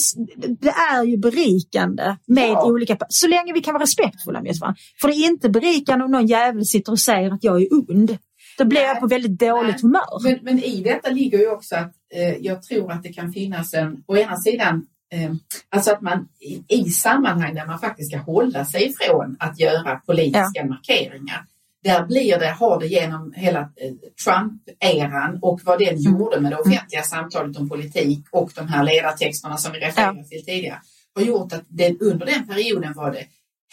det, 0.61 0.69
är 0.69 1.05
ju 1.05 1.17
berikande 1.17 2.17
med 2.27 2.51
ja. 2.51 2.65
olika, 2.65 2.97
så 3.09 3.29
länge 3.29 3.53
vi 3.53 3.61
kan 3.61 3.75
vara 3.75 3.83
respektfulla 3.83 4.43
med 4.43 4.57
varandra. 4.61 4.79
För 5.01 5.09
det 5.09 5.15
är 5.15 5.27
inte 5.27 5.49
berikande 5.49 6.05
om 6.05 6.11
någon 6.11 6.27
jävel 6.27 6.67
sitter 6.67 6.93
och 6.93 7.01
säger 7.01 7.31
att 7.31 7.45
jag 7.45 7.63
är 7.63 7.67
ond. 7.73 8.19
Då 8.59 8.65
blir 8.65 8.81
Nej. 8.81 8.89
jag 8.89 9.01
på 9.01 9.07
väldigt 9.07 9.39
dåligt 9.39 9.71
Nej. 9.71 9.83
humör. 9.83 10.23
Men, 10.23 10.39
men, 10.43 10.65
i 10.65 10.83
detta 10.83 11.11
ligger 11.11 11.39
ju 11.39 11.51
också 11.51 11.77
att 11.77 11.93
eh, 12.15 12.37
jag 12.37 12.63
tror 12.63 12.93
att 12.93 13.03
det 13.03 13.13
kan 13.13 13.33
finnas 13.33 13.75
en, 13.75 14.03
å 14.07 14.17
ena 14.17 14.37
sidan 14.37 14.87
eh, 15.13 15.33
Alltså 15.71 15.93
att 15.93 16.01
man 16.01 16.29
i, 16.41 16.77
i 16.79 16.91
sammanhang 16.91 17.55
där 17.55 17.67
man 17.67 17.79
faktiskt 17.79 18.11
ska 18.11 18.21
hålla 18.21 18.65
sig 18.65 18.87
ifrån 18.87 19.37
att 19.39 19.61
göra 19.61 19.97
politiska 20.07 20.51
ja. 20.55 20.67
markeringar 20.67 21.45
där 21.89 22.07
blir 22.07 22.39
det, 22.39 22.51
har 22.51 22.80
det 22.80 22.86
genom 22.86 23.32
hela 23.32 23.61
eh, 23.61 23.93
Trump-eran 24.24 25.39
och 25.43 25.61
vad 25.64 25.78
den 25.78 25.89
mm. 25.89 26.03
gjorde 26.03 26.41
med 26.41 26.53
det 26.53 26.57
offentliga 26.57 27.03
samtalet 27.03 27.57
om 27.57 27.68
politik 27.68 28.26
och 28.30 28.51
de 28.55 28.68
här 28.68 28.84
ledartexterna 28.84 29.57
som 29.57 29.72
vi 29.72 29.78
refererade 29.78 30.24
till 30.24 30.45
tidigare 30.45 30.80
har 31.14 31.22
gjort 31.22 31.53
att 31.53 31.64
det, 31.68 32.01
under 32.01 32.26
den 32.26 32.47
perioden 32.47 32.93
var 32.95 33.12
det 33.12 33.24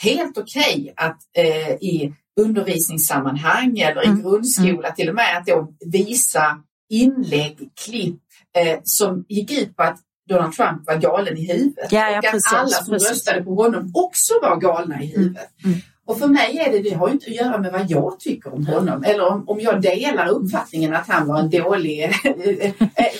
helt 0.01 0.37
okej 0.37 0.75
okay 0.81 0.93
att 0.95 1.17
eh, 1.37 1.71
i 1.71 2.13
undervisningssammanhang 2.41 3.79
eller 3.79 4.03
i 4.03 4.07
mm. 4.07 4.21
grundskola 4.21 4.91
till 4.91 5.09
och 5.09 5.15
med 5.15 5.37
att 5.37 5.45
då 5.45 5.73
visa 5.85 6.61
inlägg, 6.89 7.69
klipp 7.85 8.21
eh, 8.57 8.79
som 8.83 9.25
gick 9.29 9.51
ut 9.51 9.75
på 9.75 9.83
att 9.83 9.99
Donald 10.29 10.53
Trump 10.53 10.87
var 10.87 10.95
galen 10.95 11.37
i 11.37 11.53
huvudet 11.53 11.91
ja, 11.91 12.09
ja, 12.09 12.19
och 12.19 12.25
att 12.25 12.31
precis, 12.31 12.53
alla 12.53 12.67
som 12.67 12.93
precis. 12.93 13.09
röstade 13.09 13.43
på 13.43 13.55
honom 13.55 13.91
också 13.93 14.33
var 14.41 14.57
galna 14.57 15.01
i 15.01 15.05
huvudet. 15.05 15.49
Mm. 15.63 15.73
Mm. 15.73 15.81
Och 16.07 16.19
för 16.19 16.27
mig 16.27 16.57
är 16.57 16.71
det, 16.71 16.79
det 16.79 16.95
har 16.95 17.09
inte 17.09 17.25
att 17.25 17.35
göra 17.35 17.57
med 17.57 17.71
vad 17.71 17.89
jag 17.89 18.19
tycker 18.19 18.53
om 18.53 18.67
honom 18.67 19.03
eller 19.03 19.31
om, 19.31 19.49
om 19.49 19.59
jag 19.59 19.81
delar 19.81 20.27
uppfattningen 20.29 20.93
att 20.95 21.07
han 21.07 21.27
var 21.27 21.39
en 21.39 21.49
dålig, 21.49 22.03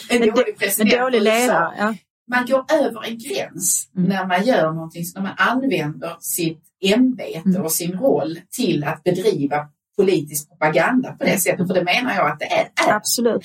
en 0.10 0.22
dålig 0.22 0.58
president. 0.58 0.94
En 0.94 1.00
dålig 1.00 1.22
ledare, 1.22 1.74
ja. 1.78 1.96
Man 2.28 2.46
går 2.46 2.66
över 2.74 3.08
en 3.08 3.18
gräns 3.18 3.90
mm. 3.98 4.10
när 4.10 4.26
man 4.26 4.44
gör 4.44 4.72
någonting, 4.72 5.04
när 5.16 5.22
man 5.22 5.34
använder 5.38 6.18
sitt 6.20 6.64
ämbete 6.84 7.50
mm. 7.50 7.62
och 7.62 7.72
sin 7.72 8.00
roll 8.00 8.40
till 8.52 8.84
att 8.84 9.04
bedriva 9.04 9.68
politisk 9.98 10.50
propaganda 10.50 11.12
på 11.12 11.24
det 11.24 11.38
sättet. 11.38 11.68
För 11.68 11.74
det 11.74 11.84
menar 11.84 12.16
jag 12.16 12.32
att 12.32 12.40
det 12.40 12.46
är. 12.46 12.94
Absolut. 12.96 13.44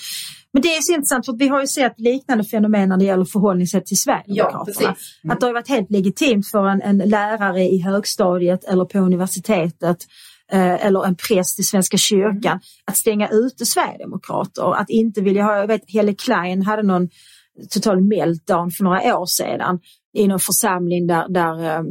Men 0.52 0.62
det 0.62 0.76
är 0.76 0.80
så 0.80 0.92
intressant 0.92 1.26
för 1.26 1.32
vi 1.32 1.48
har 1.48 1.60
ju 1.60 1.66
sett 1.66 2.00
liknande 2.00 2.44
fenomen 2.44 2.88
när 2.88 2.96
det 2.96 3.04
gäller 3.04 3.24
förhållningssätt 3.24 3.86
till 3.86 3.98
Sverigedemokraterna. 3.98 4.74
Ja, 4.80 4.94
mm. 5.24 5.32
Att 5.32 5.40
det 5.40 5.46
har 5.46 5.52
varit 5.52 5.68
helt 5.68 5.90
legitimt 5.90 6.46
för 6.46 6.66
en, 6.66 6.82
en 6.82 6.98
lärare 6.98 7.62
i 7.62 7.82
högstadiet 7.82 8.64
eller 8.64 8.84
på 8.84 8.98
universitetet 8.98 9.98
eh, 10.52 10.86
eller 10.86 11.06
en 11.06 11.16
präst 11.16 11.60
i 11.60 11.62
Svenska 11.62 11.96
kyrkan 11.96 12.52
mm. 12.52 12.60
att 12.84 12.96
stänga 12.96 13.28
ute 13.28 13.66
Sverigedemokrater. 13.66 14.74
Att 14.74 14.90
inte 14.90 15.20
vilja 15.20 15.42
ha, 15.42 15.56
jag 15.56 15.66
vet 15.66 15.90
Helle 15.92 16.14
Klein 16.14 16.62
hade 16.62 16.82
någon 16.82 17.08
total 17.70 18.00
meltdown 18.00 18.70
för 18.70 18.84
några 18.84 19.18
år 19.18 19.26
sedan 19.26 19.78
i 20.16 20.28
någon 20.28 20.40
församling 20.40 21.06
där, 21.06 21.28
där 21.28 21.76
eh, 21.76 21.82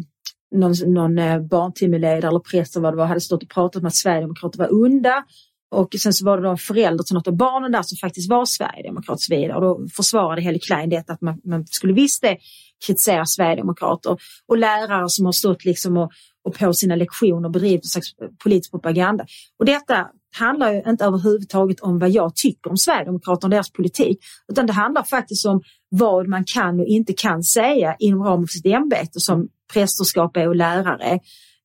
någon, 0.52 0.74
någon 0.88 1.18
eh, 1.18 1.40
barntimmeledare 1.40 2.28
eller 2.28 2.40
präst 2.40 2.76
eller 2.76 2.84
vad 2.84 2.94
det 2.94 2.98
var 2.98 3.06
hade 3.06 3.22
stått 3.22 3.44
och 3.44 3.50
pratat 3.50 3.82
om 3.82 3.88
att 3.88 3.96
Sverigedemokrater 3.96 4.60
var 4.60 4.84
onda 4.84 5.24
och 5.72 5.96
sen 6.00 6.14
så 6.14 6.26
var 6.26 6.38
det 6.38 6.44
då 6.44 6.50
en 6.50 6.58
förälder 6.58 7.04
till 7.04 7.16
något 7.16 7.28
av 7.28 7.36
barnen 7.36 7.72
där 7.72 7.82
som 7.82 7.98
faktiskt 7.98 8.30
var 8.30 8.46
sverigedemokrat 8.46 9.18
och 9.18 9.38
vidare. 9.38 9.56
Och 9.56 9.62
då 9.62 9.88
försvarade 9.96 10.42
Helle 10.42 10.60
Klein 10.60 10.90
det 10.90 11.10
att 11.10 11.22
man, 11.22 11.42
man 11.44 11.68
skulle 11.68 11.94
visst 11.94 12.22
det 12.22 12.38
kritisera 12.86 13.26
sverigedemokrater. 13.26 14.18
Och 14.48 14.58
lärare 14.58 15.10
som 15.10 15.26
har 15.26 15.32
stått 15.32 15.66
liksom 15.66 15.98
och, 15.98 16.12
och 16.44 16.58
på 16.60 16.74
sina 16.74 16.96
lektioner 16.96 17.50
bedrivit 17.50 17.84
en 17.84 17.90
slags 17.90 18.08
politisk 18.44 18.72
propaganda. 18.72 19.26
Och 19.60 19.66
detta 19.66 20.08
handlar 20.38 20.74
ju 20.74 20.84
inte 20.88 21.06
överhuvudtaget 21.06 21.80
om 21.80 22.00
vad 22.00 22.10
jag 22.10 22.36
tycker 22.36 22.70
om 22.70 22.78
Sverigedemokraterna 22.78 23.46
och 23.46 23.50
deras 23.50 23.72
politik, 23.72 24.20
utan 24.52 24.66
det 24.66 24.74
handlar 24.74 25.04
faktiskt 25.04 25.46
om 25.46 25.62
vad 25.90 26.28
man 26.28 26.44
kan 26.54 26.80
och 26.80 26.86
inte 26.86 27.14
kan 27.14 27.44
säga 27.44 27.96
inom 28.00 28.24
ramen 28.24 28.48
för 28.48 28.52
sitt 28.52 28.66
ämbete 28.66 29.20
som 29.20 29.48
prästerskap 29.74 30.38
är 30.38 30.48
och 30.48 30.56
lärare. 30.56 31.20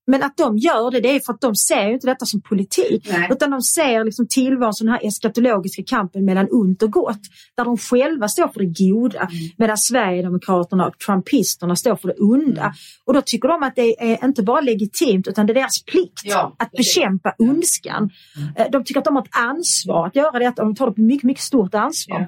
Men 0.07 0.23
att 0.23 0.37
de 0.37 0.59
gör 0.59 0.91
det, 0.91 1.01
det 1.01 1.17
är 1.17 1.21
för 1.21 1.33
att 1.33 1.41
de 1.41 1.55
ser 1.57 1.91
inte 1.91 2.07
detta 2.07 2.27
som 2.27 2.41
politik. 2.41 3.07
Nej. 3.11 3.29
Utan 3.31 3.51
de 3.51 3.63
ser 3.63 4.05
liksom 4.05 4.27
tillvaron 4.29 4.75
som 4.75 4.87
den 4.87 4.95
här 4.95 5.07
eskatologiska 5.07 5.83
kampen 5.87 6.25
mellan 6.25 6.49
ont 6.51 6.83
och 6.83 6.93
gott. 6.93 7.21
Där 7.57 7.65
de 7.65 7.79
själva 7.79 8.29
står 8.29 8.49
för 8.49 8.61
det 8.61 8.85
goda. 8.85 9.19
Mm. 9.19 9.31
Medan 9.57 9.79
Sverigedemokraterna 9.79 10.87
och 10.87 10.99
Trumpisterna 10.99 11.77
står 11.77 11.97
för 11.97 12.09
det 12.09 12.15
onda. 12.15 12.63
Mm. 12.63 12.73
Och 13.05 13.15
då 13.15 13.23
tycker 13.23 13.49
de 13.49 13.63
att 13.63 13.77
det 13.77 14.13
är 14.13 14.25
inte 14.25 14.43
bara 14.43 14.61
legitimt 14.61 15.29
utan 15.29 15.47
det 15.47 15.53
är 15.53 15.55
deras 15.55 15.83
plikt 15.83 16.21
Ja, 16.25 16.55
att 16.59 16.71
bekämpa 16.71 17.35
ondskan. 17.39 18.11
Eh, 18.57 18.67
De 18.73 18.85
tycker 18.85 18.99
att 19.01 19.05
de 19.05 19.17
har 19.17 19.23
ett 19.23 19.37
ansvar 19.37 20.07
att 20.07 20.17
göra 20.17 20.39
detta 20.39 20.63
och 20.63 20.69
de 20.69 20.75
tar 20.75 20.87
det 20.87 20.93
på 20.93 21.01
mycket, 21.01 21.25
mycket 21.25 21.45
stort 21.45 21.75
ansvar. 21.75 22.21
Ja. 22.21 22.27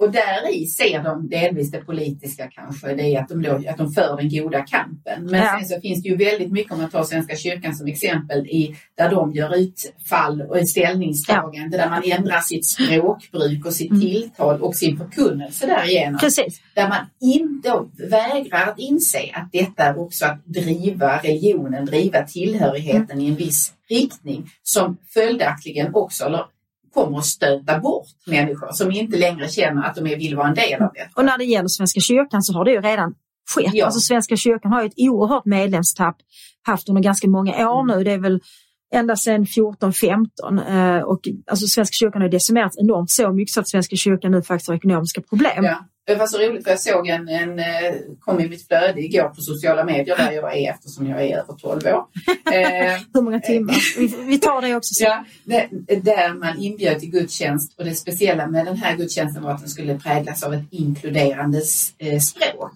Och 0.00 0.10
där 0.12 0.48
i 0.54 0.66
ser 0.66 1.02
de 1.02 1.28
delvis 1.28 1.70
det 1.70 1.78
politiska 1.78 2.50
kanske, 2.50 2.94
det 2.94 3.02
är 3.02 3.20
att 3.20 3.28
de, 3.28 3.42
då, 3.42 3.60
att 3.68 3.76
de 3.78 3.92
för 3.92 4.16
den 4.16 4.28
goda 4.28 4.60
kampen. 4.66 5.24
Men 5.24 5.40
Ja. 5.40 5.56
sen 5.58 5.68
så 5.68 5.80
finns 5.80 6.02
det 6.02 6.08
ju 6.08 6.16
väldigt 6.16 6.52
mycket, 6.52 6.72
om 6.72 6.78
man 6.78 6.90
tar 6.90 7.02
Svenska 7.04 7.36
kyrkan 7.36 7.74
som 7.74 7.86
exempel, 7.86 8.46
i, 8.46 8.76
där 8.94 9.10
de 9.10 9.32
gör 9.32 9.56
utfall 9.56 10.42
och 10.42 10.68
ställningstagande 10.68 11.76
där 11.76 11.90
man 11.90 12.02
ändrar 12.04 12.40
sitt 12.40 12.66
språkbruk 12.66 13.66
och 13.66 13.72
sitt 13.72 13.90
Mm. 13.90 14.00
tilltal 14.02 14.60
och 14.62 14.76
sin 14.76 14.96
förkunnelse 14.98 15.66
därigenom. 15.66 16.18
Precis. 16.20 16.60
Där 16.74 16.88
man 16.88 17.06
inte 17.20 17.72
vägrar 18.08 18.66
att 18.66 18.78
inse 18.78 19.18
att 19.34 19.52
detta 19.52 19.82
är 19.82 19.98
också 19.98 20.24
att 20.26 20.44
driva 20.44 21.18
religionen, 21.18 21.84
driva 21.86 22.22
tillhörigheten 22.22 23.20
i 23.20 23.28
en 23.28 23.34
viss 23.36 23.72
riktning 23.88 24.50
som 24.62 24.96
följaktligen 25.14 25.94
också 25.94 26.24
eller, 26.24 26.44
kommer 26.94 27.18
att 27.18 27.26
stöta 27.26 27.78
bort 27.78 28.06
människor 28.26 28.72
som 28.72 28.90
inte 28.90 29.16
längre 29.16 29.48
känner 29.48 29.82
att 29.82 29.94
de 29.94 30.04
vill 30.04 30.36
vara 30.36 30.48
en 30.48 30.54
del 30.54 30.82
av 30.82 30.90
detta. 30.94 31.10
Och 31.14 31.24
när 31.24 31.38
det 31.38 31.44
gäller 31.44 31.68
Svenska 31.68 32.00
kyrkan 32.00 32.42
så 32.42 32.52
har 32.52 32.64
det 32.64 32.70
ju 32.70 32.80
redan 32.80 33.14
skett. 33.54 33.74
Ja. 33.74 33.84
Alltså 33.84 34.00
Svenska 34.00 34.36
kyrkan 34.36 34.72
har 34.72 34.82
ju 34.82 34.86
ett 34.86 34.94
oerhört 34.96 35.44
medlemstapp 35.44 36.16
haft 36.62 36.88
under 36.88 37.02
ganska 37.02 37.28
många 37.28 37.70
år 37.70 37.96
nu. 37.96 38.04
Det 38.04 38.12
är 38.12 38.18
väl 38.18 38.40
ända 38.94 39.16
sedan 39.16 39.44
14-15 39.44 40.98
eh, 40.98 41.02
och 41.02 41.20
alltså 41.46 41.66
Svenska 41.66 41.94
kyrkan 41.94 42.22
har 42.22 42.28
decimerats 42.28 42.78
enormt 42.78 43.10
så 43.10 43.32
mycket 43.32 43.52
så 43.52 43.60
att 43.60 43.68
Svenska 43.68 43.96
kyrkan 43.96 44.30
nu 44.30 44.42
faktiskt 44.42 44.68
har 44.68 44.76
ekonomiska 44.76 45.20
problem. 45.20 45.64
Ja. 45.64 45.84
Det 46.10 46.16
var 46.16 46.26
så 46.26 46.38
roligt 46.38 46.64
för 46.64 46.70
jag 46.70 46.80
såg 46.80 47.08
en, 47.08 47.28
en 47.28 47.58
eh, 47.58 47.94
kom 48.20 48.40
i 48.40 48.48
mitt 48.48 48.66
flöde 48.66 49.00
igår 49.00 49.28
på 49.28 49.40
sociala 49.40 49.84
medier 49.84 50.16
där 50.16 50.32
jag 50.32 50.56
är 50.56 50.70
eftersom 50.70 51.06
jag 51.06 51.22
är 51.22 51.36
över 51.36 51.54
12 51.54 51.86
år. 51.86 52.04
Eh, 52.52 53.00
Hur 53.14 53.22
många 53.22 53.40
timmar? 53.40 53.98
Vi, 53.98 54.06
vi 54.24 54.38
tar 54.38 54.62
det 54.62 54.76
också. 54.76 54.94
sen. 54.94 55.08
Ja, 55.44 55.66
där 56.02 56.34
man 56.34 56.58
inbjöd 56.58 57.00
till 57.00 57.10
gudstjänst 57.10 57.78
och 57.78 57.84
det 57.84 57.94
speciella 57.94 58.46
med 58.46 58.66
den 58.66 58.76
här 58.76 58.96
gudstjänsten 58.96 59.42
var 59.42 59.50
att 59.50 59.60
den 59.60 59.68
skulle 59.68 59.98
präglas 59.98 60.42
av 60.42 60.54
ett 60.54 60.64
inkluderande 60.70 61.62
eh, 61.98 62.18
språk. 62.18 62.72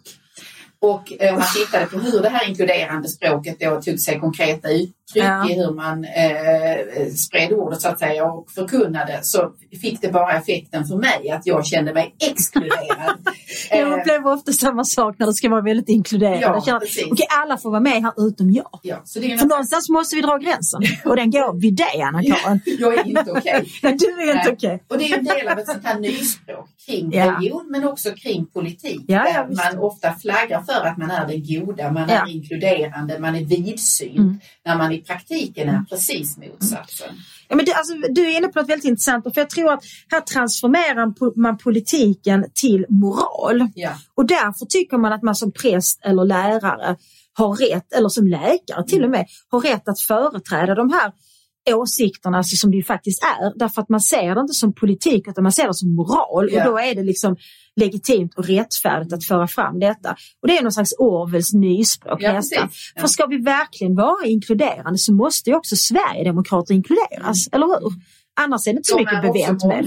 Och 0.84 1.12
eh, 1.22 1.32
om 1.32 1.38
man 1.38 1.48
tittade 1.56 1.86
på 1.86 1.98
hur 1.98 2.20
det 2.22 2.28
här 2.28 2.48
inkluderande 2.48 3.08
språket 3.08 3.56
då 3.60 3.82
tog 3.82 4.00
sig 4.00 4.18
konkreta 4.20 4.68
uttryck 4.70 4.94
Ja. 5.16 5.50
i 5.50 5.54
hur 5.54 5.70
man 5.74 6.04
eh, 6.04 7.12
spred 7.16 7.52
ordet 7.52 7.80
så 7.80 7.88
att 7.88 7.98
säga 7.98 8.24
och 8.24 8.50
förkunnade 8.50 9.18
så 9.22 9.52
fick 9.80 10.00
det 10.00 10.08
bara 10.12 10.32
effekten 10.32 10.84
för 10.84 10.96
mig 10.96 11.30
att 11.30 11.46
jag 11.46 11.66
kände 11.66 11.92
mig 11.94 12.14
exkluderad. 12.30 13.16
Jag 13.70 14.00
upplever 14.00 14.32
ofta 14.32 14.52
samma 14.52 14.84
sak 14.84 15.16
när 15.18 15.26
det 15.26 15.32
ska 15.34 15.48
vara 15.48 15.60
väldigt 15.60 15.88
inkluderande. 15.88 16.62
Ja. 16.66 16.80
Okej, 17.10 17.26
alla 17.42 17.56
får 17.58 17.70
vara 17.70 17.80
med 17.80 17.92
här 18.02 18.12
utom 18.28 18.50
jag. 18.50 18.80
ja, 18.82 19.00
så 19.04 19.18
det 19.20 19.32
är 19.32 19.36
För 19.38 19.46
någonstans 19.46 19.88
måste 19.88 20.16
vi 20.16 20.22
dra 20.22 20.36
gränsen 20.38 20.80
och 21.04 21.16
den 21.16 21.30
går 21.30 21.60
vid 21.60 21.76
dig 21.76 22.02
Anna-Karin. 22.02 22.60
jag 22.78 22.94
är 22.98 23.06
inte 23.08 23.30
okej. 23.32 23.72
Nej, 23.82 23.96
du 23.98 24.30
är 24.30 24.36
inte 24.36 24.52
okej. 24.52 24.82
Och 24.88 24.98
det 24.98 25.04
är 25.12 25.18
en 25.18 25.24
del 25.24 25.48
av 25.48 25.58
ett 25.58 25.66
sånt 25.66 25.84
här 25.84 25.98
nyspråk 26.00 26.68
kring 26.86 27.12
Ja. 27.12 27.24
religion 27.36 27.66
men 27.70 27.84
också 27.88 28.10
kring 28.10 28.46
politik. 28.46 29.04
Ja, 29.06 29.18
där 29.22 29.72
man 29.72 29.78
ofta 29.82 30.12
flaggar 30.12 30.62
för 30.62 30.73
att 30.80 30.98
man 30.98 31.10
är 31.10 31.26
den 31.26 31.42
goda, 31.44 31.92
man 31.92 32.08
Ja. 32.08 32.14
är 32.26 32.30
inkluderande, 32.30 33.18
man 33.18 33.34
är 33.34 33.44
vidsynt. 33.44 34.18
Mm. 34.18 34.40
När 34.64 34.76
man 34.76 34.92
i 34.92 34.98
praktiken 34.98 35.68
är 35.68 35.84
precis 35.90 36.36
motsatsen. 36.38 37.14
Ja, 37.48 37.56
men 37.56 37.64
du, 37.64 37.72
alltså, 37.72 37.94
du 38.10 38.26
är 38.26 38.36
inne 38.38 38.48
på 38.48 38.60
något 38.60 38.68
väldigt 38.68 38.84
intressant 38.84 39.24
för 39.24 39.40
jag 39.40 39.50
tror 39.50 39.72
att 39.72 39.84
här 40.10 40.20
transformerar 40.20 41.38
man 41.40 41.58
politiken 41.58 42.46
till 42.54 42.86
moral. 42.88 43.68
Ja. 43.74 43.90
Och 44.14 44.26
därför 44.26 44.66
tycker 44.66 44.96
man 44.98 45.12
att 45.12 45.22
man 45.22 45.34
som 45.34 45.52
präst 45.52 46.04
eller 46.04 46.24
lärare 46.24 46.96
har 47.32 47.54
rätt, 47.54 47.92
eller 47.92 48.08
som 48.08 48.26
läkare 48.26 48.84
till 48.86 49.04
och 49.04 49.10
med, 49.10 49.26
har 49.50 49.60
rätt 49.60 49.88
att 49.88 50.00
företräda 50.00 50.74
de 50.74 50.92
här 50.92 51.12
åsikterna 51.70 52.36
alltså, 52.38 52.56
som 52.56 52.70
det 52.70 52.76
ju 52.76 52.84
faktiskt 52.84 53.22
är. 53.22 53.58
Därför 53.58 53.82
att 53.82 53.88
man 53.88 54.00
ser 54.00 54.34
det 54.34 54.40
inte 54.40 54.52
som 54.54 54.72
politik 54.74 55.28
utan 55.28 55.42
man 55.42 55.52
ser 55.52 55.66
det 55.66 55.74
som 55.74 55.94
moral 55.94 56.48
Ja. 56.52 56.64
och 56.64 56.70
då 56.72 56.78
är 56.78 56.94
det 56.94 57.02
liksom 57.02 57.36
legitimt 57.80 58.34
och 58.34 58.44
rättfärdigt 58.46 59.12
att 59.12 59.24
föra 59.24 59.46
fram 59.46 59.80
detta. 59.80 60.16
Och 60.42 60.48
det 60.48 60.58
är 60.58 60.62
någon 60.62 60.72
slags 60.72 60.92
Orwells 60.98 61.52
nyspråk 61.52 62.22
Ja, 62.22 62.32
nästan. 62.32 62.68
Ja. 62.94 63.00
För 63.00 63.08
ska 63.08 63.26
vi 63.26 63.36
verkligen 63.36 63.94
vara 63.94 64.26
inkluderande 64.26 64.98
så 64.98 65.14
måste 65.14 65.50
ju 65.50 65.56
också 65.56 65.76
Sverigedemokrater 65.76 66.74
inkluderas, 66.74 67.48
eller 67.52 67.66
hur? 67.66 67.92
Annars 68.40 68.66
är 68.66 68.72
det 68.72 68.76
inte 68.76 68.88
så 68.90 68.96
De 68.96 69.04
mycket 69.04 69.22
bevänt 69.22 69.64
med. 69.64 69.84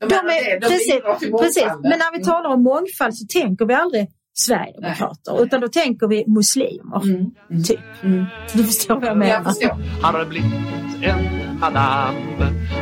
De, 0.00 0.06
De 0.08 0.14
är, 0.16 0.60
de 0.60 0.66
precis, 0.66 1.00
precis. 1.40 1.72
Men 1.82 1.98
när 1.98 2.18
vi 2.18 2.24
talar 2.24 2.50
om 2.50 2.62
mångfald 2.62 3.14
så 3.16 3.26
tänker 3.40 3.64
vi 3.66 3.74
aldrig 3.74 4.08
Sverigedemokrater 4.36 5.32
Nej. 5.32 5.42
utan 5.42 5.60
då 5.60 5.68
tänker 5.68 6.06
vi 6.06 6.24
muslimer. 6.26 7.02
Mm. 7.04 7.30
Mm. 7.50 7.64
Typ. 7.64 7.80
Mm. 8.02 8.24
Du 8.52 8.64
förstår 8.64 8.94
vad 8.94 9.04
jag 9.04 9.18
menar. 9.18 9.34
Jag 9.34 9.44
förstår. 9.44 10.83
En 11.04 11.58
madam 11.60 12.14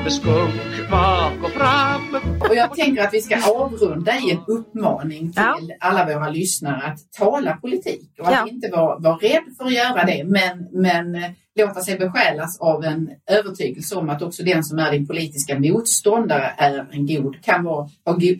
med 0.02 0.12
skunk 0.12 0.90
bak 0.90 1.32
och 1.44 1.50
fram. 1.50 2.16
Och 2.40 2.56
jag 2.56 2.74
tänker 2.74 3.02
att 3.02 3.14
vi 3.14 3.20
ska 3.22 3.36
avrunda 3.54 4.12
i 4.18 4.30
en 4.30 4.38
uppmaning 4.46 5.32
till 5.32 5.42
Ja. 5.42 5.58
alla 5.80 6.04
våra 6.04 6.28
lyssnare 6.30 6.82
att 6.86 6.98
tala 7.18 7.56
politik 7.56 8.10
och 8.20 8.26
att 8.26 8.32
Ja. 8.32 8.48
inte 8.48 8.68
vara, 8.68 8.98
vara 8.98 9.16
rädd 9.16 9.42
för 9.58 9.64
att 9.64 9.72
göra 9.72 10.04
det 10.04 10.24
men, 10.24 10.68
men 10.72 11.14
eh, 11.14 11.30
låta 11.58 11.80
sig 11.80 11.98
besjälas 11.98 12.60
av 12.60 12.84
en 12.84 13.10
övertygelse 13.30 13.96
om 13.96 14.10
att 14.10 14.22
också 14.22 14.42
den 14.42 14.64
som 14.64 14.78
är 14.78 14.92
din 14.92 15.06
politiska 15.06 15.58
motståndare 15.58 16.52
är 16.58 16.86
en 16.92 17.06
god, 17.06 17.42
kan, 17.44 17.64
vara, 17.64 17.88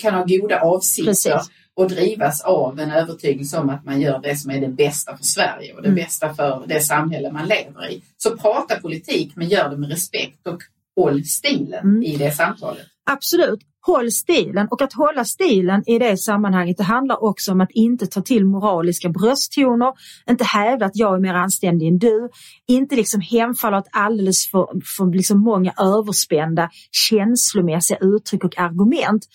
kan 0.01 0.15
ha 0.15 0.25
goda 0.25 0.61
avsikter 0.61 1.11
Precis. 1.11 1.51
Och 1.77 1.89
drivas 1.89 2.41
av 2.41 2.81
en 2.81 2.91
övertygelse 2.91 3.59
om 3.59 3.71
att 3.71 3.85
man 3.85 4.01
gör 4.01 4.21
det 4.23 4.37
som 4.37 4.51
är 4.51 4.61
det 4.61 4.69
bästa 4.69 5.17
för 5.17 5.25
Sverige 5.25 5.73
och 5.75 5.83
det 5.83 5.89
Mm. 5.89 6.05
bästa 6.05 6.35
för 6.35 6.65
det 6.67 6.81
samhälle 6.81 7.33
man 7.33 7.49
lever 7.49 7.91
i. 7.91 8.03
Så 8.17 8.37
prata 8.37 8.81
politik 8.81 9.33
men 9.37 9.49
gör 9.49 9.71
det 9.71 9.77
med 9.77 9.91
respekt 9.91 10.47
och 10.47 10.59
håll 10.97 11.25
stilen 11.25 11.81
Mm. 11.85 12.03
i 12.03 12.17
det 12.17 12.31
samtalet. 12.31 12.87
Absolut. 13.11 13.61
Håll 13.87 14.11
stilen 14.13 14.69
och 14.71 14.83
att 14.83 14.93
hålla 14.93 15.25
stilen 15.25 15.83
i 15.87 15.99
det 15.99 16.17
sammanhanget 16.17 16.77
det 16.77 16.83
handlar 16.85 17.25
också 17.25 17.53
om 17.53 17.61
att 17.61 17.71
inte 17.71 18.07
ta 18.07 18.21
till 18.23 18.45
moraliska 18.45 19.09
brösttoner, 19.09 19.93
inte 20.31 20.45
hävda 20.45 20.87
att 20.87 20.97
jag 20.97 21.15
är 21.15 21.21
mer 21.21 21.35
anständig 21.35 21.89
än 21.89 21.99
du, 21.99 22.29
inte 22.69 22.97
liksom 22.97 23.21
hemfalla 23.21 23.79
åt 23.79 23.89
alldeles 23.93 24.51
för, 24.51 24.67
för 24.97 25.17
liksom 25.17 25.41
många 25.41 25.73
överspända 25.81 26.71
känslomässiga 26.91 27.99
uttryck 28.01 28.45
och 28.45 28.59
argument 28.59 29.27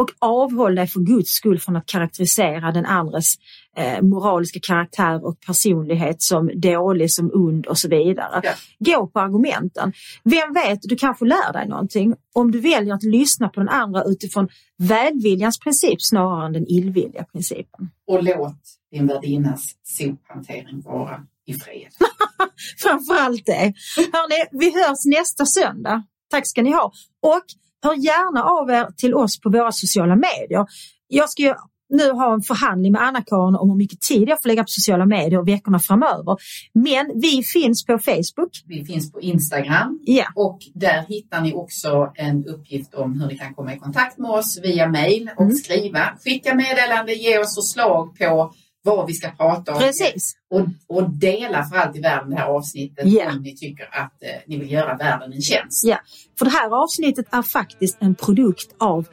och 0.00 0.10
avhåll 0.18 0.74
dig 0.74 0.86
för 0.86 1.00
Guds 1.00 1.30
skull 1.30 1.60
från 1.60 1.76
att 1.76 1.86
karaktärisera 1.86 2.72
den 2.72 2.86
andres 2.86 3.34
eh, 3.76 4.02
moraliska 4.02 4.60
karaktär 4.62 5.26
och 5.26 5.40
personlighet 5.40 6.22
som 6.22 6.50
dålig, 6.54 7.12
som 7.12 7.30
ond 7.34 7.66
och 7.66 7.78
så 7.78 7.88
vidare. 7.88 8.40
Ja. 8.42 8.52
Gå 8.78 9.06
på 9.06 9.20
argumenten. 9.20 9.92
Vem 10.24 10.52
vet, 10.52 10.78
du 10.82 10.96
kanske 10.96 11.24
lär 11.24 11.52
dig 11.52 11.68
någonting 11.68 12.14
om 12.34 12.50
du 12.50 12.60
väljer 12.60 12.94
att 12.94 13.02
lyssna 13.02 13.48
på 13.48 13.60
den 13.60 13.68
andra 13.68 14.04
utifrån 14.04 14.48
välviljans 14.78 15.58
princip 15.58 16.02
snarare 16.02 16.46
än 16.46 16.52
den 16.52 16.66
illvilliga 16.66 17.24
principen. 17.24 17.90
och 18.06 18.22
låt 18.22 18.56
din 18.90 19.06
värdinnas 19.06 19.74
sophantering 19.82 20.80
vara 20.80 21.26
i 21.46 21.54
fred. 21.54 21.92
Framförallt 22.78 23.46
det. 23.46 23.74
Hörrni, 23.96 24.48
vi 24.50 24.82
hörs 24.82 24.98
nästa 25.06 25.46
söndag. 25.46 26.02
Tack 26.30 26.46
ska 26.46 26.62
ni 26.62 26.70
ha. 26.70 26.92
Och 27.22 27.44
hör 27.82 27.94
gärna 27.94 28.42
av 28.42 28.70
er 28.70 28.86
till 28.96 29.14
oss 29.14 29.40
på 29.40 29.50
våra 29.50 29.72
sociala 29.72 30.16
medier. 30.16 30.66
Jag 31.08 31.30
ska 31.30 31.42
ju 31.42 31.54
nu 31.92 32.10
ha 32.10 32.34
en 32.34 32.42
förhandling 32.42 32.92
med 32.92 33.02
Anna-Karin 33.02 33.54
om 33.56 33.70
hur 33.70 33.76
mycket 33.76 34.00
tid 34.00 34.28
jag 34.28 34.42
får 34.42 34.48
lägga 34.48 34.62
på 34.62 34.68
sociala 34.68 35.06
medier 35.06 35.42
veckorna 35.42 35.78
framöver. 35.78 36.36
Men 36.74 37.10
vi 37.20 37.42
finns 37.42 37.84
på 37.84 37.98
Facebook. 37.98 38.50
Vi 38.66 38.84
finns 38.84 39.12
på 39.12 39.20
Instagram 39.20 39.98
Ja, 40.02 40.24
och 40.34 40.58
där 40.74 41.04
hittar 41.08 41.40
ni 41.40 41.54
också 41.54 42.12
en 42.14 42.46
uppgift 42.46 42.94
om 42.94 43.20
hur 43.20 43.26
ni 43.28 43.38
kan 43.38 43.54
komma 43.54 43.74
i 43.74 43.78
kontakt 43.78 44.18
med 44.18 44.30
oss 44.30 44.60
via 44.62 44.88
mail 44.88 45.30
och 45.36 45.42
Mm. 45.44 45.56
skriva. 45.56 46.00
Skicka 46.24 46.54
meddelande, 46.54 47.12
ge 47.14 47.38
oss 47.38 47.54
förslag 47.54 48.18
på 48.18 48.52
vad 48.82 49.06
vi 49.06 49.12
ska 49.12 49.28
prata 49.30 49.72
om. 49.74 49.78
precis. 49.80 50.32
Och, 50.50 50.60
och 50.96 51.10
dela 51.10 51.64
för 51.64 51.76
allt 51.76 51.96
i 51.96 52.00
världen 52.00 52.30
det 52.30 52.36
här 52.36 52.46
avsnittet 52.46 53.04
Ja. 53.06 53.30
om 53.32 53.42
ni 53.42 53.56
tycker 53.56 53.88
att 53.92 54.22
eh, 54.22 54.28
ni 54.46 54.58
vill 54.58 54.70
göra 54.72 54.96
världen 54.96 55.32
en 55.32 55.42
tjänst. 55.42 55.84
Ja, 55.84 55.98
för 56.38 56.44
det 56.44 56.50
här 56.50 56.82
avsnittet 56.84 57.26
är 57.30 57.42
faktiskt 57.42 57.96
en 58.00 58.14
produkt 58.14 58.74
av 58.78 59.06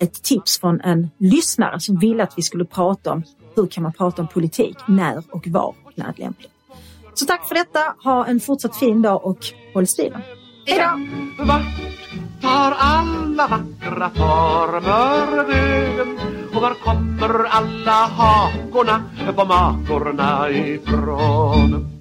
ett 0.00 0.22
tips 0.22 0.60
från 0.60 0.80
en 0.80 1.10
lyssnare 1.18 1.80
som 1.80 1.98
ville 1.98 2.22
att 2.22 2.32
vi 2.36 2.42
skulle 2.42 2.64
prata 2.64 3.12
om 3.12 3.22
hur 3.56 3.66
kan 3.66 3.82
man 3.82 3.92
prata 3.92 4.22
om 4.22 4.28
politik, 4.28 4.76
när 4.88 5.22
och 5.30 5.46
var 5.46 5.74
när 5.94 6.12
det 6.16 6.22
är 6.22 6.24
lämpligt. 6.24 6.50
Så 7.14 7.24
tack 7.26 7.48
för 7.48 7.54
detta, 7.54 7.94
ha 8.04 8.26
en 8.26 8.40
fortsatt 8.40 8.76
fin 8.76 9.02
dag 9.02 9.24
och 9.24 9.38
håll 9.74 9.86
stilen. 9.86 10.20
Hej 10.66 10.78
då! 10.78 11.44
Vart 11.44 11.62
tar 12.42 12.72
alla 12.78 13.46
vackra 13.48 14.10
former 14.10 15.44
vägen? 15.44 16.18
Var 16.64 16.74
kommer 16.74 17.44
alla 17.48 17.92
hakorna 17.92 19.02
på 19.36 19.44
makorna 19.44 20.50
ifrån? 20.50 21.93